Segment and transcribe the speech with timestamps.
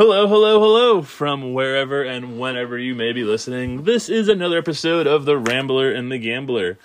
[0.00, 3.84] Hello, hello, hello from wherever and whenever you may be listening.
[3.84, 6.78] This is another episode of The Rambler and the Gambler.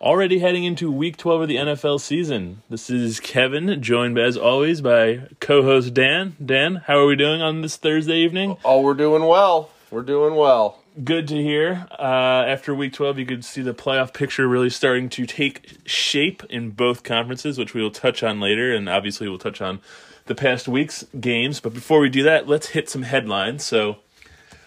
[0.00, 2.62] Already heading into week 12 of the NFL season.
[2.68, 6.34] This is Kevin, joined as always by co host Dan.
[6.44, 8.56] Dan, how are we doing on this Thursday evening?
[8.64, 9.70] Oh, we're doing well.
[9.92, 10.82] We're doing well.
[11.04, 11.86] Good to hear.
[11.96, 12.02] Uh,
[12.48, 16.70] after week 12, you could see the playoff picture really starting to take shape in
[16.70, 19.80] both conferences, which we will touch on later, and obviously we'll touch on
[20.26, 21.60] the past week's games.
[21.60, 23.64] But before we do that, let's hit some headlines.
[23.64, 23.96] So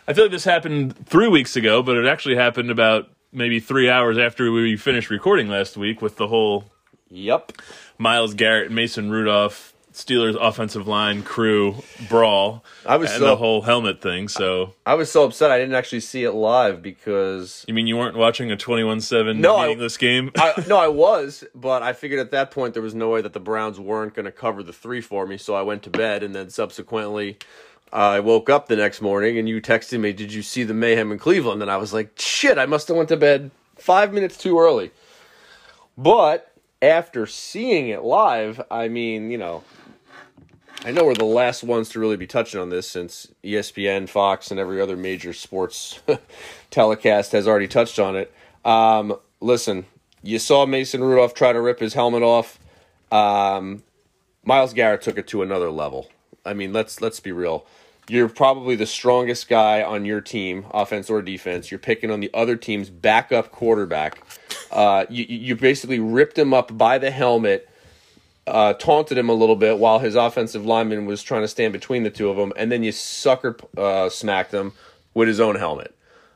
[0.08, 3.90] I feel like this happened three weeks ago, but it actually happened about maybe three
[3.90, 6.66] hours after we finished recording last week with the whole
[7.12, 7.54] Yep.
[7.98, 11.76] Myles Garrett, Mason Rudolph, Steelers offensive line crew
[12.10, 12.64] brawl.
[12.86, 14.28] I was and so- the whole helmet thing.
[14.28, 17.98] So I was so upset I didn't actually see it live because you mean you
[17.98, 20.32] weren't watching a twenty-one-seven No, I- meaningless game?
[20.38, 23.34] I no, I was, but I figured at that point there was no way that
[23.34, 26.24] the Browns weren't going to cover the three for me, so I went to bed,
[26.24, 27.38] and then subsequently.
[27.92, 31.12] I woke up the next morning and you texted me, "Did you see the mayhem
[31.12, 34.38] in Cleveland?" And I was like, "Shit, I must have went to bed five minutes
[34.38, 34.92] too early."
[35.98, 36.52] But
[36.82, 39.64] after seeing it live, I mean, you know,
[40.86, 44.50] I know we're the last ones to really be touching on this since ESPN, Fox,
[44.50, 46.00] and every other major sports
[46.72, 48.34] telecast has already touched on it.
[48.64, 49.86] Um, listen,
[50.24, 52.60] you saw Mason Rudolph try to rip his helmet off.
[53.12, 53.84] Um,
[54.46, 56.10] Myles Garrett took it to another level.
[56.46, 57.66] I mean, let's let's be real.
[58.08, 61.70] You're probably the strongest guy on your team, offense or defense.
[61.70, 64.24] You're picking on the other team's backup quarterback.
[64.72, 67.69] Uh, you, you basically ripped him up by the helmet
[68.50, 72.04] uh, taunted him a little bit while his offensive lineman was trying to stand between
[72.04, 74.74] the two of them, and then you sucker uh, smacked him
[75.14, 75.96] with his own helmet.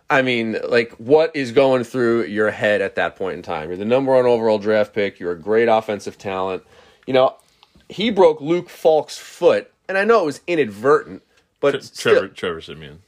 [0.09, 3.69] I mean, like, what is going through your head at that point in time?
[3.69, 5.19] You're the number one overall draft pick.
[5.19, 6.63] You're a great offensive talent.
[7.07, 7.35] You know,
[7.89, 11.23] he broke Luke Falk's foot, and I know it was inadvertent,
[11.59, 12.99] but still- Trevor Trevor Siemian.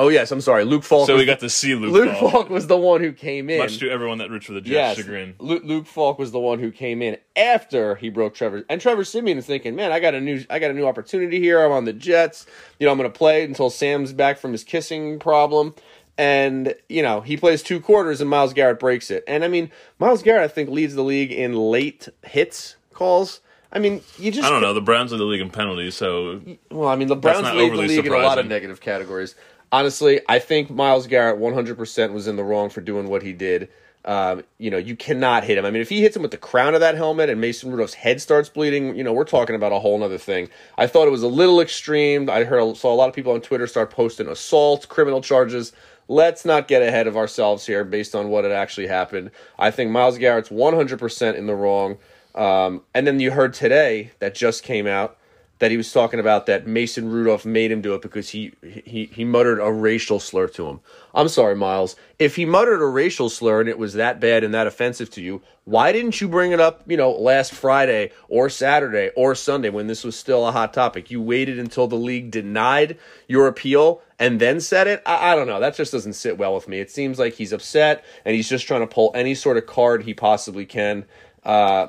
[0.00, 1.06] Oh yes, I'm sorry, Luke Falk.
[1.06, 3.50] So we the- got to see Luke, Luke Falk, Falk was the one who came
[3.50, 3.58] in.
[3.58, 5.34] much to everyone that roots for the Jets' Yes, chagrin.
[5.38, 9.04] Luke, Luke Falk was the one who came in after he broke Trevor, and Trevor
[9.04, 11.60] Siemian is thinking, "Man, I got a new, I got a new opportunity here.
[11.62, 12.46] I'm on the Jets.
[12.78, 15.74] You know, I'm going to play until Sam's back from his kissing problem."
[16.16, 19.22] And you know, he plays two quarters, and Myles Garrett breaks it.
[19.28, 23.40] And I mean, Myles Garrett, I think, leads the league in late hits calls.
[23.70, 24.72] I mean, you just I don't know.
[24.72, 27.76] The Browns are the league in penalties, so well, I mean, the Browns lead the
[27.76, 29.34] league in a lot of negative categories.
[29.72, 33.68] Honestly, I think Myles Garrett 100% was in the wrong for doing what he did.
[34.04, 35.64] Um, you know, you cannot hit him.
[35.64, 37.94] I mean, if he hits him with the crown of that helmet and Mason Rudolph's
[37.94, 40.48] head starts bleeding, you know, we're talking about a whole other thing.
[40.78, 42.30] I thought it was a little extreme.
[42.30, 45.72] I heard saw a lot of people on Twitter start posting assault, criminal charges.
[46.08, 49.30] Let's not get ahead of ourselves here based on what had actually happened.
[49.58, 51.98] I think Myles Garrett's 100% in the wrong.
[52.34, 55.18] Um, and then you heard today that just came out
[55.60, 59.06] that he was talking about that Mason Rudolph made him do it because he he
[59.12, 60.80] he muttered a racial slur to him.
[61.14, 61.96] I'm sorry, Myles.
[62.18, 65.20] If he muttered a racial slur and it was that bad and that offensive to
[65.22, 69.68] you, why didn't you bring it up, you know, last Friday or Saturday or Sunday
[69.68, 71.10] when this was still a hot topic?
[71.10, 72.98] You waited until the league denied
[73.28, 75.02] your appeal and then said it?
[75.04, 75.60] I, I don't know.
[75.60, 76.80] That just doesn't sit well with me.
[76.80, 80.04] It seems like he's upset and he's just trying to pull any sort of card
[80.04, 81.04] he possibly can.
[81.44, 81.88] Uh,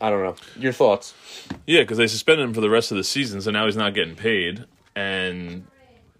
[0.00, 0.36] I don't know.
[0.58, 1.14] Your thoughts?
[1.66, 3.94] yeah, because they suspended him for the rest of the season, so now he's not
[3.94, 4.64] getting paid,
[4.96, 5.66] and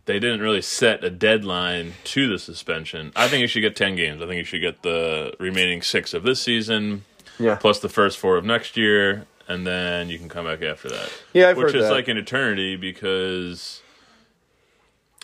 [0.06, 3.12] they didn't really set a deadline to the suspension.
[3.16, 4.22] I think he should get ten games.
[4.22, 7.04] I think he should get the remaining six of this season,
[7.38, 7.56] Yeah.
[7.56, 11.10] plus the first four of next year, and then you can come back after that.
[11.32, 11.92] Yeah, I've which is that.
[11.92, 13.82] like an eternity because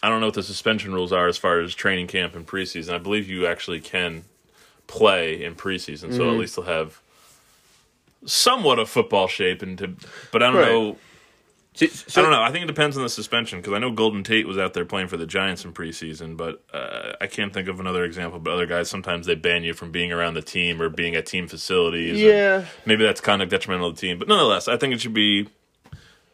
[0.02, 2.94] I don't know what the suspension rules are as far as training camp and preseason.
[2.94, 4.24] I believe you actually can
[4.86, 6.38] play in preseason, so at Mm-hmm.
[6.40, 6.99] least they'll have
[8.24, 9.88] somewhat of football shape and to
[10.32, 10.68] but I don't Right.
[10.72, 10.96] know
[11.74, 12.42] So, I don't know.
[12.42, 14.84] I think it depends on the suspension because I know Golden Tate was out there
[14.84, 18.40] playing for the Giants in preseason, but uh, I can't think of another example.
[18.40, 21.26] But other guys sometimes they ban you from being around the team or being at
[21.26, 22.20] team facilities.
[22.20, 22.64] Yeah.
[22.84, 24.18] maybe that's kind of detrimental to the team.
[24.18, 25.48] But nonetheless, I think it should be.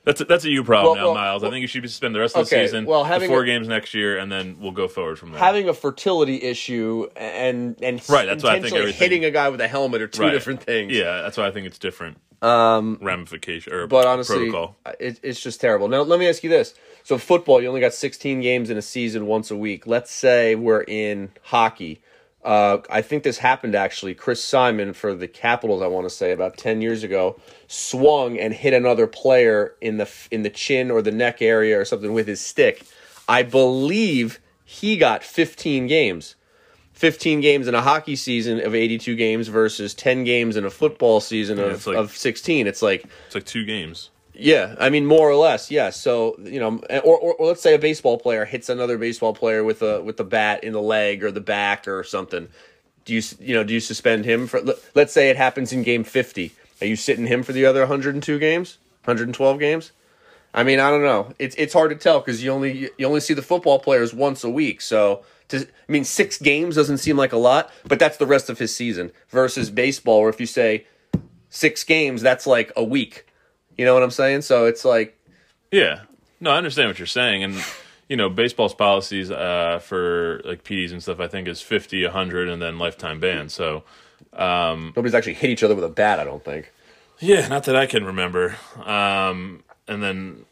[0.06, 1.42] That's a, that's a you problem Well, now, well, Myles.
[1.42, 3.28] I think you should be suspend the rest of the Okay, season, well, the having
[3.28, 5.40] four a- games next year, and then we'll go forward from there.
[5.40, 9.48] having a fertility issue and and Right, that's why I think everything- hitting a guy
[9.48, 10.30] with a helmet are two Right.
[10.30, 10.92] different things.
[10.92, 12.18] Yeah, that's why I think it's different.
[12.40, 14.76] Um, ramification or But honestly, protocol.
[15.00, 15.88] it, it's just terrible.
[15.88, 18.82] Now, let me ask you this: so football, you only got 16 games in a
[18.82, 19.88] season, once a week.
[19.88, 22.00] Let's say we're in hockey.
[22.46, 24.14] Uh, I think this happened actually.
[24.14, 28.54] Chris Simon for the Capitals, I want to say about 10 years ago, swung and
[28.54, 32.28] hit another player in the in the chin or the neck area or something with
[32.28, 32.84] his stick.
[33.28, 36.36] I believe he got 15 games.
[36.92, 41.20] 15 games in a hockey season of 82 games versus 10 games in a football
[41.20, 42.66] season of, like- of 16.
[42.68, 44.10] It's like It's like two games.
[44.38, 45.98] Yeah, I mean more or less, yes.
[45.98, 49.64] So you know, or, or, or let's say a baseball player hits another baseball player
[49.64, 52.48] with a with the bat in the leg or the back or something.
[53.06, 54.60] Do you you know do you suspend him for?
[54.94, 56.52] Let's say it happens in game fifty.
[56.82, 59.92] Are you sitting him for the other hundred and two games, hundred and twelve games?
[60.52, 61.32] I mean, I don't know.
[61.38, 64.44] It's it's hard to tell because you only you only see the football players once
[64.44, 64.82] a week.
[64.82, 68.50] So to, I mean, six games doesn't seem like a lot, but that's the rest
[68.50, 69.12] of his season.
[69.30, 70.86] Versus baseball, where if you say
[71.48, 73.26] six games, that's like a week.
[73.76, 74.42] You know what I'm saying?
[74.42, 75.18] So it's like,
[75.70, 76.02] yeah,
[76.40, 77.62] no, I understand what you're saying, and
[78.08, 82.48] you know, baseball's policies uh, for like PDs and stuff, I think is 50, 100,
[82.48, 83.48] and then lifetime ban.
[83.48, 83.82] So
[84.32, 86.20] um, nobody's actually hit each other with a bat.
[86.20, 86.72] I don't think.
[87.18, 88.56] Yeah, not that I can remember.
[88.84, 90.44] Um, and then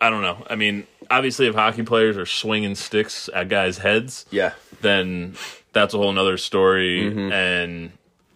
[0.00, 0.44] I don't know.
[0.48, 5.34] I mean, obviously, if hockey players are swinging sticks at guys' heads, yeah, then
[5.72, 7.02] that's a whole nother story.
[7.02, 7.32] Mm-hmm.
[7.32, 7.92] And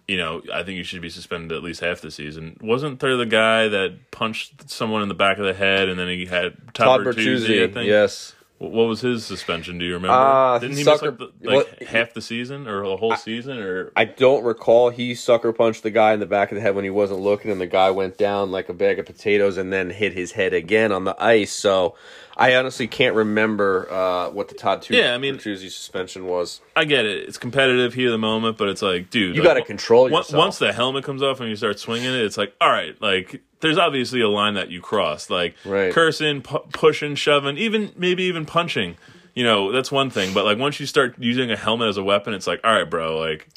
[0.07, 2.57] you know, I think you should be suspended at least half the season.
[2.61, 6.07] Wasn't there the guy that punched someone in the back of the head and then
[6.07, 7.87] he had Todd, Todd Bertuzzi, I think?
[7.87, 8.35] Yes.
[8.57, 9.77] What was his suspension?
[9.77, 10.15] Do you remember?
[10.15, 13.17] Uh, Didn't he sucker, miss like, the, like half the season or the whole I,
[13.17, 13.57] season?
[13.57, 14.89] Or I don't recall.
[14.91, 17.51] He sucker punched the guy in the back of the head when he wasn't looking,
[17.51, 20.53] and the guy went down like a bag of potatoes, and then hit his head
[20.53, 21.51] again on the ice.
[21.51, 21.95] So
[22.37, 26.59] I honestly can't remember uh, what the Todd yeah, I mean, Bertuzzi suspension was.
[26.75, 29.49] I get it; it's competitive here at the moment, but it's like, dude, you like,
[29.49, 30.37] got to control yourself.
[30.37, 33.41] Once the helmet comes off and you start swinging it, it's like, all right, like
[33.61, 35.93] there's obviously a line that you cross, like right.
[35.93, 38.97] cursing, pu- pushing, shoving, even maybe even punching.
[39.33, 42.03] You know, that's one thing, but like once you start using a helmet as a
[42.03, 43.47] weapon, it's like, all right, bro, like.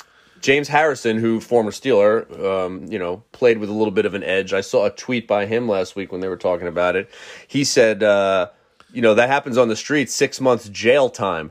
[0.40, 4.22] James Harrison, who former Steeler, um, you know, played with a little bit of an
[4.22, 4.52] edge.
[4.52, 7.10] I saw a tweet by him last week when they were talking about it.
[7.48, 8.04] He said.
[8.04, 8.50] Uh,
[8.92, 11.50] you know that happens on the street six months jail time.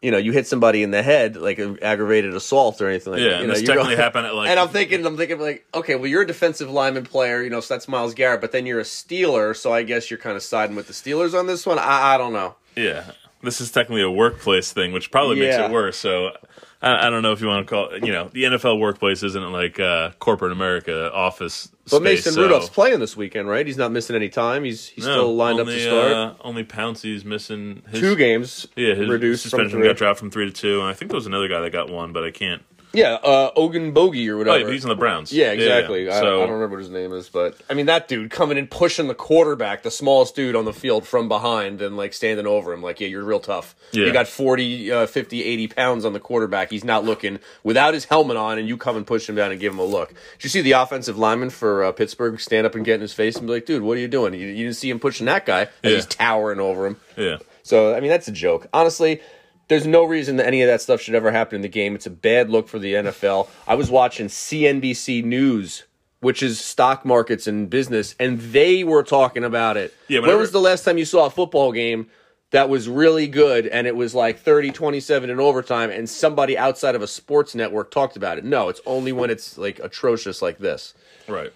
[0.00, 3.22] You know you hit somebody in the head like an aggravated assault or anything like
[3.22, 5.66] yeah, that you know this technically happened at like and i'm thinking i'm thinking like
[5.74, 8.64] okay well you're a defensive lineman player you know so that's Myles garrett but then
[8.64, 11.66] you're a steeler so i guess you're kind of siding with the steelers on this
[11.66, 11.80] one?
[11.80, 12.54] I, I don't know.
[12.76, 13.10] Yeah
[13.42, 16.30] this is technically a workplace thing which probably makes it worse so
[16.80, 19.22] I, I, don't know if you want to call it, you know, the NFL workplace
[19.24, 21.68] isn't like uh, corporate America office.
[21.84, 22.42] But space, Mason so.
[22.42, 23.66] Rudolph's playing this weekend, right?
[23.66, 24.62] He's not missing any time.
[24.62, 26.12] He's he's no, still lined only, up to start.
[26.12, 28.68] Uh, only Pouncey's missing his, two games.
[28.76, 31.26] Yeah, his reduced suspension got dropped from three to two, and I think there was
[31.26, 32.62] another guy that got one, but I can't
[32.98, 34.56] yeah, uh, Ogunbowale or whatever.
[34.56, 35.32] Oh, yeah, he's in the Browns.
[35.32, 36.04] Yeah, exactly.
[36.04, 36.16] Yeah, yeah.
[36.16, 38.58] I, so, I, don't remember what his name is, but I mean that dude coming
[38.58, 42.46] in pushing the quarterback, the smallest dude on the field from behind, and like standing
[42.46, 43.76] over him, like yeah, you're real tough.
[43.92, 44.06] Yeah.
[44.06, 46.70] You got 40, uh, 50, 80 pounds on the quarterback.
[46.70, 49.60] He's not looking without his helmet on, and you come and push him down and
[49.60, 50.08] give him a look.
[50.08, 53.12] Did you see the offensive lineman for uh, Pittsburgh stand up and get in his
[53.12, 54.34] face and be like, dude, what are you doing?
[54.34, 55.90] You, you didn't see him pushing that guy yeah.
[55.90, 56.96] he's towering over him.
[57.16, 57.38] Yeah.
[57.62, 58.66] So I mean that's a joke.
[58.72, 59.20] Honestly
[59.68, 61.94] there's no reason that any of that stuff should ever happen in the game.
[61.94, 63.48] It's a bad look for the NFL.
[63.66, 65.84] I was watching CNBC News,
[66.20, 69.94] which is stock markets and business, and they were talking about it.
[70.08, 72.08] Yeah, whenever, Where was the last time you saw a football game
[72.50, 76.94] that was really good and it was like 30 27 in overtime and somebody outside
[76.94, 78.44] of a sports network talked about it?
[78.44, 80.94] No, it's only when it's like atrocious like this.
[81.28, 81.52] Right.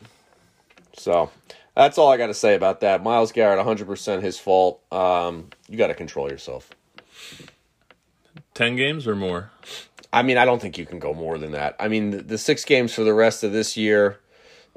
[0.95, 1.31] So
[1.75, 3.03] that's all I got to say about that.
[3.03, 4.83] Myles Garrett, 100% his fault.
[4.93, 6.69] Um, you got to control yourself.
[8.55, 9.51] 10 games or more?
[10.13, 11.75] I mean, I don't think you can go more than that.
[11.81, 14.21] I mean, the, the six games for the rest of this year,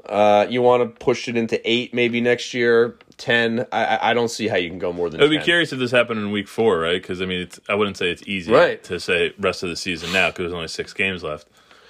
[0.06, 3.66] uh, you want to push it into eight maybe next year, 10.
[3.72, 5.26] I, I don't see how you can go more than that.
[5.26, 5.44] I'd be 10.
[5.44, 7.00] curious if this happened in week four, right?
[7.00, 8.82] Because, I mean, it's, I wouldn't say it's easy right.
[8.84, 11.48] to say rest of the season now because there's only six games left.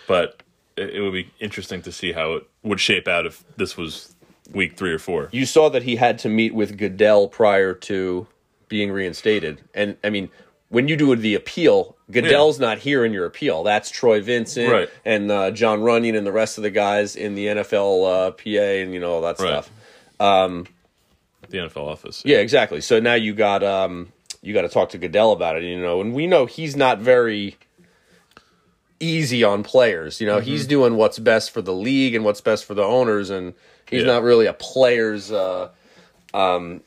[0.09, 0.43] But
[0.77, 4.15] it, it would be interesting to see how it would shape out if this was
[4.53, 5.29] week three or four.
[5.33, 8.27] You saw that he had to meet with Goodell prior to
[8.69, 9.63] being reinstated.
[9.75, 10.31] And, I mean,
[10.69, 12.67] when you do the appeal, Goodell's yeah.
[12.67, 13.63] not here in your appeal.
[13.63, 14.91] That's Troy Vincent right.
[15.05, 18.83] and uh, Jon Runyan and the rest of the guys in the NFL uh, PA
[18.83, 19.65] and you know all that right.
[19.65, 19.71] stuff.
[20.19, 20.67] Um,
[21.49, 22.23] the NFL office.
[22.25, 22.37] Yeah.
[22.37, 22.81] yeah, exactly.
[22.81, 25.65] So now you got um, you got to talk to Goodell about it.
[25.65, 27.57] You know, and we know he's not very
[28.99, 30.21] easy on players.
[30.21, 30.47] You know, mm-hmm.
[30.47, 33.55] he's doing what's best for the league and what's best for the owners, and
[33.89, 34.13] he's yeah.
[34.13, 35.69] not really a players uh,
[36.35, 36.83] um,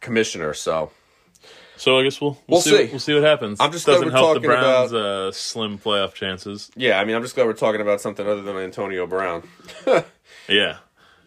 [0.00, 0.54] commissioner.
[0.54, 0.90] So
[1.76, 2.70] so I guess we'll we'll, we'll see.
[2.70, 2.82] see.
[2.82, 3.60] What, we'll see what happens.
[3.60, 6.70] I'm just doesn't glad we're help the Browns' about- uh, slim playoff chances.
[6.76, 9.42] Yeah, I mean, I'm just glad we're talking about something other than Antonio Brown.
[10.48, 10.76] Yeah.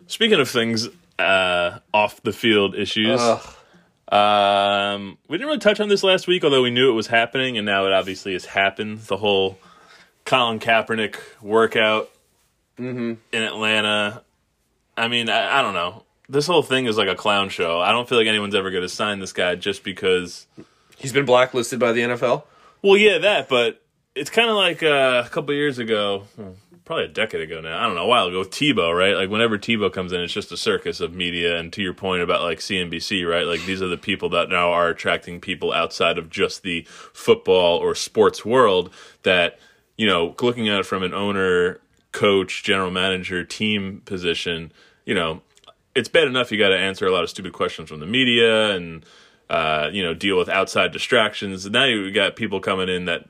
[0.06, 0.88] Speaking of things
[1.18, 3.56] uh, off the field issues, Ugh.
[4.14, 7.58] um, we didn't really touch on this last week, although we knew it was happening,
[7.58, 9.00] and now it obviously has happened.
[9.02, 9.58] The whole
[10.26, 12.10] Colin Kaepernick workout
[12.78, 13.14] Mm-hmm.
[13.34, 14.22] in Atlanta.
[14.96, 16.04] I mean, I, I don't know.
[16.30, 17.80] This whole thing is like a clown show.
[17.80, 20.48] I don't feel like anyone's ever going to sign this guy just because.
[20.98, 22.44] He's been blacklisted by the NFL.
[22.82, 23.82] Well, yeah, that, but
[24.16, 26.24] it's kind of like uh, a couple years ago,
[26.86, 27.80] probably a decade ago now.
[27.80, 29.16] I don't know, a while ago with Tebow, right?
[29.16, 31.58] Like whenever Tebow comes in, it's just a circus of media.
[31.58, 33.46] And to your point about like CNBC, right?
[33.46, 37.78] Like these are the people that now are attracting people outside of just the football
[37.78, 38.94] or sports world.
[39.24, 39.60] That
[39.98, 41.82] you know, looking at it from an owner,
[42.12, 44.72] coach, general manager, team position,
[45.06, 45.42] you know,
[45.98, 48.72] it's bad enough you got to answer a lot of stupid questions from the media
[48.76, 49.06] and
[49.50, 51.66] uh, you know deal with outside distractions.
[51.66, 53.26] And now you got people coming in that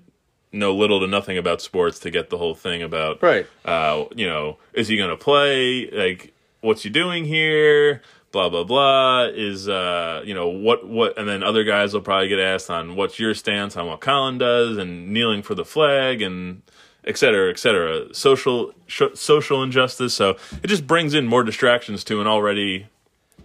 [0.51, 3.45] know little to nothing about sports to get the whole thing about Right.
[3.65, 5.89] uh, you know, is he going to play?
[5.91, 8.01] Like, what's he doing here?
[8.31, 9.25] Blah blah blah.
[9.33, 11.17] Is uh, you know what what?
[11.17, 14.37] And then other guys will probably get asked on what's your stance on what Colin
[14.37, 16.61] does and kneeling for the flag and
[17.07, 18.13] et cetera, et cetera.
[18.13, 20.13] Social sh- social injustice.
[20.13, 22.87] So it just brings in more distractions to an already.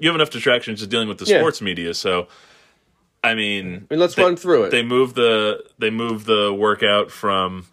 [0.01, 1.39] You have enough distractions just dealing with the Yeah.
[1.39, 1.95] sports media.
[1.95, 2.27] So,
[3.23, 4.71] I mean, I mean, let's they- run through it.
[4.71, 7.67] They move the they move the workout from.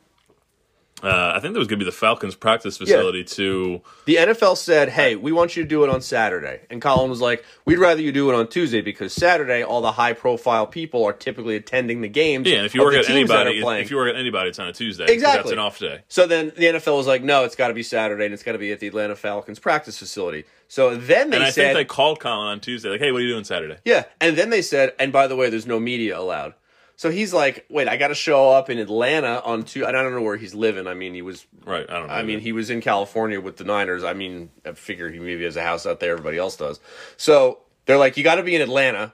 [1.01, 4.57] Uh, I think that was going to be the Falcons practice facility to The NFL
[4.57, 7.79] said, "Hey, we want you to do it on Saturday," and Colin was like, "We'd
[7.79, 12.01] rather you do it on Tuesday because Saturday, all the high-profile people are typically attending
[12.01, 12.47] the games.
[12.47, 12.57] yeah.
[12.57, 14.59] And if you work at teams that are anybody, if you work at anybody, it's
[14.59, 15.05] on a Tuesday.
[15.05, 15.53] 'cause that's Exactly.
[15.53, 15.99] an off day.
[16.09, 18.51] So then the NFL was like, "No, it's got to be Saturday, and it's got
[18.53, 21.77] to be at the Atlanta Falcons practice facility." So then they And I said, think
[21.77, 24.49] they called Colin on Tuesday, like, "Hey, what are you doing Saturday?" "Yeah," and then
[24.49, 26.53] they said, "And by the way, there's no media allowed."
[26.99, 29.85] So he's like, "Wait, I got to show up in Atlanta on two.
[29.85, 30.85] I don't know where he's living.
[30.85, 31.89] I mean, he was Right.
[31.89, 32.13] I don't know.
[32.13, 34.03] I mean, he was in California with the Niners.
[34.03, 36.11] I mean, I figure he maybe has a house out there.
[36.11, 36.81] Everybody else does.
[37.15, 39.13] So they're like, you got to be in Atlanta.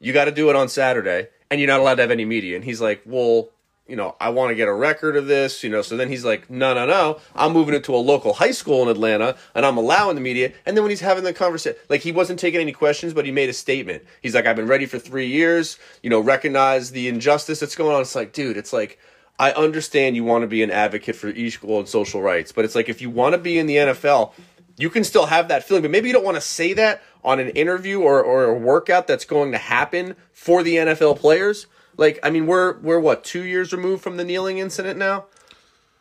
[0.00, 2.56] You got to do it on Saturday, and you're not allowed to have any media.
[2.56, 3.50] And he's like, well,
[3.88, 5.82] you know, I want to get a record of this, you know.
[5.82, 7.20] So then he's like, no, no, no.
[7.34, 10.52] I'm moving it to a local high school in Atlanta, and I'm allowing the media.
[10.64, 13.32] And then when he's having the conversation, like he wasn't taking any questions, but he
[13.32, 14.02] made a statement.
[14.22, 15.78] He's like, I've been ready for three years.
[16.02, 18.02] You know, recognize the injustice that's going on.
[18.02, 18.98] It's like, dude, it's like.
[19.38, 22.74] I understand you want to be an advocate for equal and social rights, but it's
[22.74, 24.32] like if you want to be in the NFL,
[24.78, 27.40] you can still have that feeling, but maybe you don't want to say that on
[27.40, 31.66] an interview or, or a workout that's going to happen for the NFL players.
[31.96, 35.26] Like, I mean, we're we're what two years removed from the kneeling incident now.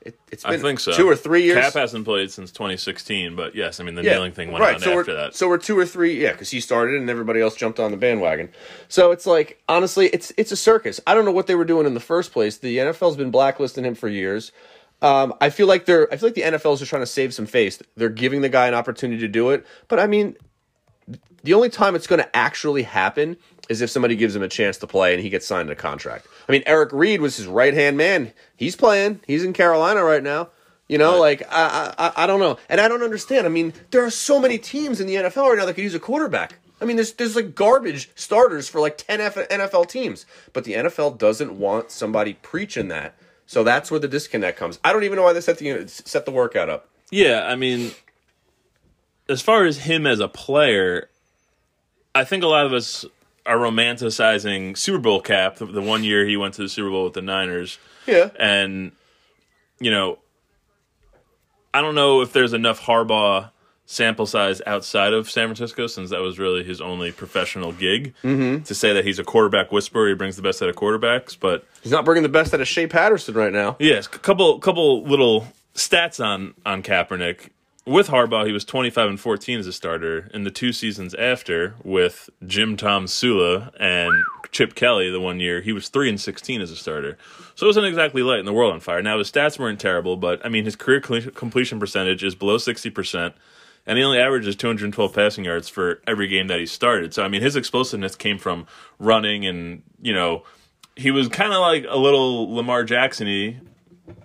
[0.05, 0.91] It, it's been I think so.
[0.91, 1.57] two or three years.
[1.57, 4.79] Cap hasn't played since 2016, but yes, I mean the Yeah, kneeling thing went on
[4.79, 5.33] so after that.
[5.33, 7.97] So we're two or three, yeah, because he started and everybody else jumped on the
[7.97, 8.49] bandwagon.
[8.87, 11.01] So it's like honestly, it's it's a circus.
[11.07, 12.57] I don't know what they were doing in the first place.
[12.57, 14.51] The NFL's been blacklisting him for years.
[15.01, 17.47] Um, I feel like they're I feel like the NFL's just trying to save some
[17.47, 17.81] face.
[17.97, 20.37] They're giving the guy an opportunity to do it, but I mean,
[21.43, 23.37] the only time it's going to actually happen
[23.69, 26.27] is if somebody gives him a chance to play and he gets signed a contract.
[26.47, 28.31] I mean, Eric Reid was his right hand man.
[28.55, 29.21] He's playing.
[29.27, 30.49] He's in Carolina right now.
[30.87, 33.47] You know, like I, I I don't know, and I don't understand.
[33.47, 35.95] I mean, there are so many teams in the NFL right now that could use
[35.95, 36.59] a quarterback.
[36.79, 40.73] I mean, there's there's like garbage starters for like ten F- NFL teams, but the
[40.73, 43.15] NFL doesn't want somebody preaching that.
[43.47, 44.79] So that's where the disconnect comes.
[44.83, 46.87] I don't even know why they set the set the workout up.
[47.09, 47.91] Yeah, I mean,
[49.27, 51.09] as far as him as a player,
[52.13, 53.05] I think a lot of us
[53.45, 57.05] are romanticizing Super Bowl cap, the, the one year he went to the Super Bowl
[57.05, 57.77] with the Niners.
[58.07, 58.91] Yeah, And,
[59.79, 60.19] you know,
[61.73, 63.49] I don't know if there's enough Harbaugh
[63.85, 68.63] sample size outside of San Francisco, since that was really his only professional gig, mm-hmm.
[68.63, 70.09] to say that he's a quarterback whisperer.
[70.09, 72.67] He brings the best out of quarterbacks, but he's not bringing the best out of
[72.67, 73.75] Shea Patterson right now.
[73.79, 77.49] Yes, a couple couple little stats on on Kaepernick.
[77.87, 80.27] With Harbaugh, he was 25 and 14 as a starter.
[80.33, 84.11] In the two seasons after, with Jim Tomsula and
[84.51, 87.15] Chip Kelly, the one year, he was 3 and 16 as a starter.
[87.53, 89.03] So it wasn't exactly lighting the world on fire.
[89.03, 93.33] Now, his stats weren't terrible, but I mean, his career completion percentage is below 60%,
[93.85, 97.13] and he only averages 212 passing yards for every game that he started.
[97.13, 98.65] So, I mean, his explosiveness came from
[98.97, 100.43] running and, you know,
[100.95, 103.57] he was kind of like a little Lamar Jackson y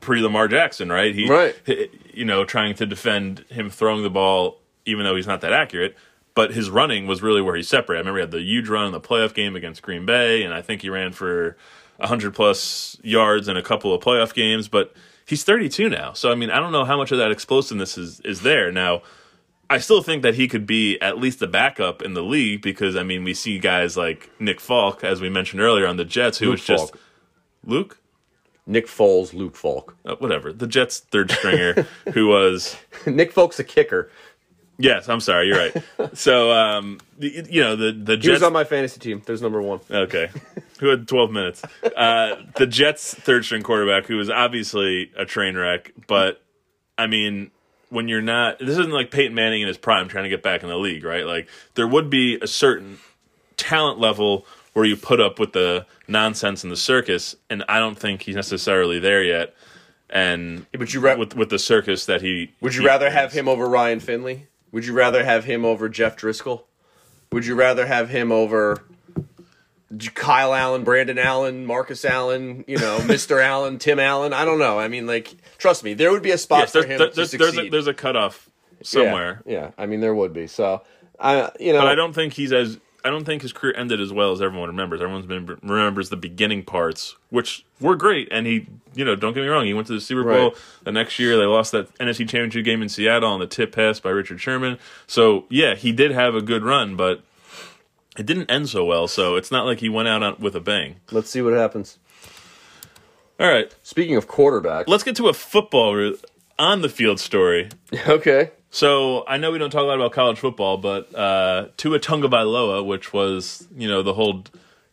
[0.01, 1.15] pre Lamar Jackson, right?
[1.15, 1.55] He, Right.
[1.67, 5.53] he- you know, trying to defend him throwing the ball, even though he's not that
[5.53, 5.97] accurate.
[6.35, 7.99] But his running was really where he separated.
[7.99, 10.55] I remember he had the huge run in the playoff game against Green Bay, and
[10.55, 11.57] I think he ran for
[11.97, 14.69] 100 plus yards in a couple of playoff games.
[14.69, 14.95] But
[15.27, 16.13] he's 32 now.
[16.13, 18.71] So, I mean, I don't know how much of that explosiveness is, is there.
[18.71, 19.03] Now,
[19.69, 22.97] I still think that he could be at least a backup in the league because,
[22.97, 26.39] I mean, we see guys like Nick Falk, as we mentioned earlier on the Jets,
[26.39, 26.93] who Luke was just.
[26.93, 27.01] Falk.
[27.65, 28.00] Luke?
[28.67, 29.97] Nick Foles, Luke Falk.
[30.05, 32.77] uh, whatever the Jets third stringer who was
[33.07, 34.11] Nick Folk's a kicker.
[34.79, 35.77] yes I'm sorry you're right
[36.17, 39.23] so um the, you know the the He was on my fantasy team.
[39.27, 39.81] There's number one.
[39.91, 40.31] okay
[40.79, 41.63] who had 12 minutes
[41.97, 46.43] uh the Jets third string quarterback who was obviously a train wreck but
[46.97, 47.51] I mean
[47.91, 50.63] when you're not this isn't like Peyton Manning in his prime trying to get back
[50.63, 52.99] in the league right like there would be a certain
[53.57, 54.47] talent level
[54.81, 58.35] where you put up with the nonsense and the circus and I don't think he's
[58.35, 59.55] necessarily there yet
[60.09, 63.33] and but you ra- with with the circus that he Would you he rather have
[63.33, 64.47] him over Ryan Finley?
[64.73, 66.63] Would you rather have him over Jeff Driskel?
[67.31, 68.83] Would you rather have him over
[70.15, 73.43] Kyle Allen, Brandon Allen, Marcus Allen, you know, Mr.
[73.43, 74.33] Allen, Tim Allen?
[74.33, 74.79] I don't know.
[74.79, 77.15] I mean, like, trust me, there would be a spot Yes, for him there- to
[77.17, 77.55] there's, succeed.
[77.57, 80.47] there's, a, there's a cutoff Yeah, somewhere, Yeah, I mean, there would be.
[80.47, 80.83] So,
[81.19, 84.01] I, you know, but I don't think he's as I don't think his career ended
[84.01, 85.01] as well as everyone remembers.
[85.01, 85.27] Everyone's
[85.63, 89.65] remembers the beginning parts, which were great, and he, you know, don't get me wrong,
[89.67, 90.51] he went to the Super Bowl.
[90.51, 90.59] Right.
[90.85, 94.01] The next year, they lost that NFC Championship game in Seattle on the tip pass
[94.01, 94.79] by Richard Sherman.
[95.07, 97.23] So yeah, he did have a good run, but
[98.19, 99.09] it didn't end so well.
[99.09, 100.97] So it's not like he went out on, with a bang.
[101.11, 101.99] let's see what happens.
[103.39, 106.15] All right, Speaking of quarterback, let's get to a football
[106.59, 107.71] on the field story.
[108.07, 108.51] okay.
[108.71, 112.85] So I know we don't talk a lot about college football, but uh, Tua Tagovailoa,
[112.87, 114.45] which was you know the whole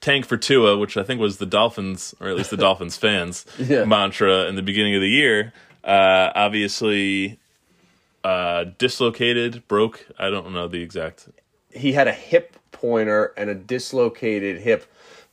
[0.01, 3.45] tank for Tua, which I think was the Dolphins or at least the Dolphins fans
[3.59, 3.85] Yeah.
[3.85, 5.53] mantra in the beginning of the year,
[5.83, 7.37] uh, obviously
[8.23, 10.05] uh, dislocated, broke.
[10.17, 11.27] I don't know the exact.
[11.71, 14.85] he had a hip pointer and a dislocated hip.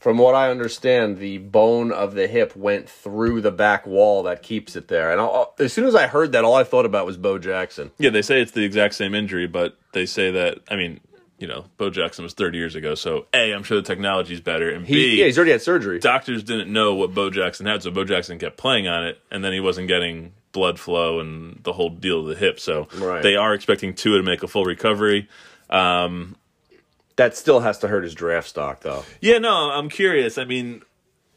[0.04, 4.42] From what I understand, the bone of the hip went through the back wall that
[4.42, 5.10] keeps it there.
[5.10, 7.90] And I'll, as soon as I heard that, all I thought about was Bo Jackson.
[7.96, 11.00] Yeah, they say it's the exact same injury, but they say that I mean.
[11.36, 14.70] You know, Bo Jackson was 30 years ago, so A, I'm sure the technology's better,
[14.70, 15.98] and He, B, yeah, he's already had surgery.
[15.98, 19.44] doctors didn't know what Bo Jackson had, so Bo Jackson kept playing on it, and
[19.44, 22.60] then he wasn't getting blood flow and the whole deal of the hip.
[22.60, 23.20] So Right.
[23.22, 25.28] they are expecting Tua to make a full recovery.
[25.68, 26.36] Um,
[27.16, 29.04] That still has to hurt his draft stock, though.
[29.20, 30.36] Yeah, no, I'm curious.
[30.36, 30.82] I mean,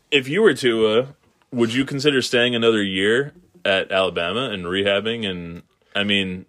[0.09, 1.15] if you were Tua,
[1.51, 5.29] would you consider staying another year at Alabama and rehabbing?
[5.29, 5.61] And
[5.95, 6.45] I mean,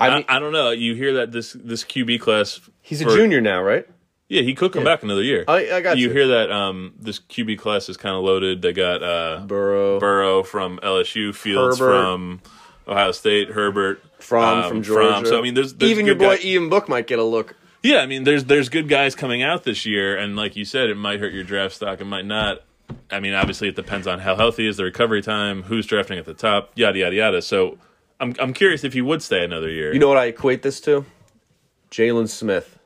[0.00, 0.70] I I, mean, I, don't know.
[0.70, 2.60] You hear that this this QB class?
[2.80, 3.86] he's a junior now, right?
[4.28, 5.44] Yeah, he could come back another year.
[5.46, 6.08] I- I got you.
[6.08, 6.12] you.
[6.12, 8.62] hear that um, this QB class is kind of loaded.
[8.62, 10.00] They got uh, Burrow.
[10.00, 11.92] Burrow from LSU, Fields Herbert.
[12.02, 12.40] from
[12.88, 15.26] Ohio State, Herbert Fromm um, from Georgia.
[15.28, 17.54] So I mean, there's, there's even your boy guy- Ian Book might get a look.
[17.84, 20.88] Yeah, I mean, there's there's good guys coming out this year, and like you said,
[20.88, 22.62] it might hurt your draft stock, it might not.
[23.10, 26.24] I mean, obviously, it depends on how healthy is the recovery time, who's drafting at
[26.24, 27.42] the top, yada yada yada.
[27.42, 27.76] So,
[28.20, 29.92] I'm I'm curious if he would stay another year.
[29.92, 31.04] You know what I equate this to?
[31.90, 32.78] Jaylon Smith.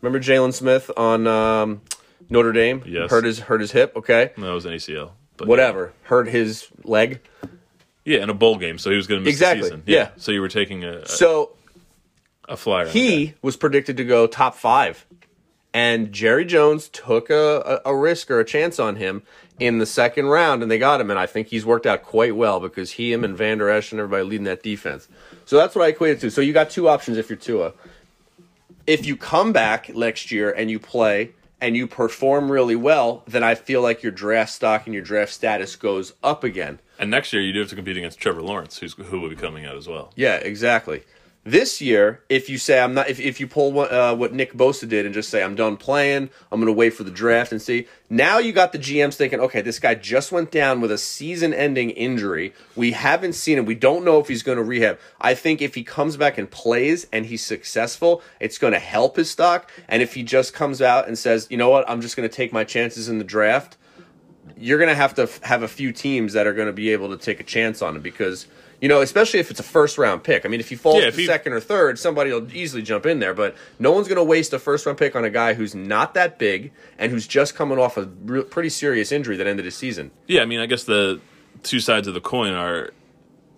[0.00, 1.80] Remember Jaylon Smith on um,
[2.30, 2.84] Notre Dame?
[2.86, 3.10] Yes.
[3.10, 3.94] Hurt his hurt his hip.
[3.96, 4.30] Okay.
[4.36, 5.92] that was an ACL, but Whatever.
[6.02, 7.20] Hurt his leg.
[8.04, 9.82] Yeah, in a bowl game, so he was going to miss Exactly, the season.
[9.86, 10.10] yeah.
[10.16, 11.55] So you were taking a a, So
[12.48, 12.88] a flyer.
[12.88, 15.06] he was predicted to go top five,
[15.72, 19.22] and Jerry Jones took a, a, a risk or a chance on him
[19.58, 21.10] in the second round, and they got him.
[21.10, 24.00] And I think he's worked out quite well because he, him, and Vander Esch and
[24.00, 25.08] everybody leading that defense.
[25.44, 26.30] So that's what I equate it to.
[26.30, 27.72] So you got two options if you're Tua.
[28.86, 33.42] If you come back next year and you play and you perform really well, then
[33.42, 36.78] I feel like your draft stock and your draft status goes up again.
[36.98, 39.36] And next year, you do have to compete against Trevor Lawrence, who's who will be
[39.36, 40.12] coming out as well.
[40.16, 41.02] Yeah, exactly.
[41.46, 44.54] This year, if you say I'm not, if, if you pull what, uh, what Nick
[44.54, 47.52] Bosa did and just say I'm done playing, I'm going to wait for the draft
[47.52, 47.86] and see.
[48.10, 51.90] Now you got the GMs thinking, okay, this guy just went down with a season-ending
[51.90, 52.52] injury.
[52.74, 53.64] We haven't seen him.
[53.64, 54.98] We don't know if he's going to rehab.
[55.20, 59.14] I think if he comes back and plays and he's successful, it's going to help
[59.14, 59.70] his stock.
[59.86, 62.34] And if he just comes out and says, you know what, I'm just going to
[62.34, 63.76] take my chances in the draft,
[64.56, 66.90] you're going to have to f- have a few teams that are going to be
[66.90, 68.48] able to take a chance on him because
[68.80, 70.44] you know, especially if it's a first round pick.
[70.44, 72.82] I mean, if he falls Yeah, if to he- second or third, somebody will easily
[72.82, 73.34] jump in there.
[73.34, 76.14] But no one's going to waste a first round pick on a guy who's not
[76.14, 79.76] that big and who's just coming off a re- pretty serious injury that ended his
[79.76, 80.10] season.
[80.26, 81.20] Yeah, I mean, I guess the
[81.62, 82.90] two sides of the coin are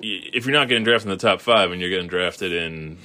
[0.01, 2.99] if you're not getting drafted in the top five and you're getting drafted in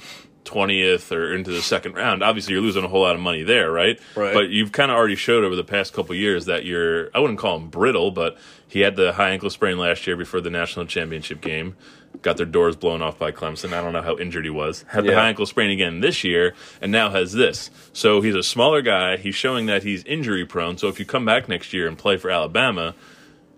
[0.44, 3.70] 20th or into the second round, obviously you're losing a whole lot of money there,
[3.70, 3.98] right?
[4.14, 4.34] Right.
[4.34, 7.38] But you've kind of already showed over the past couple years that you're, I wouldn't
[7.38, 8.36] call him brittle, but
[8.68, 11.76] he had the high ankle sprain last year before the national championship game.
[12.24, 13.74] Got their doors blown off by Clemson.
[13.74, 14.82] I don't know how injured he was.
[14.88, 15.16] Had the Yeah.
[15.20, 17.70] high ankle sprain again this year, and now has this.
[17.92, 19.18] So he's a smaller guy.
[19.18, 20.78] He's showing that he's injury prone.
[20.78, 22.94] So if you come back next year and play for Alabama,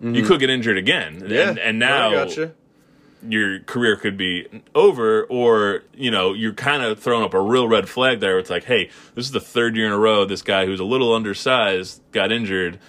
[0.02, 1.20] you could get injured again.
[1.20, 1.32] Mm-hmm.
[1.32, 2.52] Yeah, and, and now gotcha.
[3.26, 7.68] your career could be over, or you know you're kind of throwing up a real
[7.68, 8.38] red flag there.
[8.40, 10.84] It's like, hey, this is the third year in a row this guy who's a
[10.84, 12.80] little undersized got injured.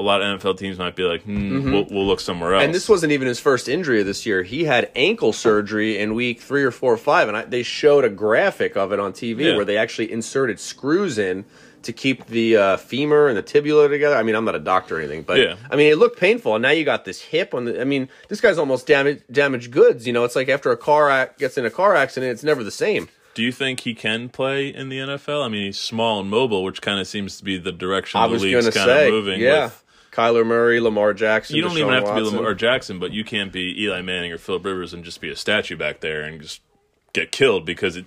[0.00, 2.60] A lot of NFL teams might be like, hmm, we'll, we'll look somewhere else.
[2.60, 2.64] Mm-hmm.
[2.68, 4.42] And this wasn't even his first injury of this year.
[4.42, 8.04] He had ankle surgery in week three or four or five, and I, they showed
[8.04, 9.56] a graphic of it on TV Yeah.
[9.56, 11.44] where they actually inserted screws in
[11.82, 14.16] to keep the uh, femur and the tibula together.
[14.16, 15.56] I mean, I'm not a doctor or anything, but Yeah.
[15.70, 16.54] I mean, it looked painful.
[16.54, 17.78] And now you got this hip on the.
[17.80, 20.06] I mean, this guy's almost damaged damaged goods.
[20.06, 22.64] You know, it's like after a car ac- gets in a car accident, it's never
[22.64, 23.08] the same.
[23.34, 25.44] Do you think he can play in the NFL?
[25.44, 28.26] I mean, he's small and mobile, which kind of seems to be the direction I
[28.26, 29.66] the league's kind of moving yeah.
[29.66, 31.56] with Kyler Murray, Lamar Jackson.
[31.56, 34.32] You don't Deshaun even have to be Lamar Jackson, but you can't be Eli Manning
[34.32, 36.60] or Philip Rivers and just be a statue back there and just
[37.12, 38.06] get killed because it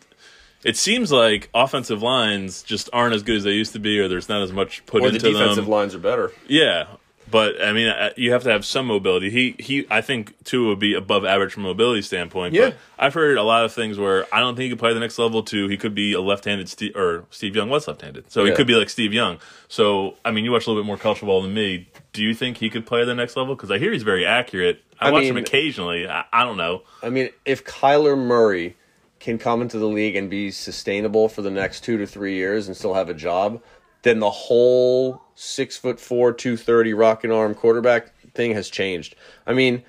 [0.64, 4.08] it seems like offensive lines just aren't as good as they used to be, or
[4.08, 5.68] there's not as much put Or the defensive them.
[5.68, 6.32] lines are better.
[6.48, 6.88] Yeah,
[7.30, 9.30] but I mean, uh, you have to have some mobility.
[9.30, 12.54] He he, I think Tua would be above average from a mobility standpoint.
[12.54, 12.70] Yeah.
[12.70, 15.00] But I've heard a lot of things where I don't think he could play the
[15.00, 15.44] next level.
[15.44, 18.68] To he could be a left-handed Steve, or Steve Young was left-handed, so he could
[18.68, 19.40] be like Steve Young.
[19.68, 21.90] So I mean, you watch a little bit more culture ball than me.
[22.12, 23.56] Do you think he could play the next level?
[23.56, 24.84] Because I hear he's very accurate.
[25.00, 26.08] I, I watch him occasionally.
[26.08, 26.84] I, I don't know.
[27.02, 28.76] I mean, if Kyler Murray
[29.20, 32.68] can come into the league and be sustainable for the next two to three years
[32.68, 33.62] and still have a job,
[34.04, 39.16] then the whole six foot four, two thirty rocking arm quarterback thing has changed.
[39.48, 39.84] I mean,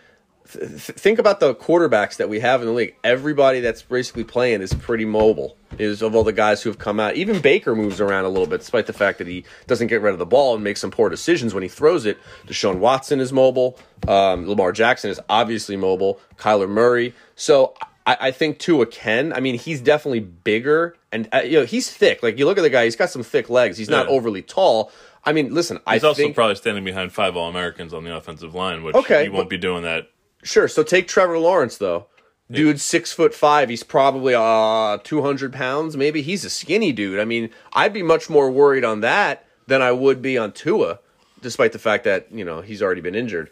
[0.51, 2.95] th- think about the quarterbacks that we have in the league.
[3.05, 5.57] Everybody that's basically playing is pretty mobile.
[5.77, 7.17] Is of all the guys who have come out.
[7.17, 10.13] Even Baker moves around a little bit, despite the fact that he doesn't get rid
[10.13, 12.17] of the ball and makes some poor decisions when he throws it.
[12.47, 13.77] Deshaun Watson is mobile.
[14.07, 16.21] Um, Lamar Jackson is obviously mobile.
[16.37, 17.13] Kyler Murray.
[17.35, 17.75] So
[18.07, 19.33] I, I think Tua can.
[19.33, 22.23] I mean, he's definitely bigger and uh, you know he's thick.
[22.23, 23.79] Like you look at the guy, he's got some thick legs.
[23.79, 24.13] He's not Yeah.
[24.13, 24.93] overly tall.
[25.25, 28.15] I mean, listen, He's I also think probably standing behind five All Americans on the
[28.15, 30.11] offensive line, which Okay, he won't but- be doing that.
[30.43, 30.69] Sure.
[30.69, 32.07] So take Trevor Lawrence though.
[32.51, 33.71] Dude's six foot five.
[33.71, 35.97] He's probably uh two hundred pounds.
[35.97, 37.19] Maybe he's a skinny dude.
[37.19, 40.99] I mean, I'd be much more worried on that than I would be on Tua,
[41.41, 43.49] despite the fact that you know he's already been injured.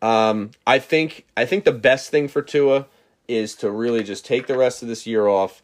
[0.00, 2.86] Um, I think I think the best thing for Tua
[3.26, 5.60] is to really just take the rest of this year off.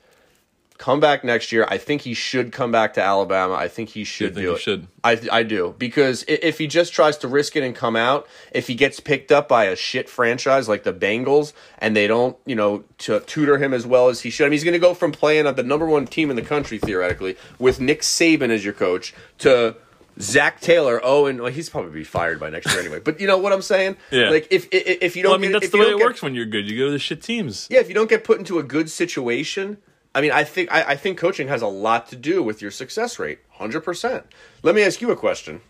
[0.82, 1.64] Come back next year.
[1.68, 3.54] I think he should come back to Alabama.
[3.54, 4.60] I think he should think do he it.
[4.60, 4.88] should?
[5.04, 8.66] I I do because if he just tries to risk it and come out, if
[8.66, 12.56] he gets picked up by a shit franchise like the Bengals and they don't, you
[12.56, 14.92] know, to tutor him as well as he should, I mean, he's going to go
[14.92, 18.64] from playing at the number one team in the country theoretically with Nick Saban as
[18.64, 19.76] your coach to
[20.20, 21.00] Zac Taylor.
[21.04, 22.98] Oh, and well, he's probably be fired by next year anyway.
[22.98, 23.96] But you know what I'm saying?
[24.10, 24.30] Yeah.
[24.30, 26.04] Like if if, if you don't, Well, I mean, get, that's the way it get-
[26.04, 26.68] works when you're good.
[26.68, 27.68] You go to the shit teams.
[27.70, 29.78] yeah, if you don't get put into a good situation,
[30.14, 32.70] I mean, I think I, I think coaching has a lot to do with your
[32.70, 33.38] success rate.
[33.50, 34.26] Hundred percent.
[34.62, 35.60] Let me ask you a question: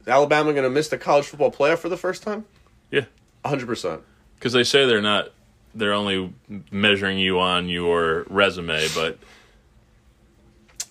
[0.00, 2.44] Is Alabama going to miss the college football playoff for the first time?
[2.90, 3.04] Yeah.
[3.44, 4.02] hundred percent.
[4.38, 5.30] because they say they're not
[5.74, 6.32] they're only
[6.70, 9.18] measuring you on your resume but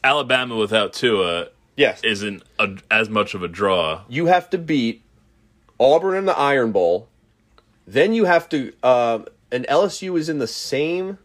[0.04, 5.04] alabama without tua Yes, isn't a, as much of a draw you have to beat
[5.80, 7.08] Auburn in the Iron Bowl.
[7.88, 9.20] Then you have to, uh,
[9.52, 11.18] and LSU is in the same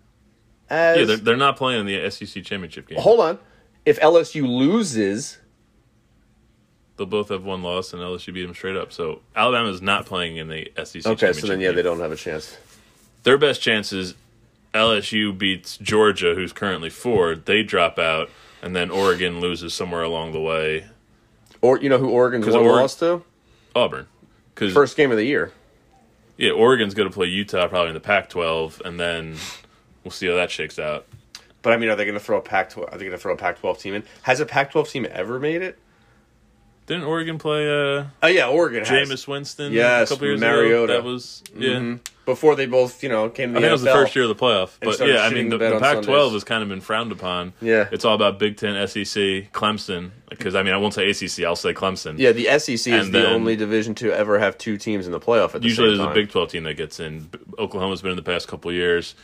[0.71, 0.99] as.
[0.99, 3.39] yeah they're, they're not playing in the sec championship game hold on.
[3.85, 5.39] If LSU loses,
[6.97, 10.37] they'll both have one loss and lsu beat them straight up so alabama's not playing
[10.39, 11.77] in the sec okay, championship so then yeah, game.
[11.77, 12.57] they don't have a chance.
[13.23, 14.15] their best chance is
[14.75, 18.29] lsu beats georgia who's currently four they drop out
[18.63, 20.85] and then oregon loses somewhere along the way
[21.63, 23.23] Or you know who Oregon's 'Cause one Oregon- lost to?
[23.75, 24.07] auburn
[24.55, 25.53] because First game of the year.
[26.39, 29.37] Yeah, Oregon's going to play Utah probably in the Pac-12, and then
[30.07, 31.05] we'll see how that shakes out.
[31.63, 32.79] But I mean, are they going to throw a Pac?
[32.79, 34.05] Are they going to throw a Pac-12 team in?
[34.23, 35.77] Has a Pac-12 team ever made it?
[36.87, 39.09] Didn't Oregon play uh, Oh yeah, Oregon has.
[39.11, 40.85] Jameis Winston Yes, a couple years Mariota.
[40.85, 40.93] ago?
[40.93, 41.71] That was yeah.
[41.71, 42.01] Mhm.
[42.25, 44.25] Before they both, you know, came to I the think it was the first year
[44.25, 46.81] of the playoff, but yeah, I mean the the, the Pac-12 has kind of been
[46.81, 47.53] frowned upon.
[47.61, 47.89] Yeah.
[47.91, 50.13] it's all about Big Ten, SEC, Clemson.
[50.31, 52.19] Because I mean, I won't say ACC, I'll say Clemson.
[52.19, 55.57] Yeah, the SEC is the only division to ever have two teams in the playoff
[55.57, 57.29] at the Usually there's a Big 12 team that gets in.
[57.59, 59.17] Oklahoma's been in the past couple of years.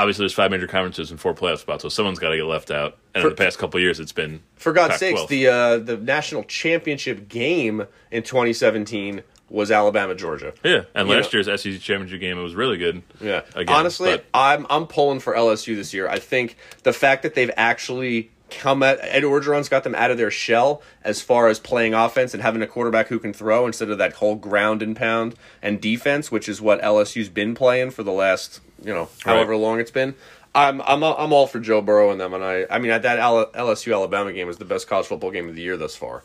[0.00, 2.70] Obviously, there's five major conferences and four playoff spots, so someone's got to get left
[2.70, 2.96] out.
[3.14, 5.18] And For- in the past couple of years, it's been For God's Pac-12.
[5.18, 10.52] sakes, the uh, the national championship game in 2017 was Alabama Georgia.
[10.62, 10.82] yeah.
[10.94, 13.02] And you last know- year's SEC championship game, it was really good.
[13.20, 13.42] Yeah.
[13.54, 16.08] Again, Honestly, but- I'm I'm pulling for LSU this year.
[16.08, 20.16] I think the fact that they've actually come at Ed Orgeron's got them out of
[20.16, 23.90] their shell as far as playing offense and having a quarterback who can throw instead
[23.90, 28.02] of that whole ground and pound and defense, which is what LSU's been playing for
[28.02, 30.14] the last you know however long it's been.
[30.54, 33.18] I'm I'm I'm all for Joe Burrow and them, and I I mean at that
[33.18, 36.22] LSU Alabama game was the best college football game of the year thus far.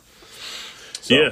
[1.00, 1.30] So, Yeah.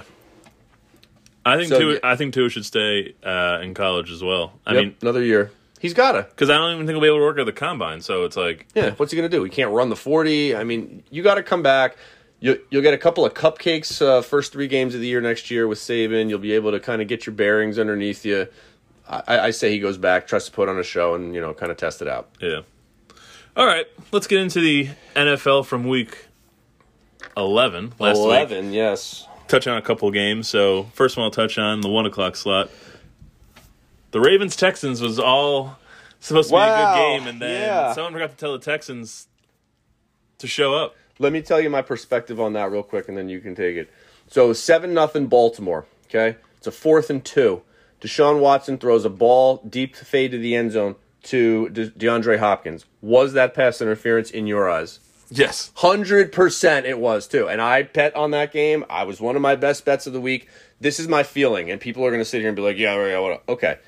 [1.45, 1.99] I think So, Tua, yeah.
[2.05, 4.53] I think Tua should stay uh, in college as well.
[4.65, 5.51] I yep, mean, another year.
[5.81, 6.23] He's gotta.
[6.23, 8.01] because I don't even think he'll be able to work at the combine.
[8.03, 9.43] So it's like, Yeah, what's he gonna do?
[9.43, 10.55] He can't run the forty.
[10.55, 11.97] I mean, you got to come back.
[12.39, 15.51] You you'll get a couple of cupcakes uh, first three games of the year next
[15.51, 16.29] year with Saban.
[16.29, 18.47] You'll be able to kind of get your bearings underneath you.
[19.13, 21.53] I, I say he goes back, tries to put on a show, and you know,
[21.53, 22.31] kind of test it out.
[22.41, 22.61] yeah.
[23.55, 26.27] All right, let's get into the NFL from week
[27.37, 27.93] eleven.
[27.99, 29.29] Last week, yes.
[29.47, 30.49] touch on a couple games.
[30.49, 32.71] So first one I'll touch on the one o'clock slot.
[34.13, 35.79] The Ravens Texans was all
[36.21, 37.93] supposed to be a good game, and then yeah.
[37.93, 39.29] someone forgot to tell the Texans
[40.39, 40.97] to show up.
[41.19, 43.77] Let me tell you my perspective on that real quick, and then you can take
[43.77, 43.91] it.
[44.29, 45.85] So seven nothing Baltimore.
[46.07, 47.61] Okay, it's a fourth and two.
[48.03, 52.85] Deshaun Watson throws a ball deep fade to the end zone to De- DeAndre Hopkins.
[53.01, 54.99] Was that pass interference in your eyes?
[55.31, 55.71] Yes.
[55.77, 57.49] Hundred percent, it was too.
[57.49, 58.85] And I bet on that game.
[58.91, 60.49] I was one of my best bets of the week.
[60.81, 62.95] This is my feeling, and people are going to sit here and be like, "Yeah,
[63.07, 63.79] yeah, what?" Okay,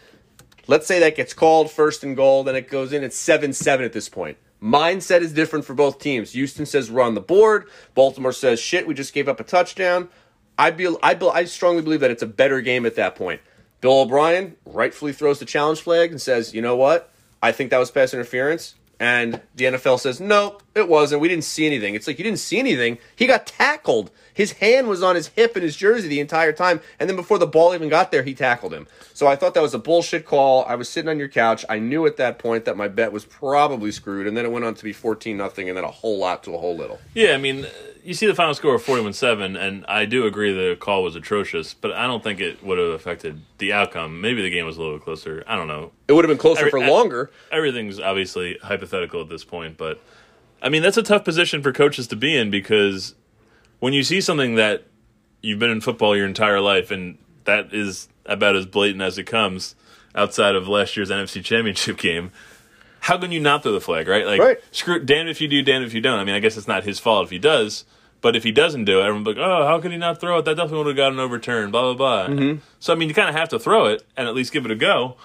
[0.68, 3.02] let's say that gets called first and goal, then it goes in.
[3.02, 4.38] It's seven seven at this point.
[4.62, 6.32] Mindset is different for both teams.
[6.32, 7.68] Houston says we're on the board.
[7.94, 8.86] Baltimore says shit.
[8.86, 10.08] We just gave up a touchdown.
[10.56, 13.42] I be, I, be, I strongly believe that it's a better game at that point.
[13.80, 17.10] Bill O'Brien rightfully throws the challenge flag and says, "You know what?
[17.42, 21.20] I think that was pass interference." And the NFL says, "No, it wasn't.
[21.20, 22.98] We didn't see anything." It's like you didn't see anything.
[23.16, 24.10] He got tackled.
[24.32, 27.38] His hand was on his hip in his jersey the entire time, and then before
[27.38, 28.88] the ball even got there, he tackled him.
[29.12, 30.64] So I thought that was a bullshit call.
[30.66, 31.64] I was sitting on your couch.
[31.68, 34.64] I knew at that point that my bet was probably screwed, and then it went
[34.64, 36.98] on to be fourteen nothing, and then a whole lot to a whole little.
[37.14, 37.66] Yeah, I mean,
[38.02, 41.72] you see the final score of 41-7, and I do agree the call was atrocious,
[41.72, 44.20] but I don't think it would have affected the outcome.
[44.20, 45.42] Maybe the game was a little closer.
[45.46, 45.92] I don't know.
[46.08, 47.30] It would have been closer Every- for longer.
[47.50, 50.00] Everything's obviously hypothetical at this point, but
[50.62, 53.14] I mean, that's a tough position for coaches to be in because
[53.80, 54.84] when you see something that
[55.42, 59.24] you've been in football your entire life and that is about as blatant as it
[59.24, 59.74] comes
[60.14, 62.32] outside of last year's NFC Championship game,
[63.00, 64.24] how can you not throw the flag, right?
[64.26, 64.58] Like, Right.
[64.70, 66.18] screw damn if you do, damn if you don't.
[66.18, 67.84] I mean, I guess it's not his fault if he does,
[68.22, 70.46] but if he doesn't do it, everyone's like, oh, how could he not throw it?
[70.46, 72.34] That definitely would have gotten overturned, blah, blah, blah.
[72.34, 72.60] Mm-hmm.
[72.80, 74.70] So, I mean, you kind of have to throw it and at least give it
[74.70, 75.16] a go.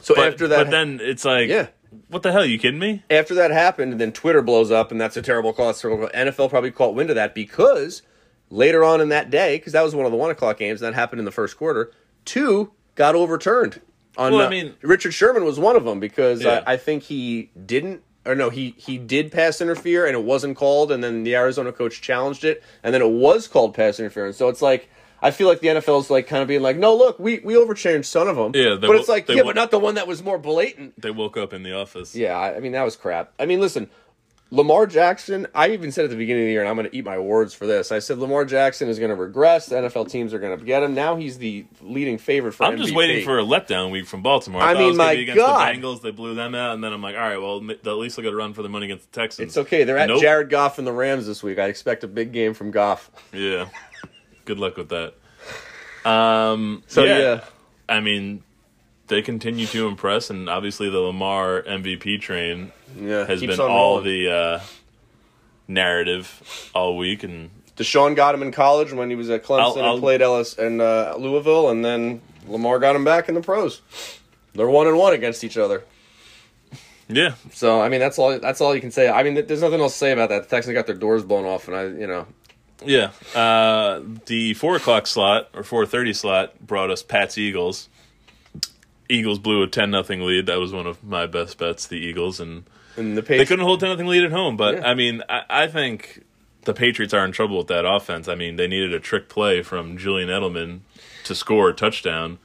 [0.00, 1.66] So But, after that, but then it's like, Yeah.
[2.08, 2.42] What the hell?
[2.42, 3.02] Are you kidding me?
[3.10, 5.70] after that happened, and then Twitter blows up, and that's a terrible call.
[5.70, 6.16] It's a terrible call.
[6.24, 8.02] NFL probably caught wind of that because
[8.50, 10.94] later on in that day, because that was one of the one o'clock games, that
[10.94, 11.90] happened in the first quarter.
[12.24, 13.80] Two got overturned.
[14.16, 16.62] On, Well, I uh, mean- Richard Sherman was one of them because Yeah.
[16.66, 18.02] I, I think he didn't.
[18.24, 21.70] Or no, he he did pass interfere and it wasn't called, and then the Arizona
[21.70, 24.36] coach challenged it, and then it was called pass interference.
[24.36, 24.90] So it's like
[25.22, 27.56] I feel like the NFL is like kind of being like, no, look, we we
[27.56, 29.94] overchanged some of them, Yeah, but it's like they yeah, wo- but not the one
[29.94, 31.00] that was more blatant.
[31.00, 32.14] They woke up in the office.
[32.14, 33.32] Yeah, I I mean that was crap.
[33.38, 33.88] I mean, listen,
[34.52, 35.46] Lamar Jackson.
[35.54, 37.18] I even said at the beginning of the year, and I'm going to eat my
[37.18, 37.90] words for this.
[37.90, 39.66] I said Lamar Jackson is going to regress.
[39.66, 40.94] The NFL teams are going to get him.
[40.94, 42.64] Now he's the leading favorite for.
[42.66, 44.62] The I'm just waiting for a letdown week from Baltimore.
[44.62, 45.74] I it mean, my against God.
[45.74, 46.00] the Bengals.
[46.02, 48.32] They blew them out, and then I'm like, all right, well, at least they'll get
[48.32, 49.48] a run for the money against the Texans.
[49.48, 49.82] It's okay.
[49.82, 50.20] They're at Nope.
[50.20, 51.58] Jared Goff and the Rams this week.
[51.58, 53.10] I expect a big game from Goff.
[53.32, 53.68] Yeah.
[54.46, 55.12] Good luck with that.
[56.08, 57.44] Um, So yeah, yeah,
[57.88, 58.44] I mean,
[59.08, 64.04] they continue to impress, and obviously the Lamar MVP train yeah, has been all rolling.
[64.04, 64.60] the uh,
[65.68, 69.82] narrative all week, and Deshaun got him in college when he was at Clemson I'll-
[69.82, 73.40] I'll- and played Ellis and uh, Louisville, and then Lamar got him back in the
[73.40, 73.82] pros.
[74.54, 75.82] They're one and one against each other.
[77.08, 78.38] yeah, So I mean, that's all.
[78.38, 79.08] That's all you can say.
[79.08, 80.44] I mean, there's nothing else to say about that.
[80.44, 82.26] The Texans got their doors blown off, and I, you know,
[82.84, 83.10] yeah.
[83.34, 87.88] Uh, the four o'clock slot or four thirty slot brought us Pats Eagles.
[89.08, 90.46] Eagles blew a ten nothing lead.
[90.46, 91.86] That was one of my best bets.
[91.86, 92.64] The Eagles and
[92.96, 94.86] and the Patriots They couldn't hold 10 nothing lead at home, but Yeah.
[94.88, 96.24] I mean, I, I think
[96.64, 98.26] the Patriots are in trouble with that offense.
[98.26, 100.80] I mean, they needed a trick play from Julian Edelman
[101.24, 102.38] to score a touchdown,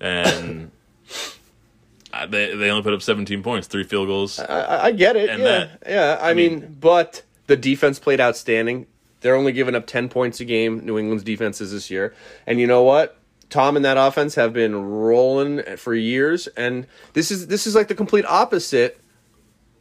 [0.00, 0.70] and
[2.12, 4.38] I- they they only put up 17 points, three field goals.
[4.40, 5.28] I, I get it.
[5.28, 6.18] Yeah, that- yeah.
[6.20, 8.86] I, mean, mean- but the defense played outstanding.
[9.22, 10.84] They're only giving up ten points a game.
[10.84, 12.14] New England's defenses this year,
[12.46, 13.18] and you know what?
[13.48, 17.88] Tom and that offense have been rolling for years, and this is this is like
[17.88, 18.98] the complete opposite.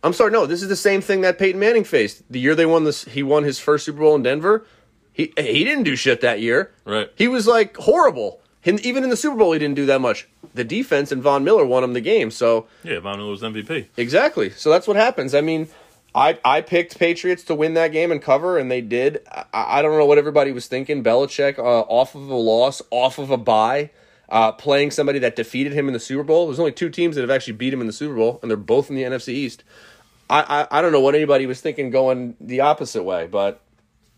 [0.03, 2.65] I'm sorry, no, this is the same thing that Peyton Manning faced the year they
[2.65, 3.05] won this.
[3.05, 4.65] He won his first Super Bowl in Denver.
[5.13, 6.71] He he didn't do shit that year.
[6.85, 7.09] Right.
[7.15, 8.41] He was like horrible.
[8.63, 10.27] And even in the Super Bowl, he didn't do that much.
[10.53, 12.29] The defense and Von Miller won him the game.
[12.29, 13.87] So Yeah, Von Miller was MVP.
[13.97, 14.51] Exactly.
[14.51, 15.33] So that's what happens.
[15.33, 15.67] I mean,
[16.13, 19.21] I I picked Patriots to win that game and cover, and they did.
[19.31, 21.03] I, I don't know what everybody was thinking.
[21.03, 23.91] Belichick uh, off of a loss, off of a bye,
[24.29, 26.47] uh, playing somebody that defeated him in the Super Bowl.
[26.47, 28.57] There's only two teams that have actually beat him in the Super Bowl, and they're
[28.57, 29.63] both in the NFC East.
[30.29, 33.61] I I, I don't know what anybody was thinking going the opposite way, but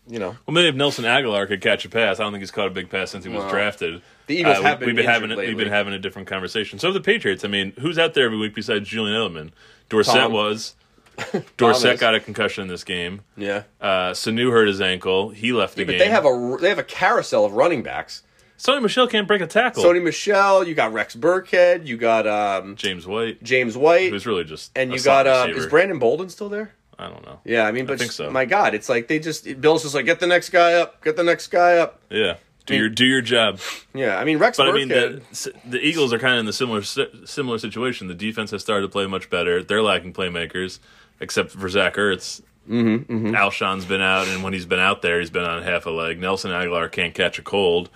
[0.06, 2.50] you know, Well, maybe if Nelson Agholor could catch a pass, I don't think he's
[2.50, 4.02] caught a big pass since he was Well, drafted.
[4.26, 6.78] the Eagles Uh, have been we've been having a- we've been having a different conversation.
[6.78, 7.42] So the Patriots.
[7.44, 9.50] I mean, who's out there every week besides Julian Edelman?
[9.88, 10.32] Dorsett Tom.
[10.32, 10.74] was.
[11.56, 13.22] Dorsett got a concussion in this game.
[13.36, 13.64] yeah.
[13.80, 15.30] Uh, Sanu hurt his ankle.
[15.30, 15.98] He left the Yeah, but game.
[16.00, 18.22] they have a they have a carousel of running backs.
[18.58, 19.84] Sony Michel can't break a tackle.
[19.84, 24.44] Sony Michel, you got Rex Burkhead, you got um, James White, James White, who's really
[24.44, 26.72] just and you got uh, is Brandon Bolden still there?
[26.98, 27.40] I don't know.
[27.44, 28.30] Yeah, I mean, but think so.
[28.30, 31.16] my God, it's like they just Bill's just like get the next guy up, get
[31.16, 32.00] the next guy up.
[32.10, 33.58] Yeah, do mean- your do your job.
[33.92, 35.20] Yeah, I mean Rex But I mean, the,
[35.68, 38.06] the Eagles are kind of in the similar similar situation.
[38.06, 39.64] The defense has started to play much better.
[39.64, 40.78] They're lacking playmakers,
[41.20, 42.42] except for Zach Ertz.
[42.68, 45.90] Mm-hmm, Alshon's been out, and when he's been out there, he's been on half a
[45.90, 46.18] leg.
[46.18, 47.90] Nelson Agholor can't catch a cold.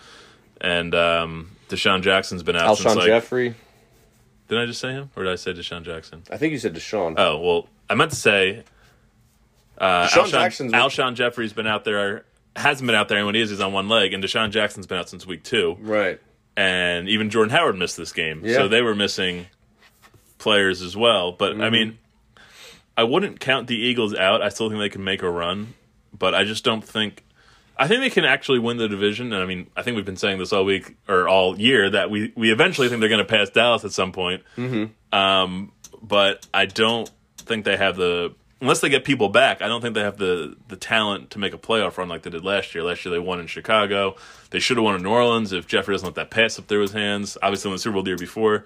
[0.61, 3.07] and um, DeSean Jackson's been out since Alshon like.
[3.07, 3.55] Jeffery.
[4.49, 6.23] Did I just say him, or did I say DeSean Jackson?
[6.31, 7.15] I think you said DeSean.
[7.19, 8.65] Oh well, I meant to say.
[9.79, 12.25] Uh, DeSean Alshon, Jackson's- Alshon Jeffery's been out there,
[12.57, 14.13] hasn't been out there, and when he is, he's on one leg.
[14.13, 16.21] And DeSean Jackson's been out since week two, right.
[16.57, 18.57] and even Jordan Howard missed this game, Yeah.
[18.57, 19.47] so they were missing
[20.39, 21.33] players as well.
[21.33, 21.63] But Mm-hmm.
[21.63, 21.99] I mean,
[22.99, 24.43] I wouldn't count the Eagles out.
[24.43, 25.75] I still think they can make a run,
[26.13, 27.25] but I just don't think.
[27.77, 30.17] I think they can actually win the division, and I mean, I think we've been
[30.17, 33.33] saying this all week or all year that we we eventually think they're going to
[33.33, 34.43] pass Dallas at some point.
[34.57, 35.17] Mm-hmm.
[35.17, 35.71] Um,
[36.03, 39.63] but I don't think they have the unless they get people back.
[39.63, 42.31] I don't think they have the the talent to make a playoff run like they
[42.31, 42.83] did last year.
[42.83, 44.17] Last year they won in Chicago.
[44.51, 46.81] They should have won in New Orleans if Jeffery doesn't let that pass up through
[46.81, 47.39] his hands.
[47.41, 48.65] Obviously, in the Super Bowl the year before.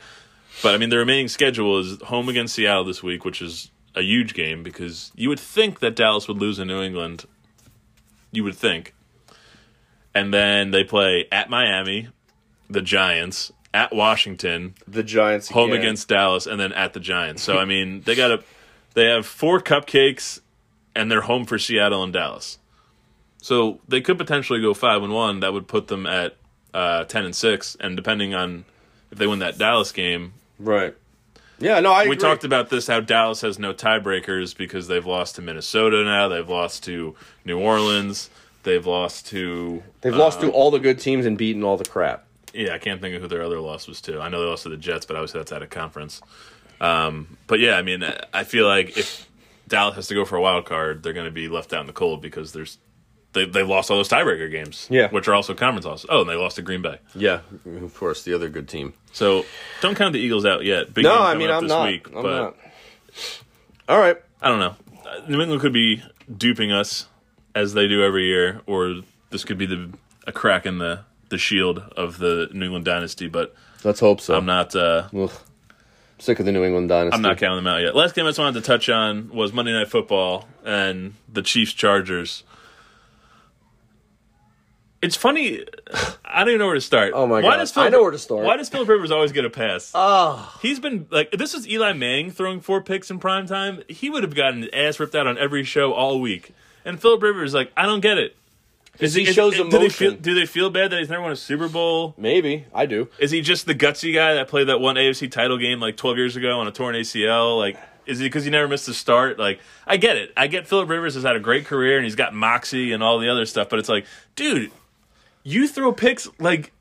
[0.62, 4.02] But I mean, the remaining schedule is home against Seattle this week, which is a
[4.02, 7.24] huge game because you would think that Dallas would lose in New England.
[8.31, 8.94] You would think.
[10.14, 12.09] And then they play at Miami,
[12.68, 15.81] the Giants, at Washington, The Giants home again.
[15.81, 17.42] against Dallas, and then at the Giants.
[17.42, 18.42] So I mean, they got a
[18.94, 20.40] they have four cupcakes,
[20.94, 22.59] and they're home for Seattle and Dallas.
[23.40, 25.40] So they could potentially go five and one.
[25.40, 26.37] That would put them at
[26.74, 28.64] uh, ten and six, and depending on
[29.11, 30.94] if they win that Dallas game, Right.
[31.59, 32.17] Yeah, no, I we agree.
[32.17, 36.49] talked about this how Dallas has no tiebreakers because they've lost to Minnesota now, they've
[36.49, 38.31] lost to New Orleans,
[38.65, 42.25] they've lost to They've lost to all the good teams and beaten all the crap.
[42.53, 44.21] yeah, I can't think of who their other loss was to.
[44.21, 46.21] I know they lost to the Jets, but obviously that's out of conference.
[46.81, 48.03] Um, but yeah, I mean,
[48.35, 49.29] I feel like if
[49.69, 51.87] Dallas has to go for a wild card, they're going to be left out in
[51.87, 52.79] the cold because there's
[53.33, 55.09] they they lost all those tiebreaker games, Yeah.
[55.11, 56.07] which are also conference losses.
[56.09, 56.99] Oh, and they lost to Green Bay.
[57.14, 57.40] Yeah,
[57.83, 58.95] of course, the other good team.
[59.12, 59.45] So
[59.81, 60.92] don't count the Eagles out yet.
[60.95, 61.88] Big No, game I mean up I'm this not.
[61.88, 62.57] week, I'm but not.
[63.88, 64.16] All right.
[64.40, 64.75] I don't know.
[65.07, 66.03] Uh, New England could be
[66.35, 67.07] duping us
[67.55, 68.97] as they do every year, or
[69.31, 69.90] this could be the
[70.27, 73.29] a crack in the the shield of the New England dynasty.
[73.29, 74.35] But Let's hope so.
[74.35, 74.75] I'm not.
[74.77, 75.31] Uh, Ugh.
[76.18, 77.16] Sick of the New England dynasty.
[77.16, 77.97] I'm not counting them out yet.
[77.97, 81.73] Last game I just wanted to touch on was Monday Night Football and the Chiefs
[81.73, 82.45] Chargers.
[85.03, 85.65] It's funny.
[86.25, 87.12] I don't even know where to start.
[87.17, 87.57] Oh my Why God.
[87.59, 88.45] Does Phil, I know where to start.
[88.45, 89.91] Why does Philip Rivers always get a pass?
[89.95, 93.83] Oh, He's been like this is Eli Manning throwing four picks in prime time.
[93.88, 96.55] He would have gotten his ass ripped out on every show all week.
[96.85, 98.37] And Philip Rivers like I don't get it.
[98.99, 100.23] Is he shows do they feel emotion.
[100.23, 102.15] do they feel bad that he's never won a Super Bowl?
[102.17, 103.09] maybe I do.
[103.19, 106.17] Is he just the gutsy guy that played that one AFC title game like 12
[106.19, 107.59] years ago on a torn ACL?
[107.59, 109.38] Like, is he because he never missed a start?
[109.38, 110.33] Like, I get it.
[110.37, 113.19] I get Philip Rivers has had a great career and he's got moxie and all
[113.19, 114.71] the other stuff, but it's like, dude,
[115.42, 116.72] you throw picks like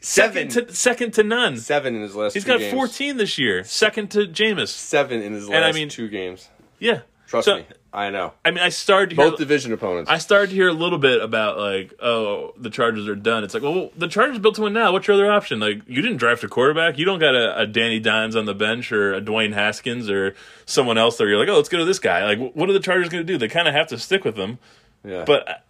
[0.00, 0.50] Seven.
[0.50, 1.56] second to second to none.
[1.58, 2.34] Seven in his last.
[2.34, 2.72] He's got games.
[2.72, 4.68] 14 this year, second to Jameis.
[4.68, 6.48] Seven in his last And I mean- two games.
[6.78, 8.32] Yeah, Trust So, me, I know.
[8.42, 10.10] I mean, I started to hear Both division opponents.
[10.10, 13.44] I started to hear a little bit about like, oh, the Chargers are done.
[13.44, 14.90] It's like, well, the Chargers built to win now.
[14.92, 15.60] What's your other option?
[15.60, 16.96] Like, you didn't draft a quarterback.
[16.98, 20.34] You don't got a, a Danny Dimes on the bench or a Dwayne Haskins or
[20.64, 21.28] someone else there.
[21.28, 22.24] you're like, oh, let's go to this guy.
[22.24, 23.36] Like, what are the Chargers going to do?
[23.36, 24.58] They kind of have to stick with them.
[25.04, 25.64] yeah, But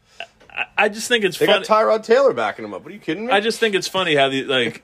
[0.60, 1.64] I, I, just think it's they funny.
[1.64, 2.82] got Tyrod Taylor backing him up.
[2.82, 3.32] What are you kidding me?
[3.32, 4.82] I just think it's funny how the like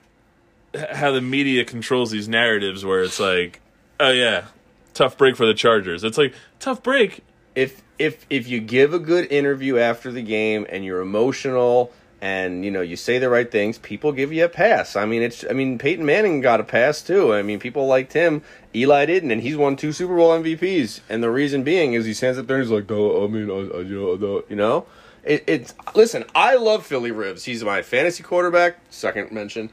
[0.91, 3.61] how the media controls these narratives where it's like,
[3.99, 4.45] oh yeah,
[4.93, 6.03] tough break for the Chargers.
[6.03, 7.23] It's like tough break.
[7.55, 12.65] if if if you give a good interview after the game and you're emotional and
[12.65, 14.95] you know you say the right things, people give you a pass.
[14.95, 17.33] I mean, it's I mean Peyton Manning got a pass too.
[17.33, 18.41] I mean, people liked him.
[18.75, 21.01] Eli didn't, and he's won two Super Bowl MVPs.
[21.09, 23.49] And the reason being is he stands up there and he's like, "No, I mean,
[23.49, 24.85] I, I, you know, you know."
[25.27, 26.23] It, it's listen.
[26.33, 27.43] I love Philly Ribs.
[27.45, 28.77] He's my fantasy quarterback.
[28.89, 29.69] Second mention.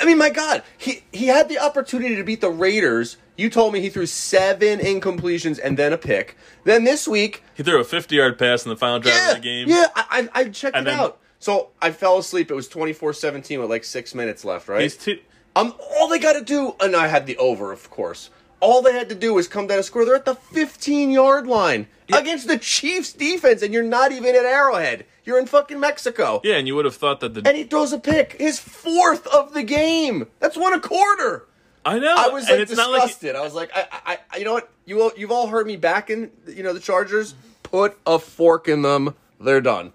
[0.00, 3.16] I mean, my God, he he had the opportunity to beat the Raiders.
[3.36, 6.36] You told me he threw seven incompletions and then a pick.
[6.64, 9.36] Then this week, He threw a 50 yard pass in the final drive yeah, of
[9.36, 9.68] the game.
[9.68, 11.18] yeah, I, I I checked And it then- out.
[11.40, 12.50] So I fell asleep.
[12.50, 14.82] It was 24-17 with like six minutes left, right?
[14.82, 15.20] He's too.
[15.54, 18.30] Um, all they got to do, and I had the over, of course.
[18.60, 20.04] All they had to do was come down and score.
[20.04, 24.44] They're at the 15 yard line against the Chiefs defense, and you're not even at
[24.44, 25.06] Arrowhead.
[25.24, 26.40] You're in fucking Mexico.
[26.42, 27.46] Yeah, and you would have thought that the.
[27.46, 30.26] And he throws a pick, his fourth of the game.
[30.40, 31.46] That's one a quarter.
[31.84, 32.14] I know.
[32.16, 33.36] I was and like it's not like disgusted.
[33.36, 34.68] I was like, I, I, I, you know what?
[34.84, 37.34] You all, you've all heard me back in, you know, the Chargers.
[37.62, 39.14] Put a fork in them.
[39.40, 39.92] They're done.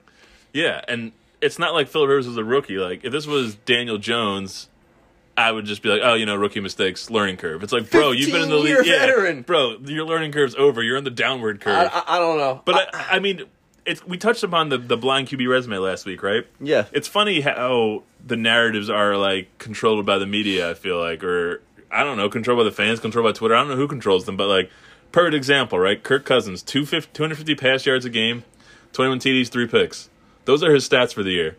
[0.53, 1.11] yeah, and
[1.41, 2.77] it's not like Phil Rivers was a rookie.
[2.77, 4.69] Like if this was Daniel Jones,
[5.35, 7.63] I would just be like, oh, you know, rookie mistakes, learning curve.
[7.63, 9.41] It's like, bro, you've been in the league, yeah, veteran.
[9.41, 9.77] bro.
[9.83, 10.83] Your learning curve's over.
[10.83, 11.89] You're in the downward curve.
[11.91, 12.61] I, I, I don't know.
[12.65, 13.43] but I, I mean,
[13.85, 16.45] it's we touched upon the the blind QB resume last week, right?
[16.59, 16.85] Yeah.
[16.91, 20.69] It's funny how oh, the narratives are like controlled by the media.
[20.69, 21.61] I feel like, or
[21.91, 23.55] I don't know, controlled by the fans, controlled by Twitter.
[23.55, 24.69] I don't know who controls them, but like
[25.11, 26.01] perfect example, right?
[26.01, 28.43] Kirk Cousins, 250, 250 pass yards a game,
[28.91, 30.09] twenty one TDs, three picks.
[30.45, 31.57] Those are his stats for the year.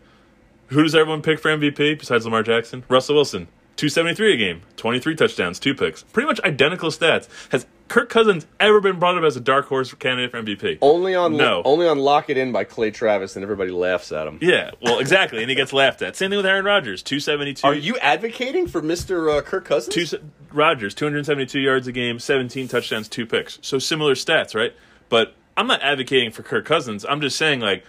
[0.67, 2.83] Who does everyone pick for MVP besides Lamar Jackson?
[2.89, 3.47] Russell Wilson.
[3.77, 6.03] 273 a game, 23 touchdowns, two picks.
[6.03, 7.27] Pretty much identical stats.
[7.51, 10.77] Has Kirk Cousins ever been brought up as a dark horse candidate for MVP?
[10.81, 11.61] Only on No.
[11.65, 14.39] only on Lock It In by Clay Travis, and everybody laughs at him.
[14.41, 16.15] Yeah, well, exactly, and he gets laughed at.
[16.15, 17.67] Same thing with Aaron Rodgers, 272.
[17.67, 19.37] Are you advocating for Mr.
[19.37, 19.93] Uh, Kirk Cousins?
[19.93, 20.17] two
[20.53, 23.59] Rodgers, 272 yards a game, 17 touchdowns, two picks.
[23.61, 24.73] So similar stats, right?
[25.09, 27.05] But I'm not advocating for Kirk Cousins.
[27.07, 27.83] I'm just saying, like,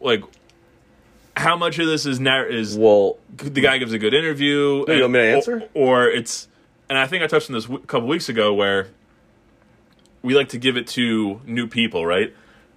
[0.00, 0.22] like
[1.36, 4.84] how much of this is narr- is well, the guy gives a good interview.
[4.88, 5.68] you want me to answer?
[5.74, 6.48] Or, or it's,
[6.88, 8.88] and I think I touched on this a couple weeks ago where
[10.22, 12.34] we like to give it to new people, right?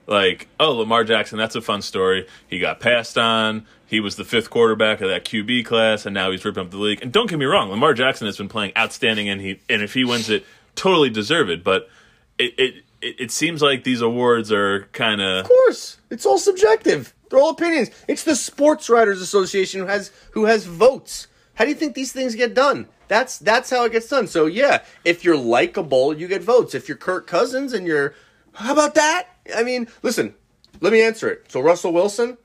[0.07, 2.27] Like, oh, Lamar Jackson, that's a fun story.
[2.47, 3.65] He got passed on.
[3.87, 6.77] He was the fifth quarterback of that QB class, and now he's ripping up the
[6.77, 7.01] league.
[7.01, 9.93] And don't get me wrong, Lamar Jackson has been playing outstanding, and he and if
[9.93, 10.45] he wins it,
[10.75, 11.63] totally deserved.
[11.63, 11.89] But
[12.37, 16.37] it it it, it seems like these awards are kind of of course, it's all
[16.37, 17.13] subjective.
[17.29, 17.89] They're all opinions.
[18.07, 21.27] It's the Sports Writers Association who has who has votes.
[21.55, 22.87] How do you think these things get done?
[23.07, 24.27] That's that's how it gets done.
[24.27, 26.73] So yeah, if you're likable, you get votes.
[26.75, 28.13] If you're Kirk Cousins and you're,
[28.53, 29.27] how about that?
[29.55, 30.33] I mean, listen,
[30.81, 31.45] let me answer it.
[31.51, 32.37] So Russell Wilson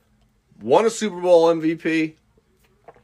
[0.61, 2.15] won a Super Bowl MVP,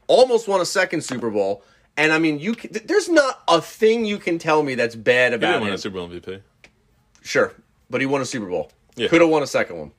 [0.07, 1.63] almost won a second Super Bowl,
[1.97, 4.95] and I mean, you can, th- there's not a thing you can tell me that's
[4.95, 5.65] bad he about didn't him.
[5.65, 6.41] win a Super Bowl MVP.
[7.23, 7.53] Sure,
[7.89, 8.71] but he won a Super Bowl.
[8.95, 9.07] Yeah.
[9.09, 9.91] Could have won a second one.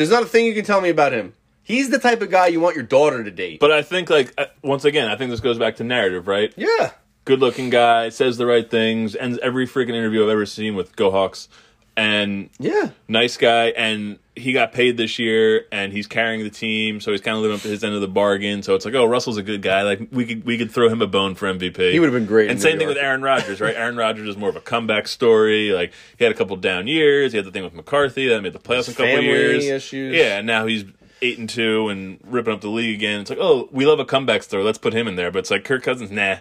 [0.00, 1.34] There's not a thing you can tell me about him.
[1.62, 3.60] He's the type of guy you want your daughter to date.
[3.60, 6.54] But I think, like, uh, once again, I think this goes back to narrative, right?
[6.56, 6.92] yeah,
[7.26, 10.96] Good looking guy, says the right things, ends every freaking interview I've ever seen with
[10.96, 11.50] Go Hawks.
[11.98, 12.92] And yeah.
[13.08, 17.20] nice guy, and he got paid this year, and he's carrying the team, so he's
[17.20, 18.62] kind of living up to his end of the bargain.
[18.62, 19.82] So it's like, oh, Russell's a good guy.
[19.82, 21.92] Like we could we could throw him a bone for MVP.
[21.92, 23.76] He would've been great And same thing with Aaron Rodgers, right?
[23.76, 25.70] Aaron Rodgers is more of a comeback story.
[25.70, 27.32] Like he had a couple down years.
[27.32, 29.64] He had the thing with McCarthy that made the playoffs in a couple years.
[29.66, 30.14] issues.
[30.16, 30.84] Yeah, and now he's
[31.22, 33.20] eight and two and ripping up the league again.
[33.20, 34.64] It's like, oh, we love a comeback story.
[34.64, 35.30] Let's put him in there.
[35.30, 36.36] But it's like Kirk Cousins, nah.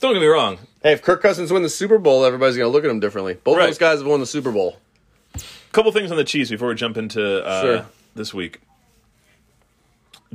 [0.00, 0.58] Don't get me wrong.
[0.82, 3.34] Hey, if Kirk Cousins win the Super Bowl, everybody's gonna look at him differently.
[3.44, 3.66] Both Right.
[3.66, 4.76] those guys have won the Super Bowl.
[5.72, 7.86] Couple things on the Chiefs before we jump into uh, Sure.
[8.14, 8.60] this week.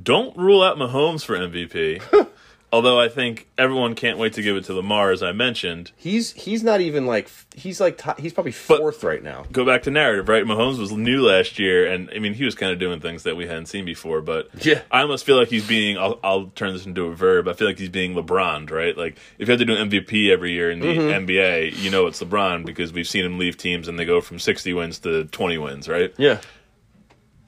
[0.02, 2.02] Don't rule out Mahomes for MVP.
[2.76, 5.92] Although I think everyone can't wait to give it to Lamar, as I mentioned.
[5.96, 9.46] He's he's not even like he's like he's probably But- fourth right now.
[9.54, 10.44] Go back to narrative, right?
[10.44, 13.38] Mahomes was new last year, and I mean he was kind of doing things that
[13.38, 14.20] we hadn't seen before.
[14.20, 14.82] But Yeah.
[14.92, 15.98] I almost feel like he's being.
[15.98, 17.48] I'll, I'll turn this into a verb.
[17.48, 18.98] I feel like he's being LeBron, right?
[18.98, 21.26] Like if you have to do an MVP every year in the Mm-hmm.
[21.30, 24.38] NBA, you know it's LeBron because we've seen him leave teams and they go from
[24.38, 26.14] sixty wins to twenty wins, right?
[26.18, 26.42] Yeah,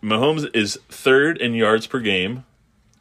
[0.02, 2.46] Mahomes is third in yards per game.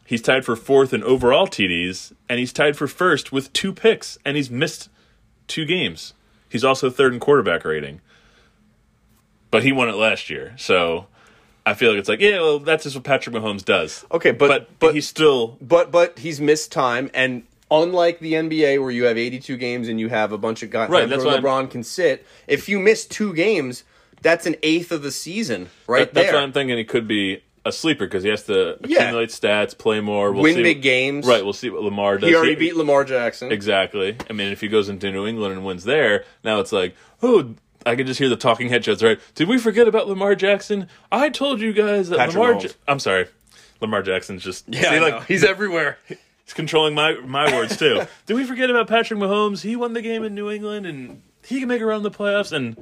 [0.07, 4.19] He's tied for fourth in overall TDs, and he's tied for first with two picks,
[4.25, 4.89] and he's missed
[5.49, 6.15] two games.
[6.49, 8.01] He's also third in quarterback rating.
[9.51, 11.07] But he won it last year, so
[11.65, 14.05] I feel like it's like, yeah, well, that's just what Patrick Mahomes does.
[14.13, 18.81] Okay, but- but, but- he's still but but he's missed time, and unlike the NBA
[18.81, 21.41] where you have 82 games and you have a bunch of guys Right, that's where
[21.41, 23.83] why I'm- LeBron can sit, if you miss two games,
[24.23, 26.35] that's an eighth of the season right that- that's there.
[26.37, 28.99] why I'm thinking he could be a sleeper because he has to Yeah.
[29.03, 31.27] accumulate stats, play more, we'll Win big what- games.
[31.27, 32.29] Right, we'll see what Lamar does.
[32.31, 33.51] he already beat Lamar Jackson.
[33.53, 34.17] Exactly.
[34.31, 37.55] I mean, if he goes into New England and wins there, now it's like, oh,
[37.85, 39.19] I can just hear the talking head shots, right?
[39.35, 40.89] Did we forget about Lamar Jackson?
[41.12, 42.61] I told you guys that Patrick Lamar.
[42.62, 43.27] Ja- I'm sorry,
[43.81, 45.99] Lamar Jackson's just Yeah, see, like he's everywhere.
[46.09, 48.03] he's controlling my my words too.
[48.27, 49.62] Did we forget about Patrick Mahomes?
[49.62, 52.51] He won the game in New England, and he can make it around the playoffs.
[52.53, 52.77] And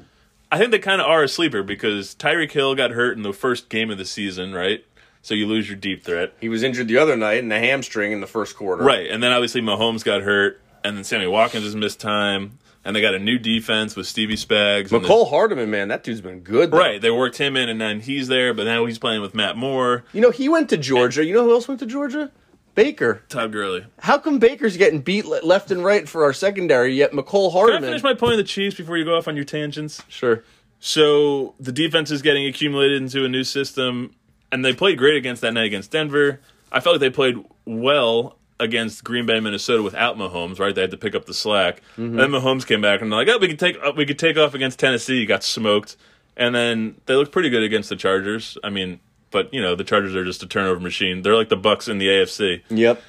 [0.54, 3.32] I think they kind of are a sleeper because Tyreek Hill got hurt in the
[3.32, 4.84] first game of the season, right?
[5.20, 6.32] So you lose your deep threat.
[6.40, 8.84] He was injured the other night in a hamstring in the first quarter.
[8.84, 12.94] Right, and then obviously Mahomes got hurt, and then Sammy Watkins has missed time, and
[12.94, 14.92] they got a new defense with Stevie Spags.
[14.92, 16.70] and Mecole Hardman, man, that dude's been good.
[16.70, 16.78] though.
[16.78, 19.56] right, they worked him in, and then he's there, but now he's playing with Matt
[19.56, 21.24] Moore, You know, he went to Georgia.
[21.24, 22.30] You know who else went to Georgia?
[22.74, 23.22] Baker.
[23.28, 23.86] Todd Gurley.
[24.00, 27.80] How come Baker's getting beat left and right for our secondary, yet Mecole Can I
[27.80, 30.02] finish my point of the Chiefs before you go off on your tangents?
[30.08, 30.42] sure.
[30.80, 34.14] So the defense is getting accumulated into a new system,
[34.52, 36.40] and they played great against that night against Denver.
[36.70, 40.58] I felt like they played well against Green Bay, Minnesota without Mahomes.
[40.58, 41.80] Right, they had to pick up the slack.
[41.96, 42.16] Mm-hmm.
[42.16, 44.54] Then Mahomes came back and they're like, "Oh, we could take we could take off
[44.54, 45.96] against Tennessee." Got smoked,
[46.36, 48.58] and then they looked pretty good against the Chargers.
[48.62, 49.00] I mean,
[49.34, 51.20] but you know the Chargers are just a turnover machine.
[51.20, 52.62] They're like the Bucks in the AFC.
[52.70, 53.02] Yep.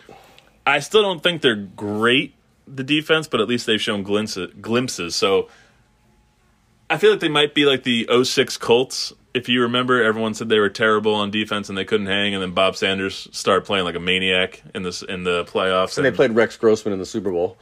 [0.67, 2.33] I still don't think they're great,
[2.67, 4.51] the defense, but at least they've shown glimpses.
[4.59, 5.15] glimpses.
[5.15, 5.47] So
[6.89, 9.13] I feel like they might be like the 06 Colts.
[9.35, 12.41] If you remember, everyone said they were terrible on defense and they couldn't hang, and
[12.41, 15.97] then Bob Sanders started playing like a maniac in this in the playoffs.
[15.97, 17.57] And they played Rex Grossman in the Super Bowl.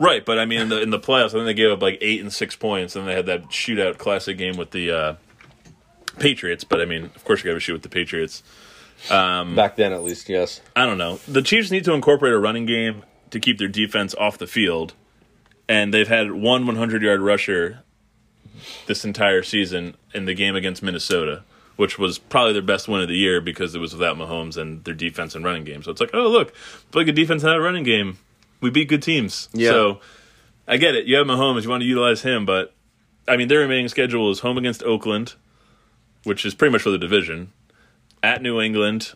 [0.00, 1.98] right, but I mean in the in the playoffs, I think they gave up like
[2.00, 5.14] eight and six points, and then they had that shootout classic game with the uh,
[6.18, 6.64] Patriots.
[6.64, 8.42] But I mean, of course, you got to shoot with the Patriots.
[9.10, 10.60] Um, Back then, at least, yes.
[10.74, 11.20] I don't know.
[11.28, 14.94] The Chiefs need to incorporate a running game to keep their defense off the field,
[15.68, 17.84] and they've had one 100 yard rusher
[18.86, 21.44] this entire season in the game against Minnesota,
[21.76, 24.84] which was probably their best win of the year because it was without Mahomes and
[24.84, 25.82] their defense and running game.
[25.82, 26.52] So it's like, oh look,
[26.90, 28.18] play good defense and have a running game.
[28.60, 29.48] We beat good teams.
[29.52, 29.70] Yeah.
[29.70, 30.00] So
[30.66, 31.06] I get it.
[31.06, 32.74] You have Mahomes, you want to utilize him, but
[33.26, 35.34] I mean their remaining schedule is home against Oakland,
[36.24, 37.52] which is pretty much for the division,
[38.22, 39.14] at New England,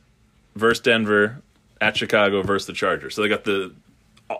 [0.55, 1.42] versus Denver,
[1.80, 3.14] at Chicago versus the Chargers.
[3.14, 3.74] So they got the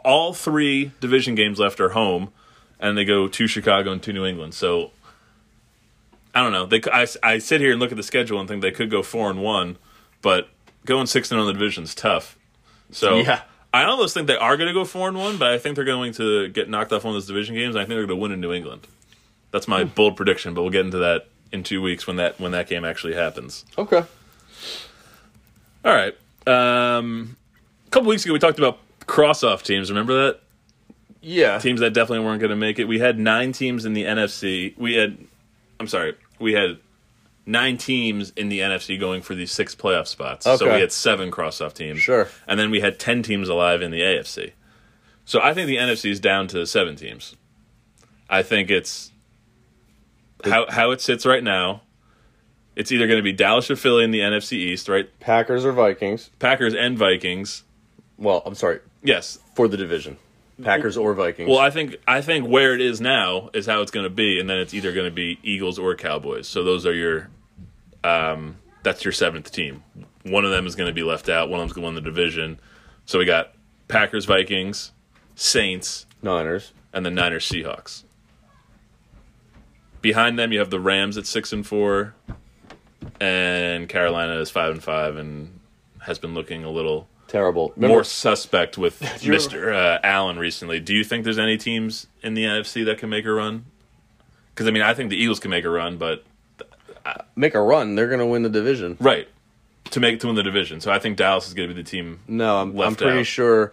[0.05, 2.33] all three division games left are home,
[2.81, 4.55] and they go to Chicago and to New England.
[4.55, 4.91] So
[6.35, 6.67] I don't know.
[6.67, 9.03] They I, I sit here and look at the schedule and think they could go
[9.03, 9.77] four and one,
[10.23, 10.49] but
[10.85, 12.39] going six and on the division is tough.
[12.91, 13.43] So Yeah.
[13.75, 15.85] I almost think they are going to go four and one, but I think they're
[15.85, 17.75] going to get knocked off one of those division games.
[17.75, 18.87] And I think they're going to win in New England.
[19.51, 19.91] That's my hmm.
[19.95, 22.85] bold prediction, but we'll get into that in two weeks when that when that game
[22.85, 23.65] actually happens.
[23.79, 24.03] Okay.
[25.85, 26.15] All right.
[26.47, 27.37] Um,
[27.87, 29.91] a couple weeks ago, we talked about cross-off teams.
[29.91, 30.41] Remember that
[31.21, 31.59] Yeah.
[31.59, 32.85] teams that definitely weren't going to make it.
[32.85, 34.75] We had nine teams in the NFC.
[34.77, 35.19] We had,
[35.81, 36.79] I'm sorry, we had
[37.47, 40.45] nine teams in the NFC going for these six playoff spots.
[40.47, 42.01] So we had seven cross-off teams.
[42.01, 42.29] Sure.
[42.47, 44.53] And then we had ten teams alive in the AFC.
[45.25, 47.37] So I think the NFC is down to seven teams.
[48.29, 49.12] I think it's
[50.45, 51.83] how how it sits right now.
[52.75, 55.09] It's either going to be Dallas or Philly in the NFC East, right?
[55.21, 56.31] Packers or Vikings.
[56.39, 57.65] Packers and Vikings.
[58.17, 58.81] Well, I'm sorry.
[59.03, 59.39] Yes.
[59.55, 60.17] For the division.
[60.63, 61.51] Packers or Vikings.
[61.51, 64.41] Well, I think I think where it is now is how it's going to be,
[64.41, 66.47] and then it's either going to be Eagles or Cowboys.
[66.49, 67.29] So those are your,
[68.05, 69.83] um, that's your seventh team.
[70.25, 71.49] One of them is going to be left out.
[71.51, 72.61] One of them's going to win the division.
[73.07, 73.53] So we got
[73.89, 74.93] Packers, Vikings,
[75.35, 76.73] Saints, Niners.
[76.93, 78.05] and the Niners, Seahawks.
[80.03, 82.15] Behind them, you have the Rams at six and four,
[83.21, 85.61] and Carolina is five and five, and
[86.01, 87.73] has been looking a little Terrible.
[87.77, 90.81] Remember, more suspect with Mister uh, Allen recently.
[90.81, 93.65] Do you think there's any teams in the NFC that can make a run?
[94.55, 96.25] Because I mean, I think the Eagles can make a run, but
[97.35, 97.95] make a run.
[97.95, 98.99] They're going to win the division.
[99.01, 99.29] right
[99.91, 100.81] to make to win the division.
[100.81, 102.21] So I think Dallas is going to be the team.
[102.27, 103.27] No, I'm, I'm pretty out.
[103.27, 103.73] sure.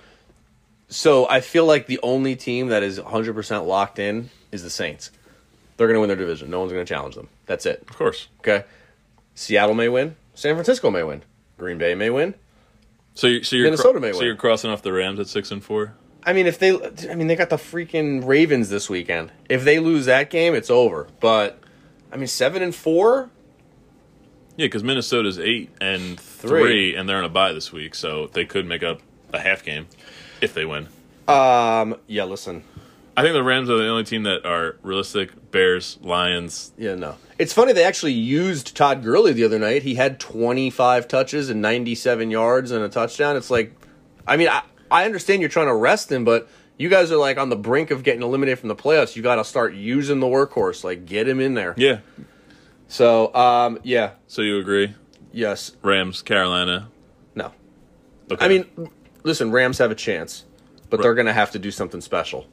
[0.89, 5.11] So I feel like the only team that is 100% locked in is the Saints.
[5.79, 6.49] They're going to win their division.
[6.49, 7.29] No one's going to challenge them.
[7.45, 7.85] That's it.
[7.89, 8.27] Of course.
[8.39, 8.65] Okay.
[9.33, 10.17] Seattle may win.
[10.33, 11.21] San Francisco may win.
[11.57, 12.35] Green Bay may win.
[13.13, 14.15] So you, so you're Minnesota may win.
[14.17, 15.93] so you're crossing off the Rams at six and four.
[16.25, 16.71] I mean, if they,
[17.09, 19.31] I mean, they got the freaking Ravens this weekend.
[19.47, 21.07] If they lose that game, it's over.
[21.21, 21.61] But
[22.11, 23.29] I mean, seven and four.
[24.57, 26.61] Yeah, because Minnesota's eight and Three.
[26.61, 26.95] three.
[26.95, 28.99] and they're on a bye this week, so they could make up
[29.31, 29.87] a half game
[30.41, 30.89] if they win.
[31.29, 31.95] Um.
[32.07, 32.25] Yeah.
[32.25, 32.63] Listen.
[33.19, 35.51] I think the Rams are the only team that are realistic.
[35.51, 36.71] Bears, Lions.
[36.77, 36.95] Yeah.
[36.95, 37.17] No.
[37.37, 39.83] It's funny they actually used Todd Gurley the other night.
[39.83, 43.35] He had 25 touches and 97 yards and a touchdown.
[43.35, 43.73] It's like,
[44.25, 46.47] I mean, I, I understand you're trying to rest him, but
[46.77, 49.17] you guys are like on the brink of getting eliminated from the playoffs.
[49.17, 50.85] You got to start using the workhorse.
[50.85, 51.73] Like, get him in there.
[51.75, 51.99] Yeah.
[52.87, 54.11] So, um, yeah.
[54.27, 54.95] So you agree?
[55.33, 55.73] Yes.
[55.81, 56.87] Rams, Carolina.
[57.35, 57.51] No.
[58.31, 58.45] Okay.
[58.45, 58.89] I mean,
[59.23, 60.45] listen, Rams have a chance,
[60.89, 61.03] but Right.
[61.03, 62.47] they're going to have to do something special.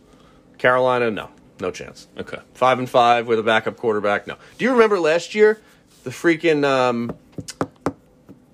[0.58, 1.30] Carolina, no.
[1.60, 2.06] No chance.
[2.18, 2.38] okay.
[2.54, 4.26] Five and five with a backup quarterback.
[4.26, 4.36] No.
[4.58, 5.58] Do you remember last year?
[6.04, 7.16] The freaking um,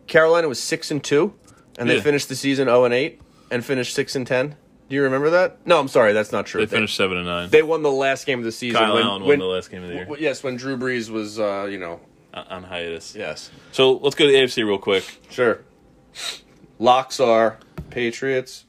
[0.07, 1.35] Carolina was six and two,
[1.79, 2.03] and they Yeah.
[2.03, 4.57] finished the season zero and eight, and finished six and ten.
[4.89, 5.67] Do you remember that?
[5.67, 6.61] No, I'm sorry, that's not true.
[6.65, 7.49] They finished seven and nine.
[7.51, 8.79] They won the last game of the season.
[8.81, 10.77] Kyle when, Allen won when- the last game of the year w- yes, when Drew
[10.77, 12.01] Brees was, uh, you know,
[12.35, 13.15] on on hiatus.
[13.17, 15.05] yes, So let's go to the AFC real quick.
[15.31, 15.61] sure.
[16.79, 17.59] Locks are
[17.91, 18.65] Patriots,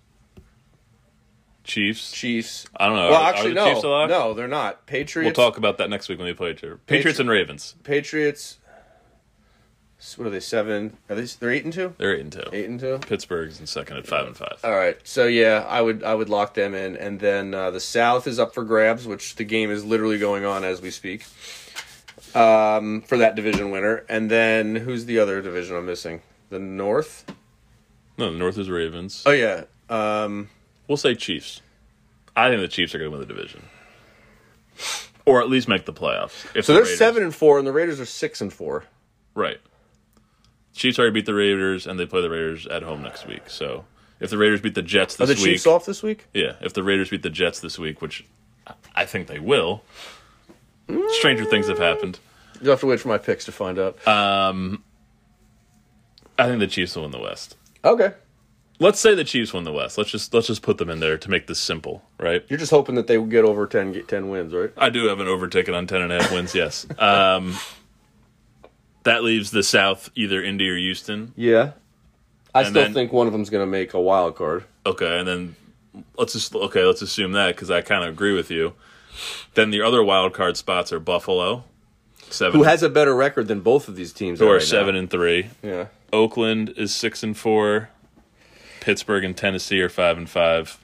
[1.64, 2.12] Chiefs.
[2.12, 2.66] Chiefs.
[2.76, 3.10] I don't know.
[3.10, 4.86] Well, Are- are actually, the no, Chiefs no, they're not.
[4.86, 5.38] Patriots.
[5.38, 6.78] We'll talk about that next week when we play each other.
[6.88, 7.76] Patriots and Ravens.
[7.84, 8.60] Patriots.
[10.18, 10.42] What are they?
[10.42, 10.98] Seven?
[11.10, 11.24] Are they?
[11.24, 11.96] They're eight and two.
[11.98, 12.44] They're eight and two.
[12.52, 12.98] Eight and two.
[13.00, 14.60] Pittsburgh's in second at five and five.
[14.62, 14.98] All right.
[15.06, 18.38] So yeah, I would I would lock them in, and then uh, the South is
[18.38, 21.26] up for grabs, which the game is literally going on as we speak.
[22.36, 26.22] Um, for that division winner, and then who's the other division I'm missing?
[26.50, 27.26] The North.
[28.18, 29.24] No, the North is Ravens.
[29.26, 29.64] Oh yeah.
[29.90, 30.50] Um,
[30.94, 31.60] We'll say Chiefs.
[32.36, 33.64] I think the Chiefs are going to win the division,
[35.26, 36.46] or at least make the playoffs.
[36.56, 38.84] If so the they're Raiders- seven and four, and the Raiders are six and four.
[39.34, 39.58] Right.
[40.76, 43.42] Chiefs already beat the Raiders, and they play the Raiders at home next week.
[43.48, 43.86] So
[44.20, 46.28] if the Raiders beat the Jets this week, Are the week, Chiefs off this week?
[46.32, 48.24] yeah, if the Raiders beat the Jets this week, which
[48.96, 49.82] I think they will,
[51.18, 52.20] stranger things have happened.
[52.62, 54.08] You'll have to wait for my picks to find out.
[54.08, 54.84] Um,
[56.38, 57.56] I think the Chiefs will win the West.
[57.84, 58.14] okay.
[58.84, 59.98] Let's say the Chiefs win the West.
[59.98, 62.44] Let's just let's just put them in there to make this simple, right?
[62.50, 64.72] You're just hoping that they will get over 10, get 10 wins, right?
[64.78, 66.54] I do have an over ticket on ten and a half wins.
[66.54, 66.86] Yes.
[67.00, 67.56] Um,
[69.04, 71.34] that leaves the South either Indy or Houston.
[71.36, 71.72] Yeah.
[72.56, 74.64] I And still then- think one of them's going to make a wild card.
[74.86, 75.56] Okay, and then
[76.18, 78.74] let's just okay, let's assume that because I kind of agree with you.
[79.54, 81.64] Then the other wild card spots are Buffalo,
[82.30, 84.40] seven, Who has a better record than both of these teams?
[84.40, 84.66] who are right now.
[84.66, 85.48] seven and three.
[85.62, 85.86] Yeah.
[86.12, 87.90] Oakland is six and four.
[88.84, 90.78] Pittsburgh and Tennessee are five and five.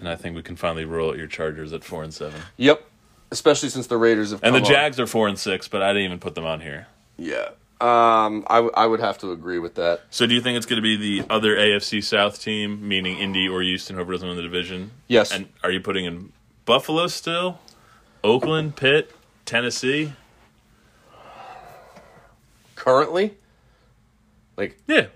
[0.00, 2.40] And I think we can finally roll out your Chargers at four and seven.
[2.56, 2.84] Yep.
[3.30, 4.64] Especially since the Raiders have And the on.
[4.64, 6.88] Jags are four and six, but I didn't even put them on here.
[7.16, 7.50] Yeah.
[7.80, 10.02] Um, I, w- I would have to agree with that.
[10.10, 13.48] So do you think it's going to be the other AFC South team, meaning Indy
[13.48, 14.90] or Houston, whoever doesn't win the division?
[15.06, 15.30] Yes.
[15.32, 16.32] And are you putting in
[16.64, 17.60] Buffalo still?
[18.24, 19.12] Oakland, Pitt,
[19.46, 20.12] Tennessee?
[22.74, 23.34] Currently,
[24.56, 25.06] like, Yeah.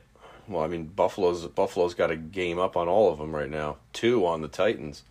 [0.49, 3.76] Well, I mean, Buffalo's Buffalo's got a game up on all of them right now.
[3.92, 5.03] Two on the Titans.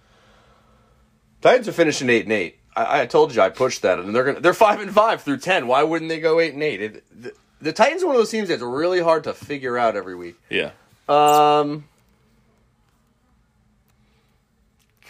[1.42, 2.60] Titans are finishing eight and eight.
[2.76, 5.38] I, I told you I pushed that, and they're gonna they're five and five through
[5.38, 5.68] ten.
[5.68, 6.82] Why wouldn't they go eight and eight?
[6.82, 9.96] It, the, the Titans are one of those teams that's really hard to figure out
[9.96, 10.36] every week.
[10.50, 10.72] Yeah.
[11.08, 11.86] Um,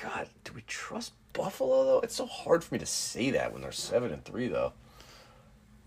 [0.02, 2.00] God, do we trust Buffalo though?
[2.02, 4.74] It's so hard for me to say that when they're seven and three though.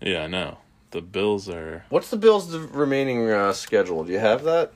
[0.01, 0.57] Yeah, I know.
[0.91, 1.85] The Bills are.
[1.89, 4.03] What's the Bills' remaining uh, schedule?
[4.03, 4.73] Do you have that?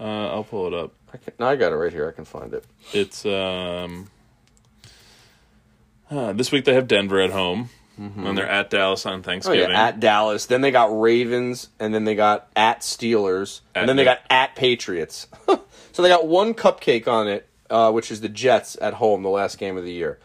[0.00, 0.92] Uh, I'll pull it up.
[1.12, 2.08] I can, no, I got it right here.
[2.08, 2.64] I can find it.
[2.92, 4.10] It's um.
[6.10, 9.70] uh, this week they have Denver at home, and they're at Dallas on Oh Thanksgiving.
[9.70, 10.46] yeah, at Dallas.
[10.46, 14.20] Then they got Ravens, and then they got at Steelers, At and then they got
[14.30, 15.26] at Patriots.
[15.92, 19.30] so they got one cupcake on it, uh, which is the Jets at home, the
[19.30, 20.18] last game of the year.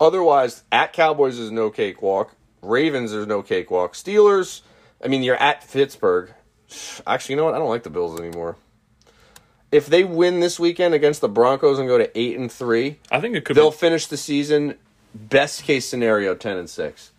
[0.00, 2.34] Otherwise, at Cowboys is no cakewalk.
[2.62, 3.94] Ravens there's no cakewalk.
[3.94, 4.62] Steelers,
[5.04, 6.32] I mean you're at Pittsburgh.
[7.06, 7.54] Actually, you know what?
[7.54, 8.56] I don't like the Bills anymore.
[9.72, 13.20] If they win this weekend against the Broncos and go to eight and three, I
[13.20, 13.56] think it could.
[13.56, 14.76] they'll Be, finish the season
[15.14, 17.10] best case scenario 10 and 6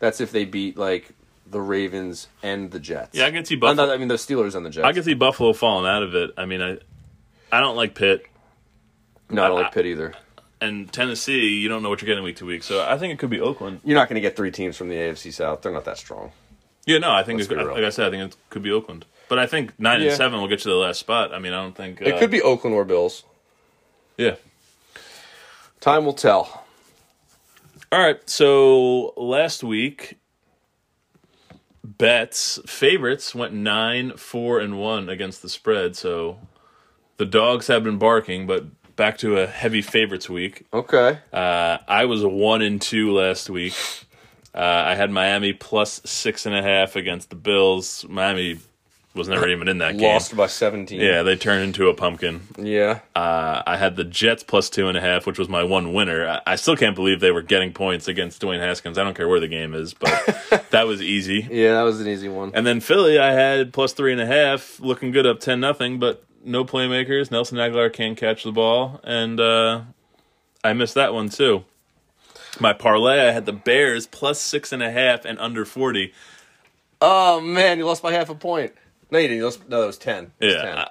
[0.00, 1.10] that's if they beat like
[1.48, 3.86] the ravens and the jets yeah, I can see Buffalo.
[3.86, 6.16] not- i mean the steelers and the jets I can see Buffalo falling out of
[6.16, 6.30] it.
[6.36, 6.78] I mean, I,
[7.52, 8.26] I don't like Pitt
[9.28, 10.12] no i don't like pitt either
[10.60, 11.58] and Tennessee.
[11.60, 13.40] You don't know what you're getting week to week, so I think it could be
[13.40, 13.80] Oakland.
[13.84, 16.32] you're not going to get three teams from the afc south they're not that strong
[16.86, 19.04] Yeah, no, I think it, like I said, I think it could be Oakland.
[19.28, 20.08] But I think nine Yeah.
[20.08, 21.32] and seven will get you the last spot.
[21.32, 23.24] I mean, I don't think it uh, could be oakland or bills
[24.18, 24.36] Yeah.
[25.80, 26.64] time will tell
[27.92, 28.18] All right.
[28.28, 30.18] So last week,
[31.84, 35.96] bets favorites went nine, four, and one against the spread.
[35.96, 36.38] So
[37.16, 38.66] the dogs have been barking, but
[39.00, 40.66] back to a heavy favorites week.
[40.74, 43.72] okay Uh, I was one and two last week.
[44.54, 48.04] Uh, I had Miami plus six and a half against the Bills.
[48.10, 48.58] Miami
[49.14, 50.12] was never even in that game.
[50.12, 52.42] lost by 17 Yeah, they turned into a pumpkin.
[52.58, 55.92] yeah Uh, I had the Jets plus two and a half, which was my one
[55.92, 56.26] winner.
[56.46, 58.98] I, I still can't believe they were getting points against Dwayne Haskins.
[58.98, 61.46] I don't care where the game is, but that was easy.
[61.50, 64.26] yeah that was an easy one And then Philly, I had plus three and a
[64.26, 67.30] half, looking good up ten nothing, but no playmakers.
[67.30, 69.82] Nelson Agholor can't catch the ball, and uh,
[70.64, 71.64] I missed that one too.
[72.58, 76.12] My parlay, I had the Bears plus six and a half and under forty.
[77.02, 78.72] oh man you lost by half a point
[79.10, 80.62] no you didn't lost, no that was 10 It was Yeah.
[80.62, 80.78] 10.
[80.78, 80.88] I,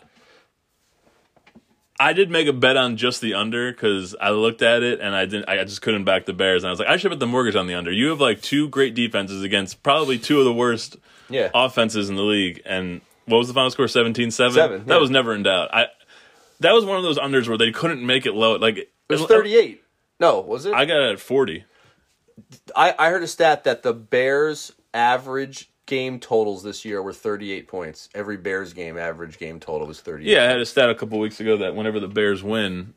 [2.01, 5.13] I did make a bet on just the under because I looked at it and
[5.13, 5.49] I didn't.
[5.49, 7.55] I just couldn't back the Bears, and I was like, I should put the mortgage
[7.57, 7.91] on the under.
[7.91, 10.95] You have like two great defenses against probably two of the worst
[11.29, 12.61] yeah offenses in the league.
[12.65, 13.85] And what was the final score?
[13.87, 14.31] 17-7?
[14.31, 15.73] Seven, That was never in doubt.
[15.73, 15.87] I
[16.61, 18.55] that was one of those unders where they couldn't make it low.
[18.55, 19.83] Like it was 38
[20.21, 21.65] no was it I got it at forty.
[22.75, 27.67] I, I heard a stat that the Bears average game totals this year were 38
[27.67, 28.07] points.
[28.15, 30.31] Every Bears game average game total was 38.
[30.31, 32.93] Yeah, I had a stat a couple weeks ago that whenever the Bears win,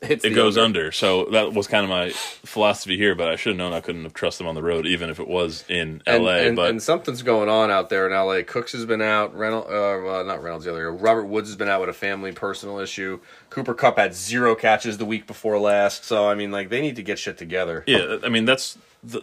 [0.00, 0.92] It's it goes under.
[0.92, 3.14] So that was kind of my philosophy here.
[3.14, 5.20] But I should have known I couldn't have trusted them on the road, even if
[5.20, 6.46] it was in And, L.A.
[6.46, 8.40] and, but and something's going on out there in LA.
[8.46, 9.36] Cooks has been out.
[9.36, 10.90] Reynolds, uh, not Reynolds, the other.
[10.90, 10.96] guy.
[10.96, 13.20] Robert Woods has been out with a family personal issue.
[13.50, 16.06] Cooper Kupp had zero catches the week before last.
[16.06, 17.84] So I mean, like they need to get shit together.
[17.86, 19.20] Yeah, I mean that's the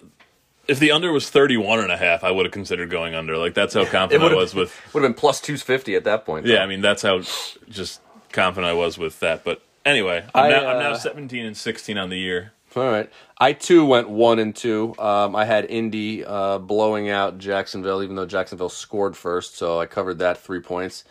[0.68, 3.38] if the under was 31 and a half, I would have considered going under.
[3.38, 6.45] Like that's how confident I was with Would have been plus 250 at that point.
[6.45, 6.53] though.
[6.53, 7.22] Yeah, I mean that's how
[7.70, 8.01] just
[8.32, 9.43] confident I was with that.
[9.43, 12.53] But anyway, I'm, I, now, I'm now uh, 17 and 16 on the year.
[12.76, 13.09] All right.
[13.39, 14.93] I too went one and two.
[14.99, 19.88] Um, I had Indy uh, blowing out Jacksonville, even though Jacksonville scored first, so I
[19.88, 21.03] covered that three points.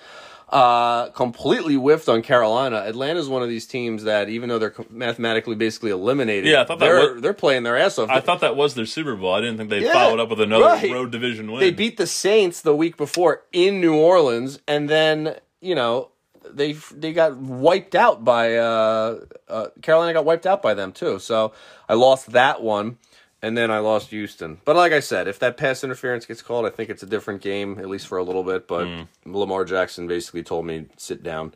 [0.49, 2.76] Uh, completely whiffed on Carolina.
[2.86, 6.78] Atlanta's one of these teams that, even though they're mathematically basically eliminated, Yeah, I thought
[6.78, 8.11] that they're was- they're playing their ass off.
[8.11, 9.34] I thought that was their Super Bowl.
[9.34, 10.88] I didn't think they Yeah, followed up with another right.
[10.92, 11.59] road division win.
[11.59, 16.11] they beat the Saints the week before in New Orleans, and then you know
[16.49, 19.18] they they got wiped out by uh,
[19.49, 21.18] uh, Carolina got wiped out by them too.
[21.18, 21.53] So
[21.88, 22.99] I lost that one,
[23.47, 24.61] and then I lost Houston.
[24.64, 27.42] But like I said, if that pass interference gets called, I think it's a different
[27.42, 28.66] game, at least for a little bit.
[28.66, 28.88] But
[29.24, 31.55] Lamar Jackson basically told me sit down.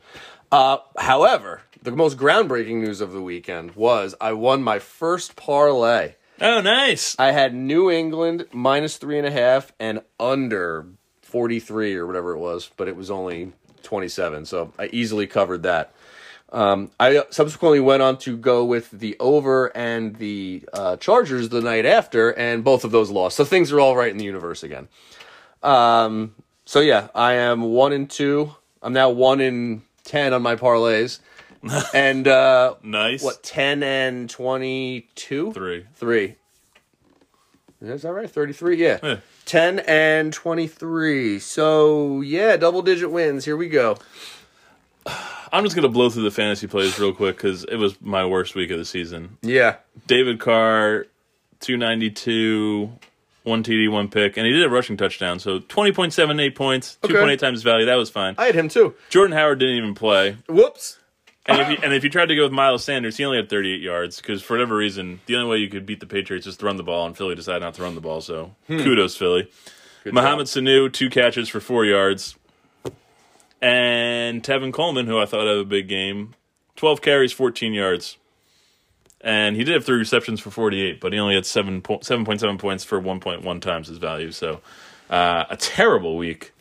[0.53, 6.15] Uh, however, the most groundbreaking news of the weekend was I won my first parlay.
[6.41, 7.17] Oh, nice.
[7.19, 10.87] I had New England minus three and a half and under
[11.23, 14.47] 43 or whatever it was, but it was only 27.
[14.47, 15.93] So I easily covered that.
[16.53, 21.61] Um, I subsequently went on to go with the over and the uh, Chargers the
[21.61, 23.37] night after, and both of those lost.
[23.37, 24.89] So things are all right in the universe again.
[25.63, 26.35] Um,
[26.65, 28.55] so yeah, I am one and two.
[28.83, 31.21] I'm now one in 10 on my parlays.
[31.95, 33.23] and uh, Nice.
[33.23, 35.53] what, 10 and 22?
[35.53, 35.87] Three.
[35.95, 36.37] Three.
[37.83, 38.31] Is that right?
[38.31, 38.77] 33?
[38.77, 38.99] Yeah.
[39.03, 39.17] Yeah.
[39.45, 41.39] 10 and 23.
[41.39, 43.45] So, yeah, double digit wins.
[43.45, 43.97] Here we go.
[45.53, 48.25] I'm just going to blow through the fantasy plays real quick because it was my
[48.25, 49.39] worst week of the season.
[49.43, 49.77] Yeah.
[50.07, 51.07] David Carr,
[51.61, 52.91] 292,
[53.43, 55.39] one TD, one pick, and he did a rushing touchdown.
[55.39, 57.87] So 20.78 points, 2.8 times value.
[57.87, 58.35] That was fine.
[58.39, 58.95] I had him too.
[59.09, 60.37] Jordan Howard didn't even play.
[60.49, 60.99] Whoops.
[61.47, 63.49] And if, you, and if you tried to go with Miles Sanders, he only had
[63.49, 66.57] 38 yards because for whatever reason, the only way you could beat the Patriots is
[66.59, 68.21] to run the ball, and Philly decided not to run the ball.
[68.21, 68.79] So hmm.
[68.79, 69.51] kudos, Philly.
[70.05, 70.65] Good Mohamed job.
[70.65, 72.37] Sanu, two catches for four yards.
[73.63, 76.35] And Tevin Coleman, who I thought had a big game,
[76.77, 78.17] 12 carries, 14 yards.
[79.21, 82.59] And he did have three receptions for 48, but he only had 7 po- 7.7
[82.59, 84.33] points for 1.1 times his value.
[84.33, 84.61] So
[85.11, 86.53] uh, a terrible week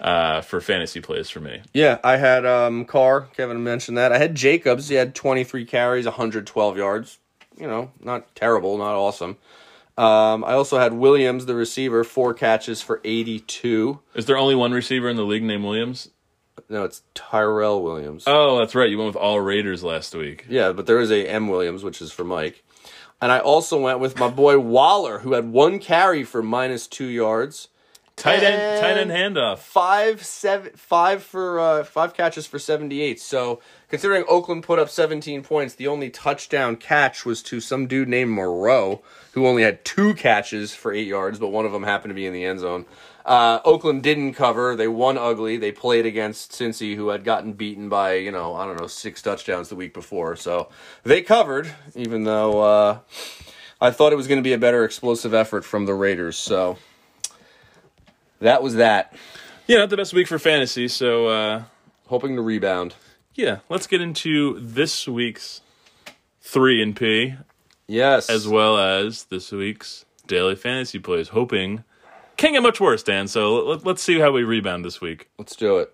[0.00, 1.62] uh, for fantasy plays for me.
[1.72, 3.22] Yeah, I had um, Carr.
[3.34, 4.12] Kevin mentioned that.
[4.12, 4.88] I had Jacobs.
[4.88, 7.18] He had 23 carries, 112 yards.
[7.58, 9.38] You know, not terrible, not awesome.
[9.96, 13.98] Um, I also had Williams, the receiver, four catches for 82.
[14.14, 16.10] Is there only one receiver in the league named Williams?
[16.68, 18.24] No, it's Tyrell Williams.
[18.26, 18.90] Oh, that's right.
[18.90, 20.46] You went with all Raiders last week.
[20.48, 22.64] Yeah, but there is a M Williams, which is for Mike.
[23.20, 27.06] And I also went with my boy Waller, who had one carry for minus two
[27.06, 27.68] yards.
[28.16, 29.58] Tight end, tight end handoff.
[29.58, 33.20] Five seven five for uh, five catches for seventy eight.
[33.20, 33.60] So
[33.90, 38.30] considering Oakland put up seventeen points, the only touchdown catch was to some dude named
[38.30, 39.02] Moreau,
[39.32, 42.24] who only had two catches for eight yards, but one of them happened to be
[42.24, 42.86] in the end zone.
[43.26, 44.76] Uh, Oakland didn't cover.
[44.76, 45.56] They won ugly.
[45.56, 49.20] They played against Cincy, who had gotten beaten by you know I don't know six
[49.20, 50.36] touchdowns the week before.
[50.36, 50.68] So
[51.02, 52.98] they covered, even though uh,
[53.80, 56.36] I thought it was going to be a better explosive effort from the Raiders.
[56.36, 56.78] So
[58.38, 59.12] that was that.
[59.66, 60.86] Yeah, not the best week for fantasy.
[60.86, 61.62] So, uh,
[62.06, 62.94] Hoping to rebound.
[63.34, 65.60] yeah, let's get into this week's
[66.40, 67.34] three and P
[67.88, 68.30] Yes.
[68.30, 71.30] as well as this week's daily fantasy plays.
[71.30, 71.82] Hoping
[72.36, 73.28] can't get much worse, Dan.
[73.28, 75.28] So let, let's see how we rebound this week.
[75.38, 75.92] Let's do it.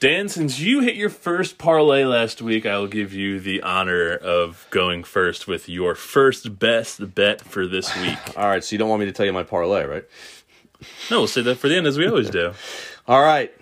[0.00, 4.14] Dan, since you hit your first parlay last week, I will give you the honor
[4.14, 8.18] of going first with your first best bet for this week.
[8.34, 10.04] All right, so you don't want me to tell you my parlay, right?
[11.10, 12.54] no, we'll say that for the end as we always do.
[13.06, 13.52] All right.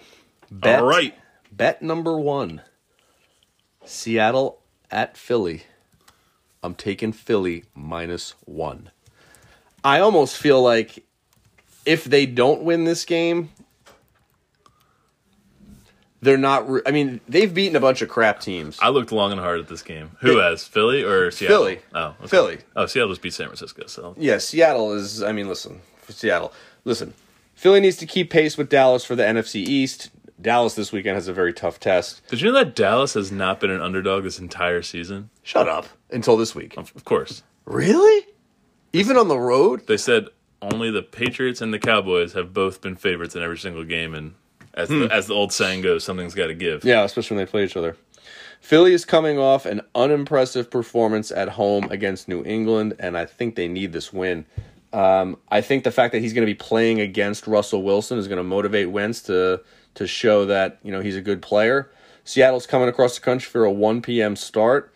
[0.51, 1.14] Bet, All right.
[1.51, 2.62] Bet number one
[3.84, 4.61] Seattle
[4.92, 5.64] at Philly.
[6.62, 8.90] I'm taking Philly minus one.
[9.82, 11.05] I almost feel like
[11.89, 13.49] if they don't win this game,
[16.20, 16.68] they're not.
[16.68, 18.78] Re- I mean, they've beaten a bunch of crap teams.
[18.82, 20.11] I looked long and hard at this game.
[20.20, 21.57] Who has Philly or Seattle?
[21.59, 21.80] Philly.
[21.95, 22.26] Oh, okay.
[22.28, 22.59] Philly.
[22.76, 23.86] Oh, Seattle just beat San Francisco.
[23.86, 25.22] So Yeah, Seattle is.
[25.22, 26.53] I mean, listen, Seattle,
[26.84, 27.14] listen.
[27.55, 30.11] Philly needs to keep pace with Dallas for the NFC East.
[30.41, 32.24] Dallas this weekend has a very tough test.
[32.28, 35.30] did you know that Dallas has not been an underdog this entire season?
[35.43, 36.76] Shut up until this week.
[36.76, 38.26] Of course, Really?
[38.93, 39.86] Even on the road?
[39.89, 40.28] they said
[40.63, 44.35] only the Patriots and the Cowboys have both been favorites in every single game, and
[44.75, 46.85] as the, as the old saying goes, something's got to give.
[46.85, 47.97] Yeah, especially when they play each other.
[48.61, 53.55] Philly is coming off an unimpressive performance at home against New England, and I think
[53.55, 54.47] they need this win.
[54.93, 58.27] Um, I think the fact that he's going to be playing against Russell Wilson is
[58.27, 59.63] going to motivate Wentz to
[59.95, 61.91] to show that you know he's a good player.
[62.25, 64.37] Seattle's coming across the country for a 1 p.m.
[64.37, 64.93] start.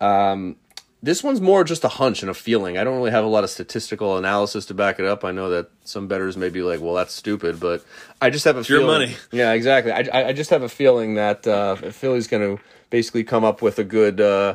[0.00, 0.56] Um,
[1.02, 2.78] this one's more just a hunch and a feeling.
[2.78, 5.24] I don't really have a lot of statistical analysis to back it up.
[5.24, 7.84] I know that some bettors may be like, "Well, that's stupid," but
[8.20, 8.86] I just have a your feeling.
[8.86, 9.16] money.
[9.32, 9.90] Yeah, exactly.
[9.92, 13.62] I, I- I just have a feeling that uh, Philly's going to basically come up
[13.62, 14.20] with a good.
[14.20, 14.54] Uh,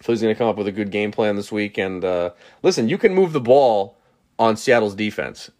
[0.00, 1.78] Philly's going to come up with a good game plan this week.
[1.78, 2.30] And uh,
[2.62, 3.96] listen, you can move the ball
[4.38, 5.50] on Seattle's defense,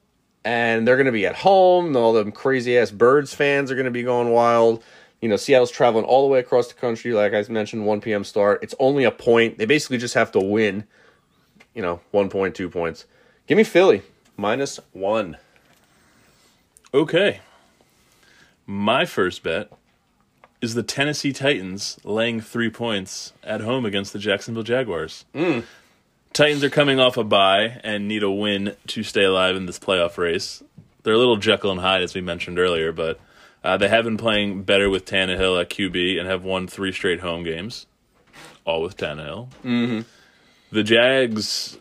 [0.44, 1.96] and they're going to be at home.
[1.96, 4.84] All them crazy ass Birds fans are going to be going wild.
[5.24, 7.14] You know, Seattle's traveling all the way across the country.
[7.14, 8.24] Like I mentioned, 1 p.m.
[8.24, 8.62] start.
[8.62, 9.56] It's only a point.
[9.56, 10.84] They basically just have to win.
[11.72, 13.06] You know, one point, two points.
[13.46, 14.02] Give me Philly
[14.36, 15.38] minus one.
[16.92, 17.40] Okay.
[18.66, 19.72] My first bet
[20.60, 25.24] is the Tennessee Titans laying three points at home against the Jacksonville Jaguars.
[25.34, 25.64] Mm.
[26.34, 29.78] Titans are coming off a bye and need a win to stay alive in this
[29.78, 30.62] playoff race.
[31.02, 33.18] They're a little Jekyll and Hyde, as we mentioned earlier, but
[33.64, 37.20] uh, they have been playing better with Tannehill at QB and have won three straight
[37.20, 37.86] home games,
[38.64, 39.48] all with Tannehill.
[39.64, 40.00] Mm-hmm.
[40.70, 41.78] The Jags,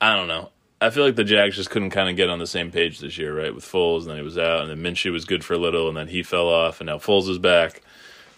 [0.00, 0.50] I don't know.
[0.80, 3.16] I feel like the Jags just couldn't kind of get on the same page this
[3.16, 3.54] year, right?
[3.54, 5.88] With Foles, and then he was out, and then Minshew was good for a little,
[5.88, 7.80] and then he fell off, and now Foles is back.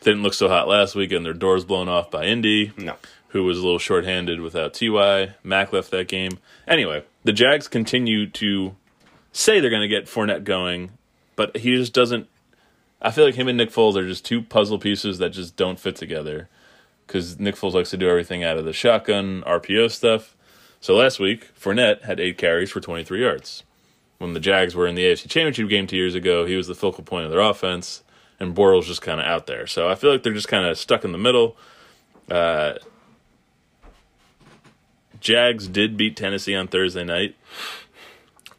[0.03, 2.95] Didn't look so hot last week, and their doors blown off by Indy No.
[3.29, 5.35] who was a little shorthanded without Ty.
[5.43, 6.39] Mac left that game.
[6.69, 8.77] Anyway, the Jags continue to
[9.33, 10.91] say they're going to get Fournette going,
[11.39, 12.27] but he just doesn't.
[13.01, 15.79] I feel like him and Nick Foles are just two puzzle pieces that just don't
[15.79, 16.49] fit together.
[17.07, 20.35] Because Nick Foles likes to do everything out of the shotgun RPO stuff.
[20.81, 23.63] So last week, Fournette had eight carries for 23 yards.
[24.19, 26.75] When the Jags were in the AFC Championship game two years ago, he was the
[26.75, 28.03] focal point of their offense,
[28.41, 29.69] and Bortles just kind of out there.
[29.69, 31.57] So I feel like they're just kind of stuck in the middle.
[32.29, 32.75] Uh,
[35.21, 37.37] Jags did beat Tennessee on Thursday night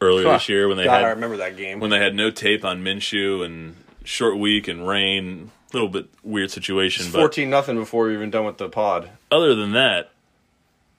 [0.01, 0.33] earlier Huh.
[0.33, 1.79] this year when they God, I had remember that game.
[1.79, 5.51] when they had no tape on Minshew and short week and rain.
[5.71, 9.11] A little bit weird situation, but Fourteen nothing before we even done with the pod.
[9.31, 10.09] other than that,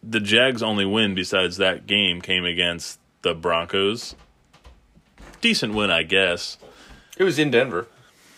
[0.01, 4.14] the Jags' only win besides that game came against the Broncos.
[5.40, 6.57] Decent win, I guess.
[7.18, 7.86] It was in Denver.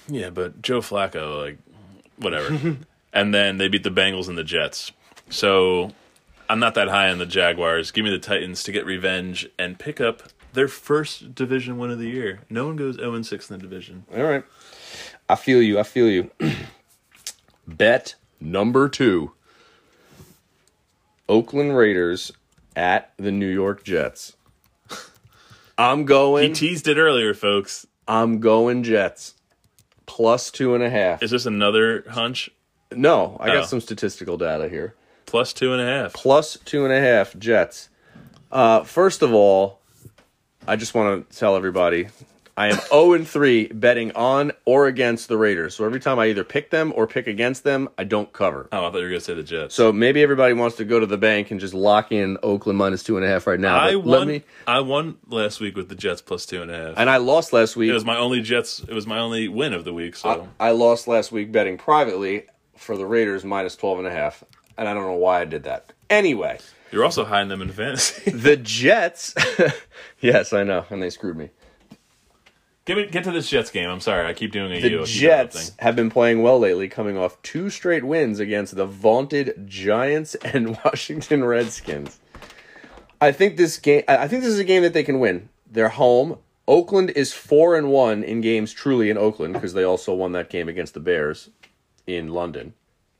[0.08, 1.58] Yeah, but Joe Flacco, like,
[2.16, 2.78] whatever.
[3.12, 4.90] and then they beat the Bengals and the Jets.
[5.28, 5.90] So
[6.48, 7.90] I'm not that high on the Jaguars.
[7.90, 10.22] Give me the Titans to get revenge and pick up
[10.52, 12.40] their first division win of the year.
[12.50, 14.04] No one goes 0 and 6 in the division.
[14.14, 14.44] All right.
[15.28, 15.78] I feel you.
[15.78, 16.30] I feel you.
[17.66, 19.32] Bet number two
[21.28, 22.32] Oakland Raiders
[22.76, 24.36] at the New York Jets.
[25.78, 26.48] I'm going.
[26.48, 27.86] He teased it earlier, folks.
[28.06, 29.34] I'm going Jets.
[30.06, 31.22] Plus two and a half.
[31.22, 32.50] Is this another hunch?
[32.90, 33.66] No, I got Oh.
[33.66, 34.94] some statistical data here.
[35.24, 36.12] Plus two and a half.
[36.12, 37.88] Plus two and a half Jets.
[38.50, 39.80] Uh, first of all,
[40.66, 42.08] I just want to tell everybody
[42.56, 45.74] I am 0 and 3 betting on or against the Raiders.
[45.74, 48.68] So every time I either pick them or pick against them, I don't cover.
[48.70, 49.74] Oh, I thought you were going to say the Jets.
[49.74, 53.02] So maybe everybody wants to go to the bank and just lock in Oakland minus
[53.02, 53.78] two and a half right now.
[53.80, 54.18] I But won.
[54.18, 54.42] let me.
[54.66, 56.94] I won last week with the Jets plus two and a half.
[56.98, 57.88] And I lost last week.
[57.90, 58.80] it was my only Jets.
[58.80, 60.14] It was my only win of the week.
[60.14, 62.44] So I lost last week betting privately
[62.76, 64.44] for the Raiders minus 12 and a half.
[64.76, 65.92] And I don't know why I did that.
[66.10, 66.58] Anyway,
[66.92, 68.30] you're also hiding them in fantasy.
[68.32, 69.34] the Jets.
[70.20, 70.84] yes, I know.
[70.90, 71.50] And they screwed me.
[72.84, 73.88] Get me get to this Jets game.
[73.88, 75.06] I'm sorry, I keep doing a The you.
[75.06, 80.34] Jets have been playing well lately, coming off two straight wins against the vaunted Giants
[80.36, 82.18] and Washington Redskins.
[83.20, 84.02] I think this game.
[84.08, 85.48] I think this is a game that they can win.
[85.70, 86.38] They're home.
[86.66, 90.50] Oakland is four and one in games truly in Oakland because they also won that
[90.50, 91.50] game against the Bears
[92.06, 92.74] in London,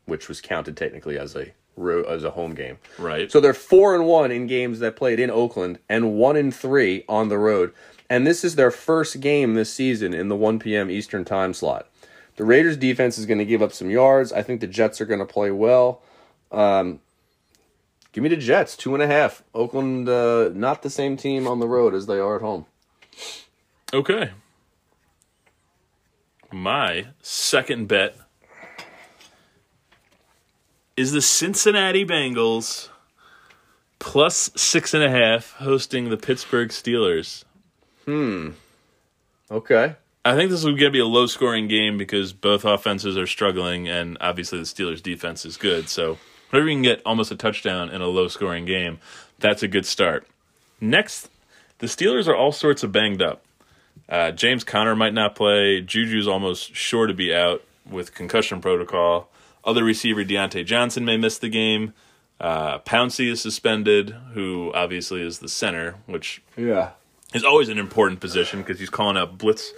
[0.06, 2.78] which was counted technically as a as a home game.
[2.98, 3.30] Right.
[3.30, 7.04] So they're four and one in games that played in Oakland, and one and three
[7.08, 7.72] on the road.
[8.10, 10.90] And this is their first game this season in the 1 p.m.
[10.90, 11.88] Eastern time slot.
[12.36, 14.32] The Raiders' defense is going to give up some yards.
[14.32, 16.02] I think the Jets are going to play well.
[16.50, 17.00] Um,
[18.12, 19.42] give me the Jets, two and a half.
[19.54, 22.66] Oakland, uh, not the same team on the road as they are at home.
[23.94, 24.30] Okay.
[26.50, 28.16] My second bet
[30.96, 32.88] is the Cincinnati Bengals
[33.98, 37.44] plus six and a half hosting the Pittsburgh Steelers.
[38.04, 38.50] Hmm.
[39.50, 39.94] Okay.
[40.24, 43.26] I think this is going to be a low scoring game because both offenses are
[43.26, 45.88] struggling, and obviously the Steelers' defense is good.
[45.88, 46.18] So,
[46.50, 48.98] whenever you can get almost a touchdown in a low scoring game,
[49.40, 50.26] that's a good start.
[50.80, 51.28] Next,
[51.78, 53.44] the Steelers are all sorts of banged up.
[54.08, 55.80] Uh, James Conner might not play.
[55.80, 59.28] Juju's almost sure to be out with concussion protocol.
[59.64, 61.92] Other receiver Diontae Johnson may miss the game.
[62.40, 66.90] Uh, Pouncey is suspended, who obviously is the center, which Yeah.
[67.32, 69.72] is always an important position because he's calling out blitz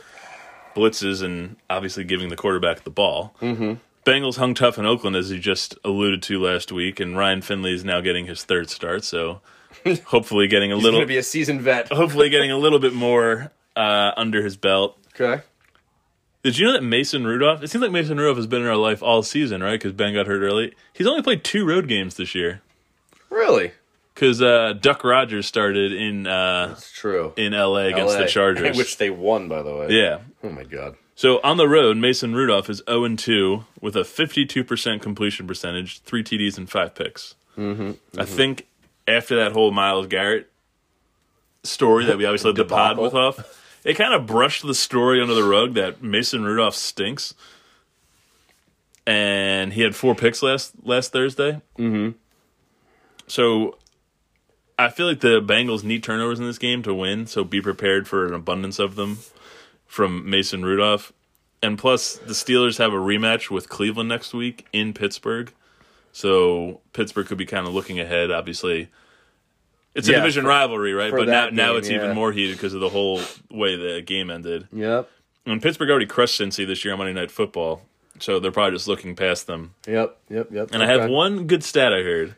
[0.74, 3.34] blitzes and obviously giving the quarterback the ball.
[3.40, 3.74] Mm-hmm.
[4.04, 7.72] Bengals hung tough in Oakland, as you just alluded to last week, and Ryan Finley
[7.74, 9.04] is now getting his third start.
[9.04, 9.40] So
[10.06, 11.88] hopefully getting a He's little, going to be a seasoned vet.
[11.92, 14.98] hopefully getting a little bit more uh, under his belt.
[15.18, 15.42] Okay.
[16.44, 17.62] Did you know that Mason Rudolph?
[17.62, 19.72] It seems like Mason Rudolph has been in our life all season, right?
[19.72, 20.74] Because Ben got hurt early.
[20.92, 22.60] He's only played two road games this year.
[23.30, 23.72] Really?
[24.14, 27.32] Because uh, Duck Hodges started in uh, It's true.
[27.36, 28.76] in LA against LA, the Chargers.
[28.76, 29.86] Which they won, by the way.
[29.90, 30.96] yeah, Oh, my God.
[31.16, 36.00] So on the road, Mason Rudolph is 0 and 2 with a 52% completion percentage,
[36.02, 37.36] three TDs and five picks.
[37.56, 38.66] Mm-hmm, I think
[39.08, 40.50] after that whole Myles Garrett
[41.62, 43.38] story that we obviously led the pod with off,
[43.84, 47.34] it kind of brushed the story under the rug that Mason Rudolph stinks.
[49.06, 51.60] And he had four picks last last Thursday.
[51.78, 52.12] Mm-hmm.
[53.26, 53.76] So
[54.78, 58.08] I feel like the Bengals need turnovers in this game to win, so be prepared
[58.08, 59.18] for an abundance of them
[59.86, 61.12] from Mason Rudolph.
[61.62, 65.52] And plus, the Steelers have a rematch with Cleveland next week in Pittsburgh.
[66.12, 68.30] So Pittsburgh could be kind of looking ahead.
[68.30, 68.88] Obviously,
[69.94, 71.10] it's a Yeah, division for- rivalry, right?
[71.12, 71.96] But now, that now it's yeah.
[71.96, 73.20] even more heated because of the whole
[73.50, 74.68] way the game ended.
[74.72, 75.08] Yep.
[75.46, 77.82] And Pittsburgh already crushed Cincy this year on Monday Night Football,
[78.18, 79.74] so they're probably just looking past them.
[79.86, 80.16] Yep.
[80.30, 80.48] Yep.
[80.52, 80.68] Yep.
[80.72, 82.34] And I have one good stat I heard: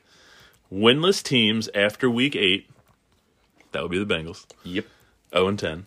[0.73, 2.69] winless teams after Week Eight,
[3.73, 4.87] that would be the Bengals, Yep.
[5.33, 5.87] zero and ten,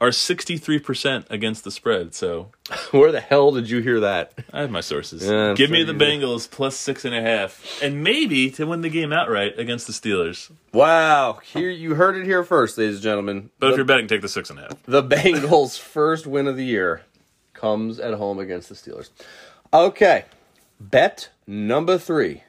[0.00, 2.14] are sixty three percent against the spread.
[2.14, 2.50] So
[2.90, 4.32] Where the hell did you hear that?
[4.52, 5.26] I have my sources.
[5.28, 8.88] Yeah, Give me the Bengals plus six and a half, and maybe to win the
[8.88, 10.50] game outright against the Steelers.
[10.72, 11.40] Wow.
[11.42, 13.50] Here you heard it here first, ladies and gentlemen.
[13.58, 14.82] But if you're betting, take the six and a half.
[14.84, 17.02] the Bengals' first win of the year
[17.52, 19.10] comes at home against the Steelers.
[19.72, 20.24] Okay.
[20.80, 22.44] Bet number three.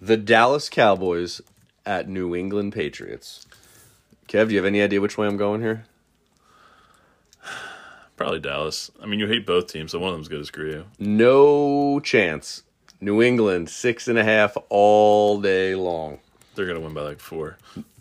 [0.00, 1.40] The Dallas Cowboys
[1.84, 3.46] at New England Patriots.
[4.30, 5.86] Kev, do you have any idea which way I'm going here?
[8.16, 8.88] Probably Dallas.
[9.02, 10.84] I mean, you hate both teams, so one of them's going to Screw you.
[11.00, 12.62] No chance.
[13.00, 16.20] New England, six and a half all day long.
[16.54, 17.58] They're gonna win by like four.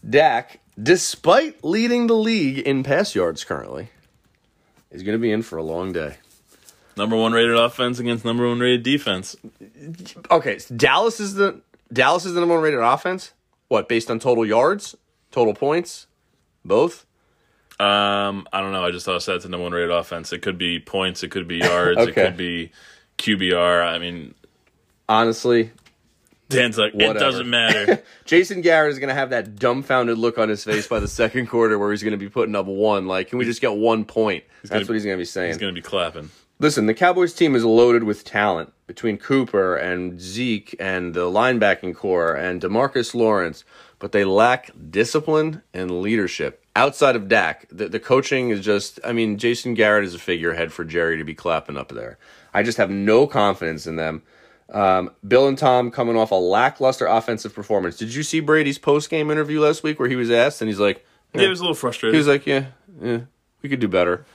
[0.08, 3.90] Dak, despite leading the league in pass yards currently,
[4.92, 6.18] is going to be in for a long day.
[6.98, 9.36] Number one rated offense against number one rated defense.
[10.30, 11.62] Okay, so Dallas is the
[11.92, 13.32] Dallas is the number one rated offense.
[13.70, 14.96] What based on total yards,
[15.32, 16.08] total points,
[16.66, 17.06] both?
[17.80, 18.84] Um, I don't know.
[18.86, 20.34] I just thought that's the number one rated offense.
[20.34, 21.24] It could be points.
[21.24, 22.02] It could be yards.
[22.02, 22.72] It could be
[23.18, 23.86] QBR.
[23.88, 24.36] I mean,
[25.08, 25.72] Honestly,
[26.50, 27.18] Dan's like, Whatever.
[27.18, 28.04] it doesn't matter.
[28.26, 31.48] Jason Garrett is going to have that dumbfounded look on his face by the second
[31.48, 33.08] quarter where he's going to be putting up one.
[33.08, 34.44] Like, can we just get one point?
[34.64, 35.48] That's gonna- what he's going to be saying.
[35.48, 36.30] He's gonna be clapping.
[36.60, 41.96] Listen, the Cowboys team is loaded with talent between Cooper and Zeke and the linebacking
[41.96, 43.64] corps and Demarcus Lawrence,
[44.00, 46.64] but they lack discipline and leadership.
[46.76, 50.72] Outside of Dak, the, the coaching is just, I mean, Jason Garrett is a figurehead
[50.72, 52.18] for Jerry to be clapping up there.
[52.54, 54.24] I just have no confidence in them.
[54.72, 57.98] Um, Bill and Tom coming off a lackluster offensive performance.
[57.98, 60.80] Did you see Brady's post game interview last week where he was asked and he's
[60.80, 62.14] like, Yeah, he was a little frustrated.
[62.14, 62.68] he was like, yeah,
[63.02, 63.22] yeah,
[63.62, 64.26] we could do better.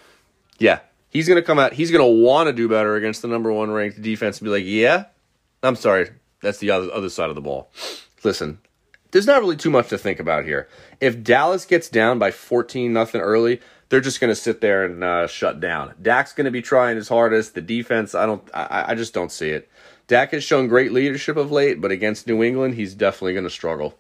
[0.59, 1.73] Yeah, he's gonna come out.
[1.73, 4.65] He's gonna want to do better against the number one ranked defense and be like,
[4.67, 5.05] yeah,
[5.63, 6.11] I'm sorry,
[6.43, 7.71] that's the other other side of the ball.
[8.25, 8.59] Listen,
[9.15, 10.69] there's not really too much to think about here.
[11.01, 15.29] If Dallas gets down by 14 nothing early, they're just gonna sit there and uh,
[15.29, 15.95] shut down.
[16.03, 17.55] Dak's gonna be trying his hardest.
[17.55, 19.71] The defense, I don't, I, I just don't see it.
[20.09, 23.97] Dak has shown great leadership of late, but against New England, he's definitely gonna struggle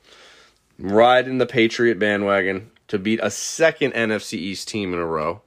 [0.80, 5.42] riding the Patriot bandwagon to beat a second NFC East team in a row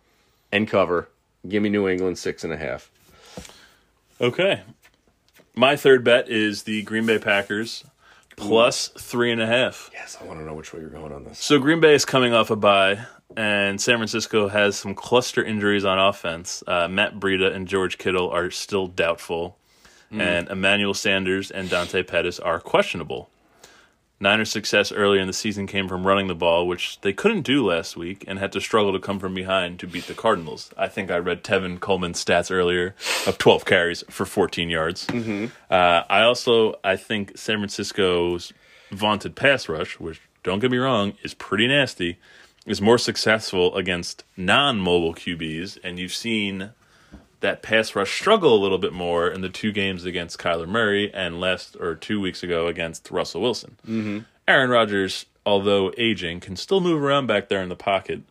[0.50, 1.10] and cover.
[1.46, 2.90] Give me New England six and a half.
[4.22, 4.62] okay.
[5.56, 7.84] My third bet is the Green Bay Packers
[8.38, 9.90] plus three and a half.
[9.94, 11.40] Yes, I want to know which way you're going on this.
[11.44, 15.84] So Green Bay is coming off a bye, and San Francisco has some cluster injuries
[15.84, 16.64] on offense.
[16.66, 19.58] Uh, Matt Breida and George Kittle are still doubtful,
[20.10, 23.30] and Emmanuel Sanders and Dante Pettis are questionable.
[24.20, 27.66] Niners' success earlier in the season came from running the ball, which they couldn't do
[27.66, 30.72] last week, and had to struggle to come from behind to beat the Cardinals.
[30.76, 32.96] I think I read Tevin Coleman's stats earlier
[33.28, 35.08] of 12 carries for 14 yards.
[35.70, 38.54] Uh, I also I think San Francisco's
[38.92, 42.18] vaunted pass rush, which don't get me wrong, is pretty nasty,
[42.66, 46.72] is more successful against non-mobile QBs, and you've seen
[47.40, 51.14] that pass rush struggle a little bit more in the two games against Kyler Murray
[51.14, 53.78] and last or two weeks ago against Russell Wilson.
[53.88, 54.20] Mm-hmm.
[54.48, 58.22] Aaron Rodgers, although aging, can still move around back there in the pocket.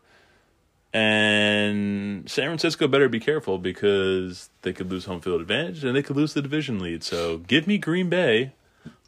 [0.92, 6.02] And San Francisco better be careful because they could lose home field advantage and they
[6.02, 7.04] could lose the division lead.
[7.04, 8.52] So give me Green Bay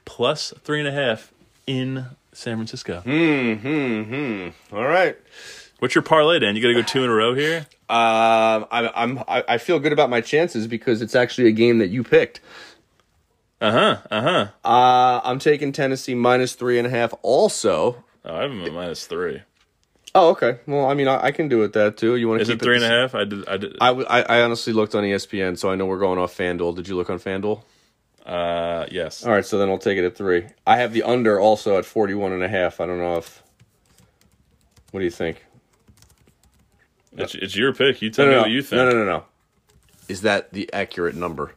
[0.04, 1.32] plus three and a half
[1.66, 3.02] in San Francisco.
[4.72, 5.16] All right.
[5.78, 6.56] What's your parlay, Dan?
[6.56, 7.66] You got to go two in a row here.
[7.88, 11.78] Um, I'm, I'm, I I feel good about my chances because it's actually a game
[11.78, 12.40] that you picked.
[13.60, 13.96] Uh huh.
[14.10, 14.68] Uh huh.
[14.68, 17.14] Uh, I'm taking Tennessee minus three and a half.
[17.22, 19.42] Also, Oh, I have them at minus three.
[20.14, 20.58] oh, okay.
[20.66, 22.16] Well, I mean, I, I can do it that too.
[22.16, 23.14] You want to Is keep it three and the a half?
[23.14, 23.48] I did.
[23.48, 23.76] I did.
[23.80, 26.74] I, I, I honestly looked on ESPN, so I know we're going off FanDuel.
[26.76, 27.62] Did you look on FanDuel?
[28.26, 29.24] Uh, yes.
[29.24, 30.44] All right, so then I'll take it at three.
[30.66, 32.80] I have the under also at 41 and a half.
[32.80, 33.42] I don't know if.
[34.90, 35.44] What do you think?
[37.18, 38.00] It's, it's your pick.
[38.02, 38.78] You tell No, me no, what you think.
[38.78, 39.24] no, no, no, no.
[40.08, 41.52] Is that the accurate number?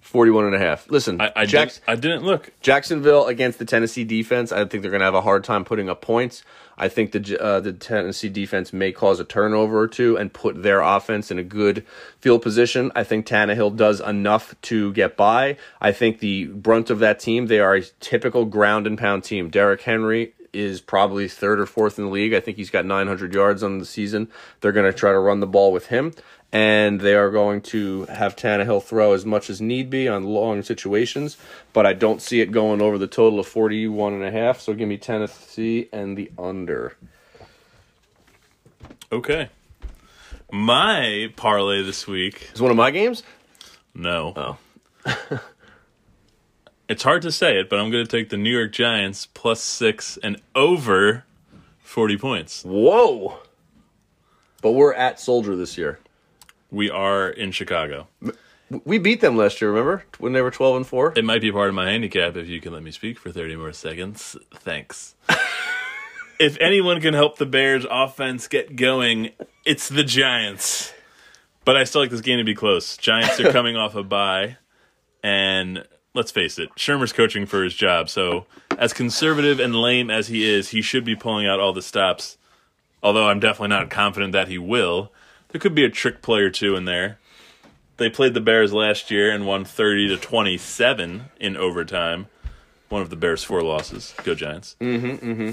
[0.00, 0.90] 41 and a half.
[0.90, 2.50] Listen, I I, Jacks- did, I didn't look.
[2.60, 5.88] Jacksonville against the Tennessee defense, I think they're going to have a hard time putting
[5.88, 6.42] up points.
[6.76, 10.62] I think the uh, the Tennessee defense may cause a turnover or two and put
[10.64, 11.84] their offense in a good
[12.18, 12.90] field position.
[12.96, 15.56] I think Tannehill does enough to get by.
[15.80, 19.48] I think the brunt of that team, they are a typical ground and pound team.
[19.50, 22.34] Derrick Henry is probably third or fourth in the league.
[22.34, 24.28] I think he's got 900 yards on the season.
[24.60, 26.12] They're going to try to run the ball with him
[26.52, 30.62] and they are going to have Tannehill throw as much as need be on long
[30.62, 31.36] situations,
[31.72, 34.74] but I don't see it going over the total of 41 and a half, so
[34.74, 36.96] give me Tennessee and the under.
[39.12, 39.48] Okay.
[40.50, 42.50] My parlay this week.
[42.52, 43.22] Is one of my games?
[43.94, 44.58] No.
[45.06, 45.40] Oh.
[46.90, 49.62] It's hard to say it, but I'm going to take the New York Giants plus
[49.62, 51.22] six and over
[51.78, 52.64] 40 points.
[52.64, 53.38] Whoa.
[54.60, 56.00] But we're at Soldier this year.
[56.68, 58.08] We are in Chicago.
[58.84, 60.04] We beat them last year, remember?
[60.18, 61.12] When they were 12 and 4?
[61.14, 63.54] It might be part of my handicap if you can let me speak for 30
[63.54, 64.36] more seconds.
[64.52, 65.14] Thanks.
[66.40, 69.30] if anyone can help the Bears offense get going,
[69.64, 70.92] it's the Giants.
[71.64, 72.96] But I still like this game to be close.
[72.96, 74.56] Giants are coming off a bye,
[75.22, 75.84] and
[76.14, 78.08] let's face it, Shurmur's coaching for his job.
[78.08, 78.46] So,
[78.78, 82.36] as conservative and lame as he is, he should be pulling out all the stops.
[83.02, 85.10] Although I'm definitely not confident that he will.
[85.48, 87.18] There could be a trick play or two in there.
[87.96, 92.28] They played the Bears last year and won 30 to 27 in overtime.
[92.88, 94.14] One of the Bears' four losses.
[94.24, 94.76] Go Giants.
[94.80, 95.50] Mm-hmm, mm-hmm.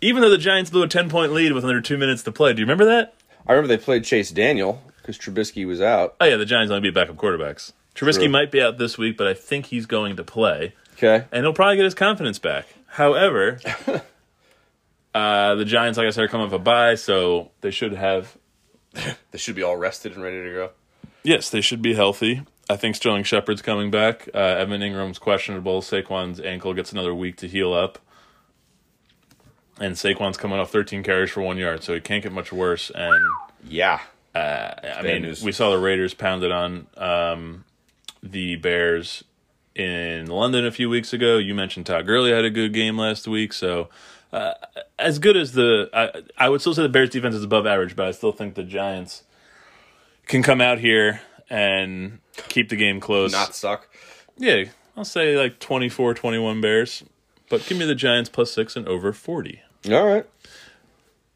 [0.00, 2.52] Even though the Giants blew a 10 point lead with under two minutes to play.
[2.52, 3.14] Do you remember that?
[3.46, 6.16] I remember they played Chase Daniel because Trubisky was out.
[6.20, 7.72] Oh, yeah, the Giants only beat backup quarterbacks.
[8.00, 8.28] Trubisky True.
[8.30, 10.74] might be out this week, but I think he's going to play.
[10.94, 11.26] Okay.
[11.32, 12.66] and he'll probably get his confidence back.
[12.86, 13.58] However,
[15.14, 18.36] uh, the Giants, like I said, are coming off a bye, so they should have.
[19.30, 20.70] They should be all rested and ready to go.
[21.22, 22.42] Yes, they should be healthy.
[22.68, 24.28] I think Sterling Shepard's coming back.
[24.34, 25.80] Uh, Evan Engram's questionable.
[25.82, 27.98] Saquon's ankle gets another week to heal up.
[29.78, 32.90] And Saquon's coming off 13 carries for one yard, so he can't get much worse.
[32.94, 33.24] And
[33.64, 34.00] Yeah.
[34.34, 35.42] I mean, news.
[35.42, 37.64] we saw the Raiders pounded on um,
[38.22, 39.24] the Bears
[39.74, 41.38] in London a few weeks ago.
[41.38, 43.88] You mentioned Todd Gurley had a good game last week, so
[44.32, 44.54] uh,
[44.98, 47.96] as good as the I, I would still say the Bears defense is above average,
[47.96, 49.22] but I still think the Giants
[50.26, 52.18] can come out here and
[52.48, 53.32] keep the game close.
[53.32, 53.88] Not suck.
[54.36, 54.64] yeah,
[54.96, 57.02] I'll say like 24-21 Bears,
[57.48, 59.60] but give me the Giants plus six and over forty.
[59.90, 60.26] All right.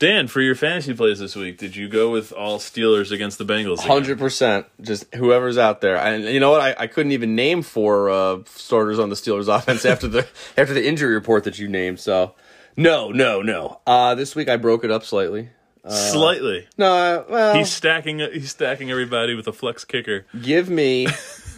[0.05, 3.45] Dan, for your fantasy plays this week, did you go with all Steelers against the
[3.47, 3.79] Bengals?
[3.79, 4.67] Hundred percent.
[4.79, 6.61] Just whoever's out there, and you know what?
[6.61, 10.29] I, I couldn't even name four uh, starters on the Steelers offense after the
[10.59, 12.01] after the injury report that you named.
[12.01, 12.35] So,
[12.77, 13.81] no, no, no.
[13.87, 15.49] Uh, this week I broke it up slightly.
[15.89, 16.69] Slightly.
[16.77, 18.19] No, uh, well, He's stacking.
[18.19, 20.27] He's stacking everybody with a flex kicker.
[20.43, 21.07] give me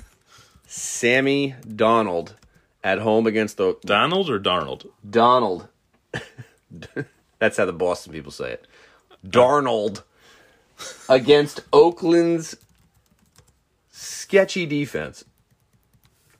[0.68, 2.36] Sammy Donald
[2.84, 4.86] at home against the Donald or Darnold?
[5.11, 5.66] Donald.
[7.47, 8.66] That's how the Boston people say it.
[9.24, 10.03] Darnold
[11.09, 12.57] against Oakland's
[13.92, 15.24] sketchy defense.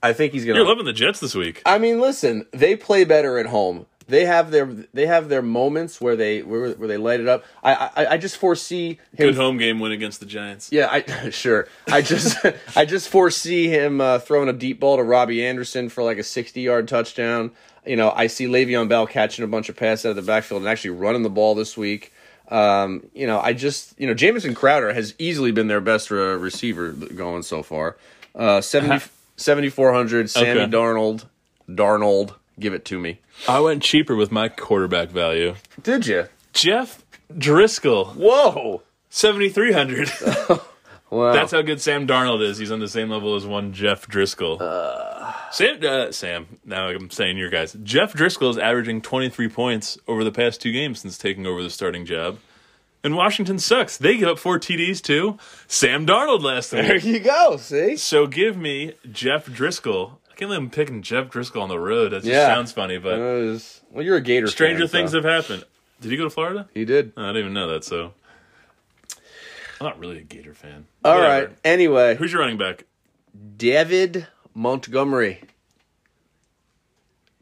[0.03, 0.59] I think he's gonna.
[0.59, 1.61] You're loving the Jets this week.
[1.65, 3.85] I mean, listen, they play better at home.
[4.07, 7.45] They have their they have their moments where they where, where they light it up.
[7.63, 10.73] I I, I just foresee him Good home game win against the Giants.
[10.73, 11.69] yeah, I sure.
[11.89, 12.37] I just
[12.75, 16.23] I just foresee him uh, throwing a deep ball to Robbie Anderson for like a
[16.23, 17.51] sixty-yard touchdown.
[17.87, 20.61] You know, I see Le'Veon Bell catching a bunch of passes out of the backfield
[20.61, 22.11] and actually running the ball this week.
[22.49, 26.15] Um, you know, I just you know Jamison Crowder has easily been their best uh,
[26.37, 27.97] receiver going so far.
[28.35, 30.71] Uh, 70, 7,400, Sammy Okay.
[30.71, 31.25] Darnold,
[31.67, 33.19] Darnold, give it to me.
[33.47, 35.55] I went cheaper with my quarterback value.
[35.81, 36.27] Did you?
[36.53, 38.81] Jeff Driskel, Whoa!
[39.09, 40.09] seventy three hundred.
[41.09, 41.31] Wow.
[41.31, 42.57] That's how good Sam Darnold is.
[42.57, 44.59] He's on the same level as one Jeff Driskel.
[45.51, 46.59] Sam, uh, Sam.
[46.65, 47.75] Now I'm saying your guys.
[47.83, 51.69] Jeff Driskel is averaging 23 points over the past two games since taking over the
[51.69, 52.39] starting job.
[53.03, 53.97] And Washington sucks.
[53.97, 55.37] They give up four TDs too.
[55.67, 57.57] Sam Darnold last there you go.
[57.57, 57.95] See.
[57.95, 60.13] So give me Jeff Driskel.
[60.25, 62.11] I can't believe I'm picking Jeff Driskel on the road.
[62.11, 62.47] That just Yeah.
[62.47, 64.47] sounds funny, but was- well, you're a Gator.
[64.47, 65.21] stranger fan, things so.
[65.21, 65.63] have happened.
[66.01, 66.67] Did he go to Florida?
[66.73, 67.13] He did.
[67.15, 67.83] Oh, I didn't even know that.
[67.83, 68.13] So
[69.79, 70.85] I'm not really a Gator fan.
[71.05, 71.47] All Whatever.
[71.47, 71.57] right.
[71.63, 72.83] Anyway, Who's your running back?
[73.57, 74.27] David
[74.57, 75.39] Montgomery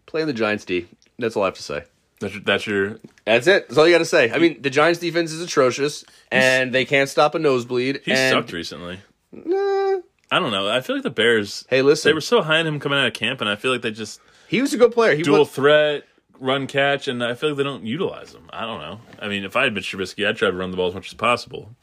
[0.06, 0.88] playing the Giants D.
[1.18, 1.86] That's all I have to say.
[2.20, 3.70] That's your, that's your That's it.
[3.70, 4.32] That's all you got to say.
[4.32, 8.02] I mean, the Giants defense is atrocious, and they can't stop a nosebleed.
[8.04, 9.00] he and, sucked recently.
[9.32, 10.00] Nah.
[10.30, 10.70] I don't know.
[10.70, 11.66] I feel like the Bears.
[11.70, 12.10] Hey, listen.
[12.10, 13.92] They were so high on him coming out of camp, and I feel like they
[13.92, 14.20] just
[14.50, 15.16] he was a good player.
[15.16, 16.04] He dual was, threat,
[16.38, 18.50] run catch, and I feel like they don't utilize him.
[18.52, 19.00] I don't know.
[19.22, 21.08] I mean, if I had Mitch Trubisky, I'd try to run the ball as much
[21.08, 21.76] as possible.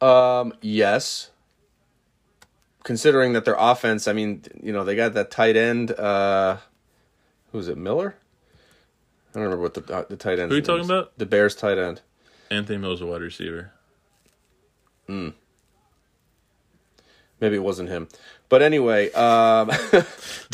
[0.00, 1.30] um, yes,
[2.86, 5.90] considering that their offense, I mean, you know, they got that tight end.
[5.90, 6.58] Uh,
[7.50, 7.76] who was it?
[7.76, 8.14] Miller.
[9.30, 10.50] I don't remember what the uh, the tight end.
[10.50, 11.18] Who are you talking about?
[11.18, 12.00] The Bears tight end.
[12.48, 13.72] Anthony Miller's a wide receiver.
[15.06, 15.30] Hmm.
[17.40, 18.08] Maybe it wasn't him,
[18.48, 19.70] but anyway, um,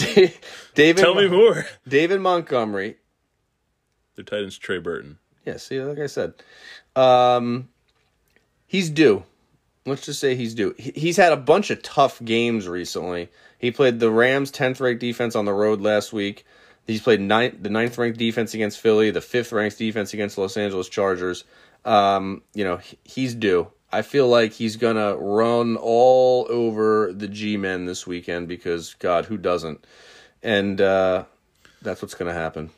[0.74, 0.96] David.
[0.96, 1.64] Tell me more.
[1.86, 2.96] David Montgomery.
[4.16, 5.18] Their tight end's Trey Burton.
[5.44, 6.34] Yeah, see, like I said,
[6.96, 7.68] um,
[8.66, 9.24] he's due.
[9.84, 10.74] Let's just say he's due.
[10.78, 13.28] He's had a bunch of tough games recently.
[13.58, 16.44] He played the Rams' tenth ranked defense on the road last week.
[16.86, 20.56] He's played ninth, the ninth ranked defense against Philly, the fifth ranked defense against Los
[20.56, 21.44] Angeles Chargers.
[21.84, 23.68] Um, you know, he's due.
[23.92, 29.26] I feel like he's gonna run all over the G men this weekend because God,
[29.26, 29.84] who doesn't?
[30.42, 31.24] And uh,
[31.82, 32.70] that's what's gonna happen.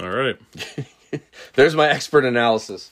[0.00, 0.36] All right.
[1.54, 2.90] There's my expert analysis.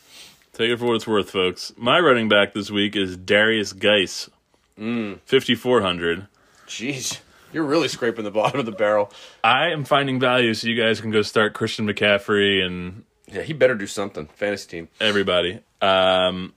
[0.59, 1.73] Take it for what it's worth, folks.
[1.77, 4.29] My running back this week is Derrius Guice.
[4.77, 5.21] Mm.
[5.25, 6.27] 5,400.
[6.67, 7.21] Jeez,
[7.53, 9.13] you're really scraping the bottom of the barrel.
[9.45, 13.53] I am finding value so you guys can go start Christian McCaffrey and Yeah, he
[13.53, 14.27] better do something.
[14.35, 14.89] Fantasy team.
[15.01, 15.61] everybody.
[15.81, 16.55] Um,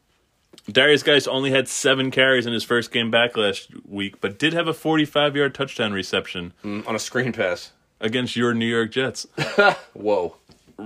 [0.67, 4.53] Derrius Guice only had seven carries in his first game back last week, but did
[4.53, 7.71] have a 45 yard touchdown reception Mm, on a screen pass.
[7.99, 9.27] against your New York Jets.
[9.93, 10.37] Whoa.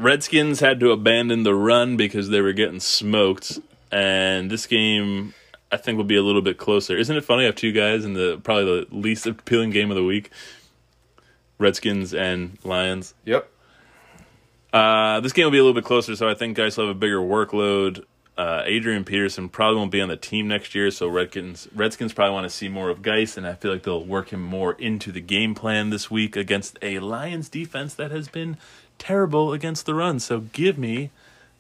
[0.02, 3.60] Redskins had to abandon the run because they were getting smoked,
[3.92, 5.34] and this game
[5.72, 6.98] I think will be a little bit closer.
[6.98, 7.44] Isn't it funny?
[7.44, 10.32] I have two guys in the probably the least appealing game of the week:
[11.58, 13.14] Redskins and Lions.
[13.26, 13.50] Yep.
[14.72, 16.96] Uh, this game will be a little bit closer, so I think guys will have
[16.96, 18.04] a bigger workload.
[18.38, 22.34] Uh, Adrian Peterson probably won't be on the team next year, so Redskins Redskins probably
[22.34, 25.14] want to see more of Guice, and I feel like they'll work him more into
[25.14, 28.58] the game plan this week against a Lions defense that has been
[28.98, 30.20] terrible against the run.
[30.20, 31.12] So give me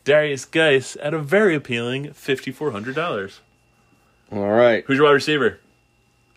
[0.06, 3.42] Derrius Guice at a very appealing fifty four hundred dollars.
[4.32, 4.84] All right.
[4.88, 5.60] Who's your wide receiver?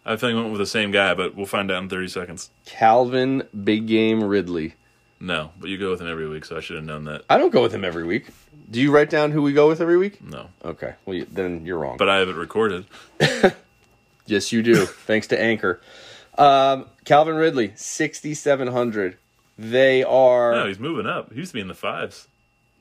[0.05, 2.51] I think I went with the same guy, but we'll find out in thirty seconds.
[2.65, 4.75] Calvin Big Game Ridley.
[5.21, 7.25] No, but you go with him every week, so I should have known that.
[7.29, 8.29] I don't go with him every week.
[8.71, 10.23] Do you write down who we go with every week?
[10.23, 10.95] No, Okay.
[11.05, 11.97] Well, you, then you're wrong.
[11.97, 12.85] but I have it recorded.
[14.27, 14.87] yes, you do.
[14.87, 15.81] thanks to Anchor.
[16.37, 19.17] Um, Calvin Ridley, 6,700.
[19.59, 20.53] They are.
[20.55, 21.33] No, he's moving up.
[21.33, 22.29] He used to be in the fives.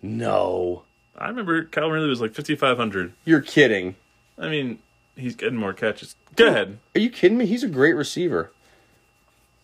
[0.02, 0.84] no.
[1.20, 3.12] I remember Calvin Ridley was like 5,500.
[3.26, 3.96] You're kidding.
[4.38, 4.78] I mean,
[5.16, 6.16] he's getting more catches.
[6.36, 6.78] Go ahead.
[6.94, 7.48] Are you kidding me?
[7.48, 8.52] He's a great receiver.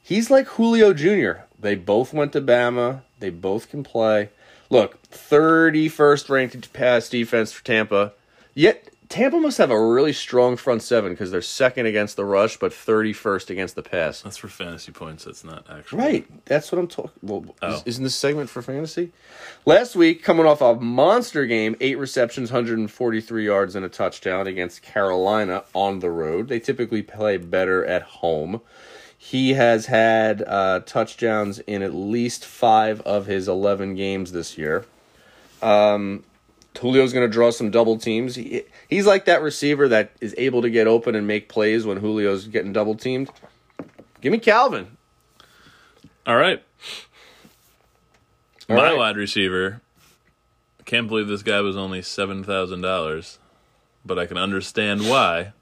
[0.01, 1.43] He's like Julio Jr.
[1.59, 3.03] They both went to Bama.
[3.19, 4.29] They both can play.
[4.71, 8.13] Look, 31st ranked pass defense for Tampa.
[8.55, 12.57] Yet Tampa must have a really strong front seven because they're second against the rush,
[12.57, 14.23] but 31st against the pass.
[14.23, 15.25] That's for fantasy points.
[15.25, 15.99] That's not actual.
[15.99, 16.25] Right.
[16.45, 17.11] That's what I'm talking.
[17.21, 17.75] Well, Oh.
[17.75, 19.11] is, isn't this segment for fantasy?
[19.67, 24.81] Last week, coming off a monster game, eight receptions, 143 yards, and a touchdown against
[24.81, 26.47] Carolina on the road.
[26.47, 28.61] They typically play better at home.
[29.15, 34.85] He has had uh, touchdowns in at least five of his 11 games this year.
[35.61, 36.23] Um,
[36.79, 38.35] Julio's going to draw some double teams.
[38.35, 41.99] He, he's like that receiver that is able to get open and make plays when
[41.99, 43.29] Julio's getting double teamed.
[44.21, 44.97] Give me Calvin.
[46.25, 46.63] All right.
[48.69, 48.97] All My right.
[48.97, 49.81] wide receiver.
[50.79, 53.37] I can't believe this guy was only $7,000,
[54.05, 55.53] but I can understand why.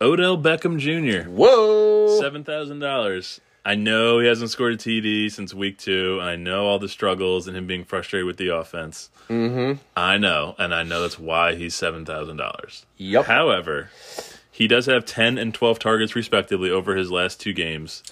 [0.00, 1.28] Odell Beckham Jr.
[1.30, 2.18] Whoa!
[2.20, 3.40] Seven thousand dollars.
[3.64, 6.88] I know he hasn't scored a TD since week two, and I know all the
[6.88, 9.08] struggles and him being frustrated with the offense.
[9.28, 9.80] Mm-hmm.
[9.96, 12.86] I know, and I know that's why he's seven thousand dollars.
[12.96, 13.26] Yep.
[13.26, 13.90] However,
[14.50, 18.02] he does have ten and twelve targets respectively over his last two games.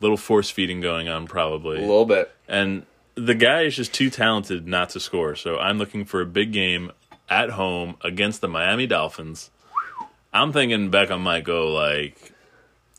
[0.00, 1.78] Little force feeding going on, probably.
[1.78, 2.30] A little bit.
[2.48, 5.34] And the guy is just too talented not to score.
[5.34, 6.92] So I'm looking for a big game
[7.28, 9.50] at home against the Miami Dolphins.
[10.32, 12.32] I'm thinking Beckham might go like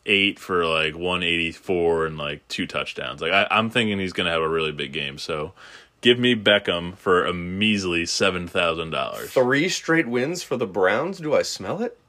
[0.07, 3.21] eight for like 184 and like two touchdowns.
[3.21, 5.17] Like I, I'm thinking he's gonna have a really big game.
[5.17, 5.53] So
[6.01, 9.31] give me Beckham for a measly seven thousand dollars.
[9.31, 11.19] Three straight wins for the Browns.
[11.19, 11.99] Do I smell it?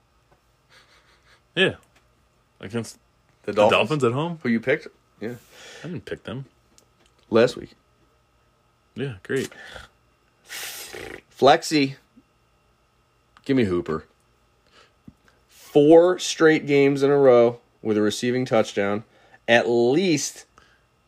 [1.54, 1.74] Yeah,
[2.60, 2.98] against
[3.42, 4.38] The the Dolphins at home.
[4.42, 4.86] Who you picked?
[5.20, 5.34] Yeah.
[5.82, 6.44] I didn't pick them.
[7.30, 7.72] Last week.
[8.94, 9.50] Yeah, great.
[10.48, 11.96] Flexi.
[13.44, 14.04] Give me Hooper.
[15.48, 19.04] Four straight games in a row with a receiving touchdown.
[19.46, 20.44] At least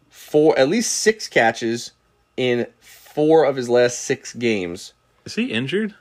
[0.09, 1.93] four at least six catches
[2.37, 4.93] in four of his last six games.
[5.25, 5.95] Is he injured?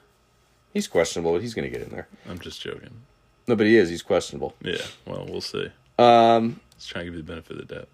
[0.73, 2.07] He's questionable, but he's gonna get in there.
[2.29, 3.01] I'm just joking.
[3.47, 4.55] No, but he is, he's questionable.
[4.61, 4.77] Yeah.
[5.05, 5.69] Well, we'll see.
[5.97, 7.87] Um Let's try and give you the benefit of the doubt.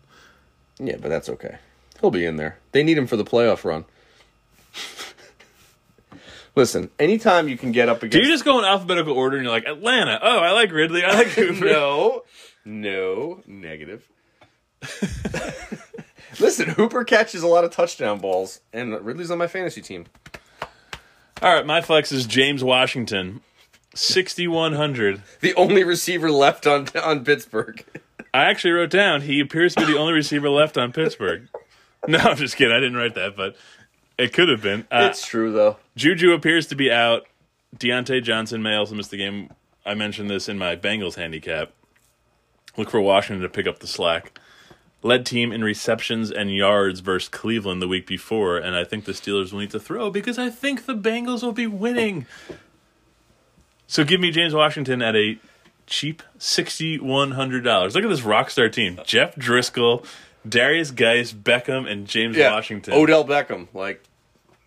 [0.79, 1.57] yeah, but that's okay.
[2.01, 2.59] He'll be in there.
[2.71, 3.85] They need him for the playoff run.
[6.55, 9.53] Listen, anytime you can get up Do you just go in alphabetical order and you're
[9.53, 10.17] like Atlanta?
[10.21, 11.03] Oh, I like Ridley.
[11.03, 11.65] I like Hoover.
[11.65, 12.23] no,
[12.65, 14.09] no, negative.
[16.39, 20.05] Listen, Hooper catches a lot of touchdown balls, and Ridley's on my fantasy team.
[21.41, 23.41] All right, my flex is James Washington,
[23.93, 25.21] sixty one hundred.
[25.41, 27.83] The only receiver left on on Pittsburgh.
[28.33, 31.47] I actually wrote down he appears to be the only receiver left on Pittsburgh.
[32.07, 32.75] No, I'm just kidding.
[32.75, 33.55] I didn't write that, but
[34.17, 34.81] it could have been.
[34.91, 35.77] Uh, it's true though.
[35.95, 37.25] Juju appears to be out.
[37.77, 39.49] Diontae Johnson may also miss the game.
[39.85, 41.71] I mentioned this in my Bengals handicap.
[42.77, 44.37] Look for Washington to pick up the slack.
[45.01, 49.11] Led team in receptions and yards versus Cleveland the week before, and I think the
[49.11, 52.25] Steelers will need to throw because I think the Bengals will be winning.
[53.87, 55.37] So give me James Washington at a
[55.85, 57.93] cheap sixty one hundred dollars.
[57.93, 60.03] Look at this rock star team: Jeff Driskel,
[60.47, 62.95] Derrius Guice, Beckham, and James Yeah, Washington.
[62.95, 63.67] Odell Beckham.
[63.75, 64.03] Like,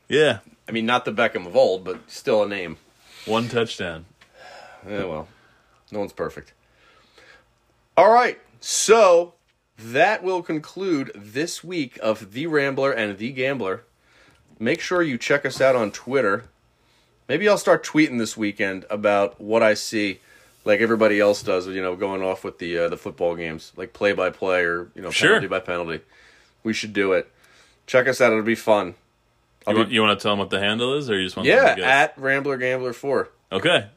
[0.08, 2.76] yeah, I mean, not the Beckham of old, but still a name.
[3.26, 4.06] one touchdown.
[4.88, 5.26] Yeah, well,
[5.90, 6.52] no one's perfect.
[7.98, 9.34] All right, so
[9.76, 13.82] that will conclude this week of The Rambler and The Gambler.
[14.60, 16.44] Make sure you check us out on Twitter.
[17.28, 20.20] Maybe I'll start tweeting this weekend about what I see,
[20.64, 21.66] like everybody else does.
[21.66, 24.92] You know, going off with the uh, the football games, like play by play or
[24.94, 25.30] you know Sure.
[25.30, 26.00] penalty by penalty.
[26.62, 27.28] We should do it.
[27.88, 28.94] Check us out; it'll be fun.
[29.66, 31.36] You be- want, you want to tell them what the handle is, or you just
[31.36, 33.88] want yeah, to at Rambler Gambler Four okay.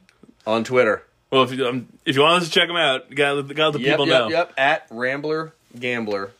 [0.44, 1.04] on Twitter.
[1.32, 3.70] Well, if you um, if you want us to check them out, you gotta, gotta
[3.70, 4.28] let the Yep, people yep, know.
[4.28, 4.52] yep.
[4.58, 6.30] At Rambler Gambler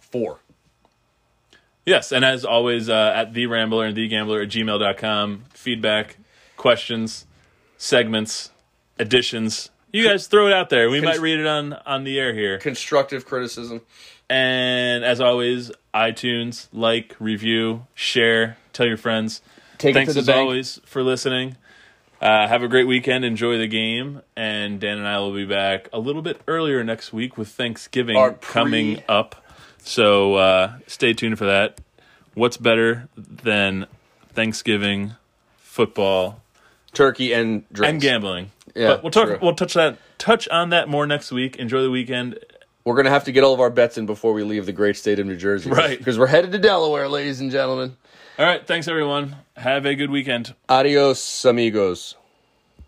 [0.00, 0.40] Four.
[1.86, 5.44] Yes, and as always, uh, at the Rambler and the Gambler at gmail.com.
[5.54, 6.16] Feedback,
[6.56, 7.24] questions,
[7.78, 8.50] segments,
[8.98, 9.70] additions.
[9.92, 10.90] You guys throw it out there.
[10.90, 12.58] We might read it on on the air here.
[12.58, 13.80] Constructive criticism.
[14.28, 19.40] And as always, iTunes, like, review, share, tell your friends.
[19.78, 20.38] Take Thanks as bank.
[20.38, 21.56] always for listening.
[22.20, 23.24] Uh, have a great weekend.
[23.24, 24.20] Enjoy the game.
[24.36, 28.16] And Dan and I will be back a little bit earlier next week with Thanksgiving
[28.16, 29.36] Our pre- coming up.
[29.78, 31.80] So uh, stay tuned for that.
[32.34, 33.86] What's better than
[34.34, 35.12] Thanksgiving,
[35.56, 36.40] football,
[36.92, 37.90] Turkey and drinks.
[37.92, 38.50] and gambling?
[38.74, 39.26] Yeah, but we'll talk.
[39.26, 39.38] true.
[39.40, 39.98] We'll touch that.
[40.18, 41.56] Touch on that more next week.
[41.56, 42.38] Enjoy the weekend.
[42.84, 44.96] We're gonna have to get all of our bets in before we leave the great
[44.96, 45.70] state of New Jersey.
[45.70, 45.98] Right.
[45.98, 47.96] Because we're headed to Delaware, ladies and gentlemen.
[48.40, 48.66] All right.
[48.66, 49.36] Thanks everyone.
[49.54, 50.54] Have a good weekend.
[50.66, 52.16] Adios, amigos.